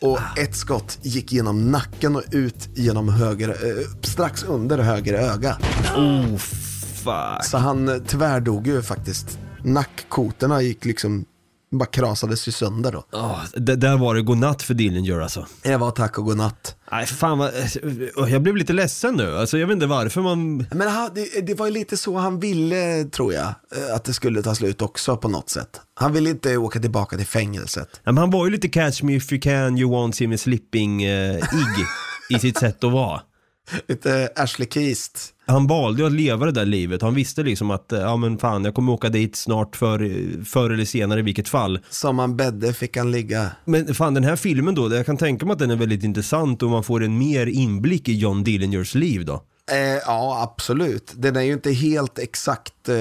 och 0.00 0.18
ett 0.38 0.56
skott 0.56 0.98
gick 1.02 1.32
genom 1.32 1.70
nacken 1.70 2.16
och 2.16 2.22
ut 2.30 2.68
genom 2.74 3.08
höger, 3.08 3.48
eh, 3.48 3.86
strax 4.02 4.42
under 4.42 4.78
höger 4.78 5.14
öga. 5.14 5.56
Oh 5.96 6.36
fuck. 6.36 7.44
Så 7.44 7.58
han 7.58 7.88
eh, 7.88 7.98
tvärdog 7.98 8.66
ju 8.66 8.82
faktiskt. 8.82 9.38
Nackkotorna 9.62 10.62
gick 10.62 10.84
liksom, 10.84 11.24
bara 11.70 11.86
krasades 11.86 12.48
ju 12.48 12.52
sönder 12.52 12.92
då. 12.92 13.04
Oh, 13.12 13.44
det, 13.54 13.76
där 13.76 13.96
var 13.96 14.14
det 14.14 14.22
godnatt 14.22 14.62
för 14.62 14.74
Dillinger 14.74 15.20
alltså. 15.20 15.46
Det 15.62 15.76
var 15.76 15.90
tack 15.90 16.18
och 16.18 16.24
godnatt. 16.24 16.76
Nej 16.92 17.06
fan 17.06 17.38
vad, 17.38 17.48
eh, 17.48 18.32
jag 18.32 18.42
blev 18.42 18.56
lite 18.56 18.72
ledsen 18.72 19.14
nu. 19.14 19.36
Alltså 19.36 19.58
jag 19.58 19.66
vet 19.66 19.74
inte 19.74 19.86
varför 19.86 20.20
man... 20.20 20.66
Men 20.70 20.88
han, 20.88 21.10
det, 21.14 21.46
det 21.46 21.54
var 21.54 21.66
ju 21.66 21.72
lite 21.72 21.96
så 21.96 22.16
han 22.16 22.40
ville, 22.40 23.04
tror 23.04 23.32
jag, 23.32 23.46
eh, 23.46 23.94
att 23.94 24.04
det 24.04 24.12
skulle 24.12 24.42
ta 24.42 24.54
slut 24.54 24.82
också 24.82 25.16
på 25.16 25.28
något 25.28 25.50
sätt. 25.50 25.80
Han 25.94 26.12
ville 26.12 26.30
inte 26.30 26.56
åka 26.56 26.80
tillbaka 26.80 27.16
till 27.16 27.26
fängelset. 27.26 27.88
Ja, 27.92 28.12
Men 28.12 28.18
han 28.18 28.30
var 28.30 28.44
ju 28.44 28.52
lite 28.52 28.68
catch 28.68 29.02
me 29.02 29.16
if 29.16 29.32
you 29.32 29.40
can, 29.40 29.78
you 29.78 29.90
won't 29.90 30.12
see 30.12 30.26
me 30.26 30.38
slipping 30.38 31.06
uh, 31.06 31.36
igg 31.36 31.86
i 32.30 32.38
sitt 32.38 32.58
sätt 32.58 32.84
att 32.84 32.92
vara. 32.92 33.20
Lite 33.88 34.28
Ashley 34.36 34.68
Keast. 34.70 35.32
Han 35.46 35.66
valde 35.66 36.02
ju 36.02 36.06
att 36.06 36.12
leva 36.12 36.46
det 36.46 36.52
där 36.52 36.64
livet. 36.64 37.02
Han 37.02 37.14
visste 37.14 37.42
liksom 37.42 37.70
att, 37.70 37.92
eh, 37.92 38.00
ja 38.00 38.16
men 38.16 38.38
fan, 38.38 38.64
jag 38.64 38.74
kommer 38.74 38.92
åka 38.92 39.08
dit 39.08 39.36
snart 39.36 39.76
för, 39.76 40.44
förr 40.44 40.70
eller 40.70 40.84
senare 40.84 41.20
i 41.20 41.22
vilket 41.22 41.48
fall. 41.48 41.80
Som 41.90 42.18
han 42.18 42.36
bädde 42.36 42.72
fick 42.72 42.96
han 42.96 43.10
ligga. 43.10 43.50
Men 43.64 43.94
fan 43.94 44.14
den 44.14 44.24
här 44.24 44.36
filmen 44.36 44.74
då, 44.74 44.94
jag 44.94 45.06
kan 45.06 45.16
tänka 45.16 45.46
mig 45.46 45.52
att 45.52 45.58
den 45.58 45.70
är 45.70 45.76
väldigt 45.76 46.04
intressant 46.04 46.62
och 46.62 46.70
man 46.70 46.84
får 46.84 47.02
en 47.02 47.18
mer 47.18 47.46
inblick 47.46 48.08
i 48.08 48.18
John 48.18 48.44
Dillingers 48.44 48.94
liv 48.94 49.24
då. 49.24 49.42
Eh, 49.72 49.78
ja, 50.06 50.42
absolut. 50.42 51.12
Den 51.16 51.36
är 51.36 51.42
ju 51.42 51.52
inte 51.52 51.72
helt 51.72 52.18
exakt 52.18 52.88
eh, 52.88 52.92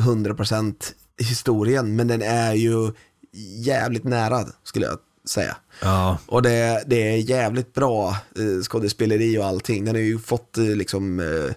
100% 0.00 0.74
historien, 1.18 1.96
men 1.96 2.08
den 2.08 2.22
är 2.22 2.54
ju 2.54 2.92
jävligt 3.64 4.04
nära, 4.04 4.44
skulle 4.64 4.86
jag 4.86 4.98
säga. 5.28 5.56
Ja. 5.82 6.18
Och 6.26 6.42
det, 6.42 6.82
det 6.86 7.12
är 7.12 7.16
jävligt 7.16 7.74
bra 7.74 8.08
eh, 8.08 8.62
skådespeleri 8.62 9.38
och 9.38 9.44
allting. 9.44 9.84
Den 9.84 9.94
har 9.94 10.02
ju 10.02 10.18
fått 10.18 10.58
eh, 10.58 10.64
liksom 10.64 11.20
eh, 11.20 11.54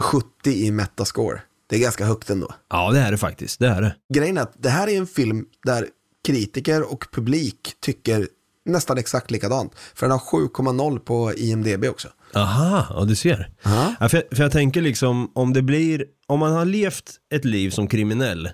70 0.00 0.50
i 0.50 0.70
metascore. 0.70 1.40
Det 1.66 1.76
är 1.76 1.80
ganska 1.80 2.04
högt 2.04 2.30
ändå. 2.30 2.54
Ja 2.70 2.90
det 2.90 3.00
är 3.00 3.10
det 3.10 3.18
faktiskt, 3.18 3.58
det 3.58 3.68
är 3.68 3.82
det. 3.82 3.94
Grejen 4.14 4.38
är 4.38 4.42
att 4.42 4.54
det 4.58 4.68
här 4.68 4.88
är 4.88 4.98
en 4.98 5.06
film 5.06 5.46
där 5.64 5.86
kritiker 6.26 6.92
och 6.92 7.04
publik 7.12 7.74
tycker 7.80 8.28
nästan 8.64 8.98
exakt 8.98 9.30
likadant. 9.30 9.72
För 9.94 10.06
den 10.06 10.18
har 10.18 10.48
7,0 10.48 10.98
på 10.98 11.32
IMDB 11.34 11.84
också. 11.84 12.08
Aha, 12.34 12.86
ja 12.90 13.04
du 13.04 13.14
ser. 13.14 13.50
Ja. 13.62 14.08
För, 14.08 14.16
jag, 14.16 14.36
för 14.36 14.42
jag 14.42 14.52
tänker 14.52 14.80
liksom, 14.80 15.30
om 15.34 15.52
det 15.52 15.62
blir, 15.62 16.04
om 16.26 16.38
man 16.38 16.52
har 16.52 16.64
levt 16.64 17.10
ett 17.34 17.44
liv 17.44 17.70
som 17.70 17.86
kriminell 17.86 18.50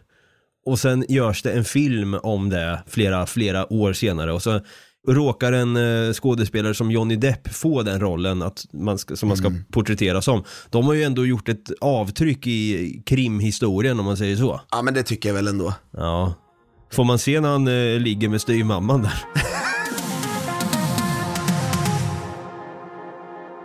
och 0.66 0.78
sen 0.78 1.05
görs 1.09 1.43
det 1.43 1.53
en 1.53 1.64
film 1.64 2.14
om 2.14 2.49
det 2.49 2.82
flera, 2.86 3.26
flera 3.26 3.72
år 3.72 3.93
senare 3.93 4.32
och 4.32 4.43
så 4.43 4.61
råkar 5.09 5.53
en 5.53 5.77
eh, 5.77 6.13
skådespelare 6.13 6.75
som 6.75 6.91
Johnny 6.91 7.17
Depp 7.17 7.55
få 7.55 7.83
den 7.83 8.01
rollen 8.01 8.43
att 8.43 8.67
man 8.73 8.99
ska, 8.99 9.17
som 9.17 9.29
man 9.29 9.37
ska 9.37 9.53
porträttera 9.73 10.23
som. 10.23 10.45
De 10.71 10.85
har 10.85 10.95
ju 10.95 11.03
ändå 11.03 11.27
gjort 11.27 11.49
ett 11.49 11.71
avtryck 11.81 12.47
i 12.47 13.03
krimhistorien 13.07 13.99
om 13.99 14.05
man 14.05 14.17
säger 14.17 14.37
så. 14.37 14.61
Ja, 14.71 14.83
men 14.83 14.95
det 14.95 15.03
tycker 15.03 15.29
jag 15.29 15.35
väl 15.35 15.49
ändå. 15.49 15.75
Ja. 15.97 16.35
Får 16.93 17.05
man 17.05 17.19
se 17.19 17.41
när 17.41 17.49
han 17.49 17.69
eh, 17.69 18.01
ligger 18.01 18.29
med 18.29 18.41
styvmamman 18.41 19.03
där? 19.03 19.25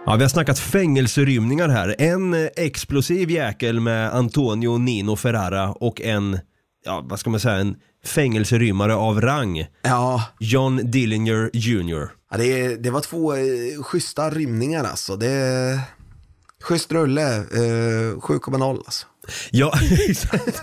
Ja, 0.05 0.15
vi 0.15 0.23
har 0.23 0.29
snackat 0.29 0.59
fängelserymningar 0.59 1.69
här. 1.69 1.95
En 1.99 2.33
eh, 2.33 2.49
explosiv 2.55 3.31
jäkel 3.31 3.79
med 3.79 4.13
Antonio 4.13 4.77
Nino 4.77 5.15
Ferrara 5.15 5.71
och 5.71 6.01
en 6.01 6.39
ja 6.85 7.05
vad 7.09 7.19
ska 7.19 7.29
man 7.29 7.39
säga, 7.39 7.55
en 7.55 7.75
fängelserymmare 8.05 8.95
av 8.95 9.21
rang. 9.21 9.65
Ja, 9.81 10.23
John 10.39 10.91
Dillinger 10.91 11.49
Jr. 11.53 12.09
ja 12.31 12.37
det, 12.37 12.75
det 12.75 12.89
var 12.91 13.01
två 13.01 13.33
eh, 13.35 13.83
schyssta 13.83 14.29
rymningar 14.29 14.83
alltså. 14.83 15.15
Det, 15.15 15.79
schysst 16.63 16.91
rulle, 16.91 17.37
eh, 17.37 17.43
7,0 18.17 18.77
alltså. 18.77 19.07
Ja, 19.51 19.73
exakt. 20.09 20.61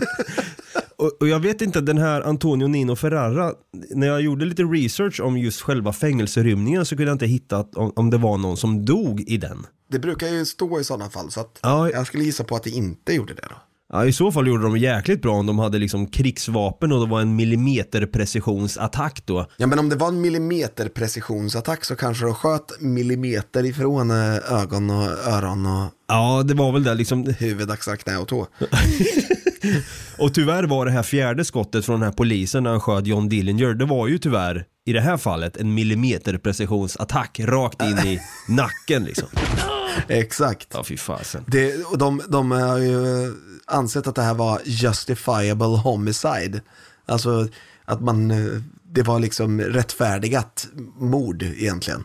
och, 0.97 1.11
och 1.21 1.27
jag 1.27 1.39
vet 1.39 1.61
inte, 1.61 1.81
den 1.81 1.97
här 1.97 2.21
Antonio 2.21 2.67
Nino 2.67 2.95
Ferrara, 2.95 3.53
när 3.89 4.07
jag 4.07 4.21
gjorde 4.21 4.45
lite 4.45 4.63
research 4.63 5.21
om 5.21 5.37
just 5.37 5.61
själva 5.61 5.93
fängelserymningen 5.93 6.85
så 6.85 6.95
kunde 6.95 7.09
jag 7.09 7.15
inte 7.15 7.25
hitta 7.25 7.57
att, 7.57 7.75
om, 7.75 7.93
om 7.95 8.09
det 8.09 8.17
var 8.17 8.37
någon 8.37 8.57
som 8.57 8.85
dog 8.85 9.21
i 9.21 9.37
den. 9.37 9.65
Det 9.91 9.99
brukar 9.99 10.27
ju 10.27 10.45
stå 10.45 10.79
i 10.79 10.83
sådana 10.83 11.09
fall, 11.09 11.31
så 11.31 11.39
att 11.39 11.59
Ja. 11.61 11.89
jag 11.89 12.07
skulle 12.07 12.23
gissa 12.23 12.43
på 12.43 12.55
att 12.55 12.63
det 12.63 12.69
inte 12.69 13.13
gjorde 13.13 13.33
det 13.33 13.47
då. 13.49 13.55
Ja, 13.93 14.05
i 14.05 14.13
så 14.13 14.31
fall 14.31 14.47
gjorde 14.47 14.63
de 14.63 14.77
jäkligt 14.77 15.21
bra 15.21 15.33
om 15.33 15.45
de 15.45 15.59
hade 15.59 15.77
liksom 15.79 16.07
krigsvapen 16.07 16.91
och 16.91 16.99
det 16.99 17.11
var 17.11 17.21
en 17.21 17.35
millimeterprecisionsattack 17.35 19.21
då. 19.25 19.45
Ja 19.57 19.67
men 19.67 19.79
om 19.79 19.89
det 19.89 19.95
var 19.95 20.07
en 20.07 20.21
millimeterprecisionsattack 20.21 21.85
så 21.85 21.95
kanske 21.95 22.25
de 22.25 22.35
sköt 22.35 22.81
millimeter 22.81 23.65
ifrån 23.65 24.11
eh, 24.11 24.53
ögon 24.61 24.89
och 24.89 25.03
öron 25.27 25.65
och 25.65 25.91
Ja, 26.07 26.43
det 26.43 26.53
var 26.53 26.71
väl 26.71 26.83
det 26.83 26.93
liksom. 26.93 27.33
huvud, 27.39 27.71
axlar, 27.71 27.95
knä 27.95 28.17
och 28.17 28.27
tå. 28.27 28.47
Och 30.17 30.33
tyvärr 30.33 30.63
var 30.63 30.85
det 30.85 30.91
här 30.91 31.03
fjärde 31.03 31.45
skottet 31.45 31.85
från 31.85 31.99
den 31.99 32.09
här 32.09 32.15
polisen 32.15 32.63
när 32.63 32.69
han 32.69 32.79
sköt 32.79 33.07
John 33.07 33.29
Dillinger, 33.29 33.73
det 33.73 33.85
var 33.85 34.07
ju 34.07 34.17
tyvärr 34.17 34.65
i 34.85 34.93
det 34.93 35.01
här 35.01 35.17
fallet 35.17 35.57
en 35.57 35.73
millimeterprecisionsattack 35.73 37.39
rakt 37.43 37.81
in 37.81 37.97
i 37.97 38.19
nacken 38.47 39.03
liksom. 39.03 39.27
Exakt. 40.07 40.67
Ja, 40.73 40.83
fy 40.83 40.97
fasen. 40.97 41.43
Det, 41.47 41.83
och 41.85 41.97
de, 41.97 42.21
de 42.29 42.51
har 42.51 42.77
ju 42.77 43.33
ansett 43.71 44.07
att 44.07 44.15
det 44.15 44.21
här 44.21 44.33
var 44.33 44.61
justifiable 44.65 45.65
homicide. 45.65 46.61
Alltså 47.05 47.47
att 47.85 48.01
man, 48.01 48.31
eh, 48.31 48.61
det 48.83 49.03
var 49.03 49.19
liksom 49.19 49.61
rättfärdigat 49.61 50.67
mord 50.97 51.43
egentligen. 51.43 52.03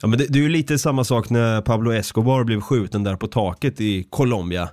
Ja, 0.00 0.08
men 0.08 0.18
det, 0.18 0.26
det 0.26 0.38
är 0.38 0.42
ju 0.42 0.48
lite 0.48 0.78
samma 0.78 1.04
sak 1.04 1.30
när 1.30 1.60
Pablo 1.60 1.92
Escobar 1.92 2.44
blev 2.44 2.60
skjuten 2.60 3.04
där 3.04 3.16
på 3.16 3.26
taket 3.26 3.80
i 3.80 4.02
Colombia. 4.10 4.68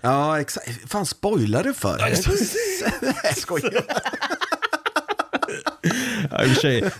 Ja, 0.00 0.40
exakt. 0.40 0.90
Fan, 0.90 1.06
spoilar 1.06 1.64
du 1.64 1.74
för? 1.74 1.98
Jag 3.24 3.36
skojar. 3.36 3.84
Ja, 6.30 6.38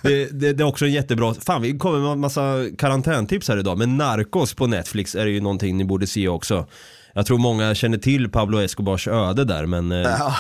det, 0.03 0.29
det, 0.33 0.53
det 0.53 0.63
är 0.63 0.67
också 0.67 0.85
en 0.85 0.93
jättebra, 0.93 1.35
fan 1.35 1.63
vi 1.63 1.79
kommer 1.79 1.99
med 1.99 2.13
en 2.13 2.21
massa 2.21 2.65
karantäntips 2.79 3.49
här 3.49 3.57
idag, 3.57 3.79
men 3.79 3.97
Narcos 3.97 4.55
på 4.55 4.67
Netflix 4.67 5.15
är 5.15 5.27
ju 5.27 5.41
någonting 5.41 5.77
ni 5.77 5.85
borde 5.85 6.07
se 6.07 6.29
också. 6.29 6.67
Jag 7.15 7.27
tror 7.27 7.39
många 7.39 7.75
känner 7.75 7.99
till 7.99 8.31
Pablo 8.31 8.59
Escobars 8.61 9.09
öde 9.09 9.45
där, 9.45 9.67
men 9.67 9.93
eh, 9.93 9.99
Ja. 9.99 10.35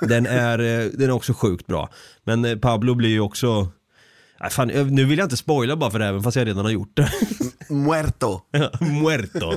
den, 0.00 0.26
är, 0.26 0.58
eh, 0.58 0.84
den 0.92 1.08
är 1.08 1.10
också 1.10 1.32
sjukt 1.32 1.66
bra. 1.66 1.88
Men 2.24 2.44
eh, 2.44 2.56
Pablo 2.56 2.94
blir 2.94 3.10
ju 3.10 3.20
också, 3.20 3.68
Nej, 4.40 4.50
fan, 4.50 4.68
nu 4.68 5.04
vill 5.04 5.18
jag 5.18 5.26
inte 5.26 5.36
spoila 5.36 5.76
bara 5.76 5.90
för 5.90 5.98
det, 5.98 6.06
även 6.06 6.22
fast 6.22 6.36
jag 6.36 6.46
redan 6.46 6.64
har 6.64 6.72
gjort 6.72 6.96
det. 6.96 7.10
Muerto. 7.68 8.40
Muerto. 8.80 9.52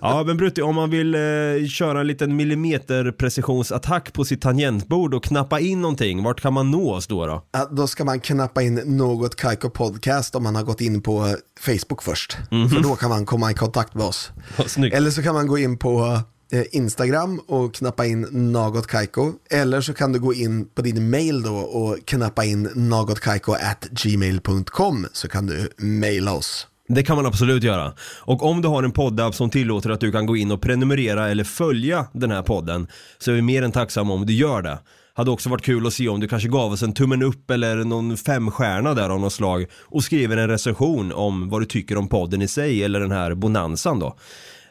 Ja 0.00 0.24
men 0.26 0.36
Brutti, 0.36 0.62
om 0.62 0.74
man 0.74 0.90
vill 0.90 1.14
eh, 1.14 1.20
köra 1.68 2.00
en 2.00 2.06
liten 2.06 2.36
millimeterprecisionsattack 2.36 4.12
på 4.12 4.24
sitt 4.24 4.40
tangentbord 4.40 5.14
och 5.14 5.24
knappa 5.24 5.60
in 5.60 5.82
någonting, 5.82 6.22
vart 6.22 6.40
kan 6.40 6.52
man 6.52 6.70
nå 6.70 6.94
oss 6.94 7.06
då? 7.06 7.26
då? 7.26 7.42
Ja, 7.52 7.68
då 7.70 7.86
ska 7.86 8.04
man 8.04 8.20
knappa 8.20 8.62
in 8.62 8.74
något 8.74 9.36
Kaiko 9.36 9.70
Podcast 9.70 10.34
om 10.34 10.42
man 10.42 10.54
har 10.54 10.62
gått 10.62 10.80
in 10.80 11.02
på 11.02 11.26
eh, 11.26 11.34
Facebook 11.60 12.02
först. 12.02 12.32
För 12.50 12.82
då 12.82 12.96
kan 12.96 13.10
man 13.10 13.26
komma 13.26 13.50
i 13.50 13.54
kontakt 13.54 13.94
med 13.94 14.04
oss. 14.06 14.30
Ja. 14.76 14.86
Eller 14.86 15.10
så 15.10 15.22
kan 15.22 15.34
man 15.34 15.46
gå 15.46 15.58
in 15.58 15.78
på 15.78 16.20
Eh, 16.52 16.62
Instagram 16.72 17.40
och 17.46 17.74
knappa 17.74 18.06
in 18.06 18.20
något 18.30 18.86
Kaiko. 18.86 19.32
Eller 19.50 19.80
så 19.80 19.94
kan 19.94 20.12
du 20.12 20.20
gå 20.20 20.34
in 20.34 20.68
på 20.74 20.82
din 20.82 21.10
mail 21.10 21.42
då 21.42 21.54
och 21.54 21.98
knappa 22.06 22.44
in 22.44 22.62
någotkaiko 22.74 23.52
at 23.52 23.88
gmail.com 23.90 25.06
så 25.12 25.28
kan 25.28 25.46
du 25.46 25.68
maila 25.78 26.32
oss. 26.32 26.66
Det 26.88 27.02
kan 27.02 27.16
man 27.16 27.26
absolut 27.26 27.62
göra. 27.62 27.92
Och 28.20 28.42
om 28.42 28.62
du 28.62 28.68
har 28.68 28.82
en 28.82 28.92
poddapp 28.92 29.34
som 29.34 29.50
tillåter 29.50 29.90
att 29.90 30.00
du 30.00 30.12
kan 30.12 30.26
gå 30.26 30.36
in 30.36 30.50
och 30.50 30.60
prenumerera 30.60 31.28
eller 31.28 31.44
följa 31.44 32.06
den 32.12 32.30
här 32.30 32.42
podden 32.42 32.86
så 33.18 33.30
är 33.30 33.34
vi 33.34 33.42
mer 33.42 33.62
än 33.62 33.72
tacksamma 33.72 34.14
om 34.14 34.26
du 34.26 34.32
gör 34.32 34.62
det. 34.62 34.78
Hade 35.14 35.30
också 35.30 35.48
varit 35.48 35.64
kul 35.64 35.86
att 35.86 35.92
se 35.92 36.08
om 36.08 36.20
du 36.20 36.28
kanske 36.28 36.48
gav 36.48 36.72
oss 36.72 36.82
en 36.82 36.92
tummen 36.92 37.22
upp 37.22 37.50
eller 37.50 37.76
någon 37.76 38.16
femstjärna 38.16 38.94
där 38.94 39.10
av 39.10 39.20
något 39.20 39.32
slag 39.32 39.66
och 39.82 40.04
skriver 40.04 40.36
en 40.36 40.48
recension 40.48 41.12
om 41.12 41.48
vad 41.48 41.62
du 41.62 41.66
tycker 41.66 41.98
om 41.98 42.08
podden 42.08 42.42
i 42.42 42.48
sig 42.48 42.84
eller 42.84 43.00
den 43.00 43.12
här 43.12 43.34
bonanzan 43.34 43.98
då. 43.98 44.16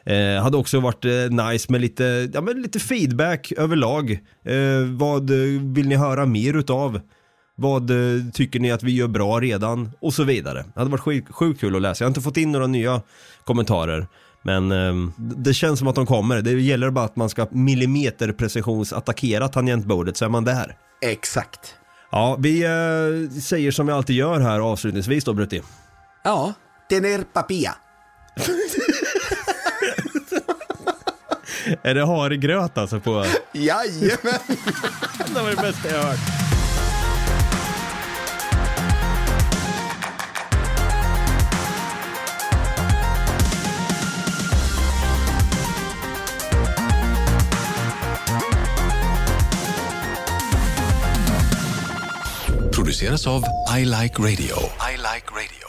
Eh, 0.06 0.42
hade 0.42 0.56
också 0.56 0.80
varit 0.80 1.04
eh, 1.04 1.46
nice 1.50 1.72
med 1.72 1.80
lite, 1.80 2.30
ja, 2.34 2.40
men 2.40 2.62
lite 2.62 2.78
feedback 2.78 3.52
överlag. 3.56 4.10
Eh, 4.44 4.84
vad 4.96 5.30
eh, 5.30 5.36
vill 5.62 5.88
ni 5.88 5.94
höra 5.94 6.26
mer 6.26 6.54
utav? 6.54 7.00
Vad 7.56 7.90
eh, 7.90 7.96
tycker 8.32 8.60
ni 8.60 8.72
att 8.72 8.82
vi 8.82 8.96
gör 8.96 9.08
bra 9.08 9.40
redan? 9.40 9.90
Och 10.00 10.14
så 10.14 10.24
vidare. 10.24 10.64
Det 10.74 10.80
hade 10.80 10.90
varit 10.90 11.00
sjukt, 11.00 11.34
sjukt 11.34 11.60
kul 11.60 11.76
att 11.76 11.82
läsa. 11.82 12.04
Jag 12.04 12.06
har 12.06 12.10
inte 12.10 12.20
fått 12.20 12.36
in 12.36 12.52
några 12.52 12.66
nya 12.66 13.02
kommentarer. 13.44 14.06
Men 14.42 14.72
ehm, 14.72 15.12
det 15.16 15.54
känns 15.54 15.78
som 15.78 15.88
att 15.88 15.94
de 15.94 16.06
kommer. 16.06 16.42
Det 16.42 16.52
gäller 16.52 16.90
bara 16.90 17.04
att 17.04 17.16
man 17.16 17.28
ska 17.28 17.46
millimeterprecisionsattackera 17.50 19.48
tangentbordet 19.48 20.16
så 20.16 20.24
är 20.24 20.28
man 20.28 20.44
där. 20.44 20.76
Exakt. 21.02 21.74
Ja, 22.10 22.36
vi 22.40 22.62
eh, 22.64 23.40
säger 23.40 23.70
som 23.70 23.86
vi 23.86 23.92
alltid 23.92 24.16
gör 24.16 24.40
här 24.40 24.60
avslutningsvis 24.60 25.24
då 25.24 25.32
Brutti. 25.32 25.62
Ja, 26.24 26.54
tener 26.90 27.24
papilla. 27.32 27.76
Är 31.82 31.94
det 31.94 32.06
havregröt 32.06 32.78
alltså 32.78 33.00
på... 33.00 33.24
Jajamän. 33.52 34.18
det 35.34 35.42
var 35.42 35.50
det 35.50 35.56
bästa 35.56 35.88
jag 35.88 36.02
hört. 36.02 36.18
Produceras 52.72 53.26
av 53.26 53.42
I 53.78 53.84
Like 53.84 54.18
Radio. 54.18 54.56
I 54.92 54.96
Like 54.96 55.30
Radio. 55.30 55.66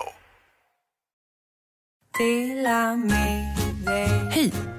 Hej! 4.29 4.76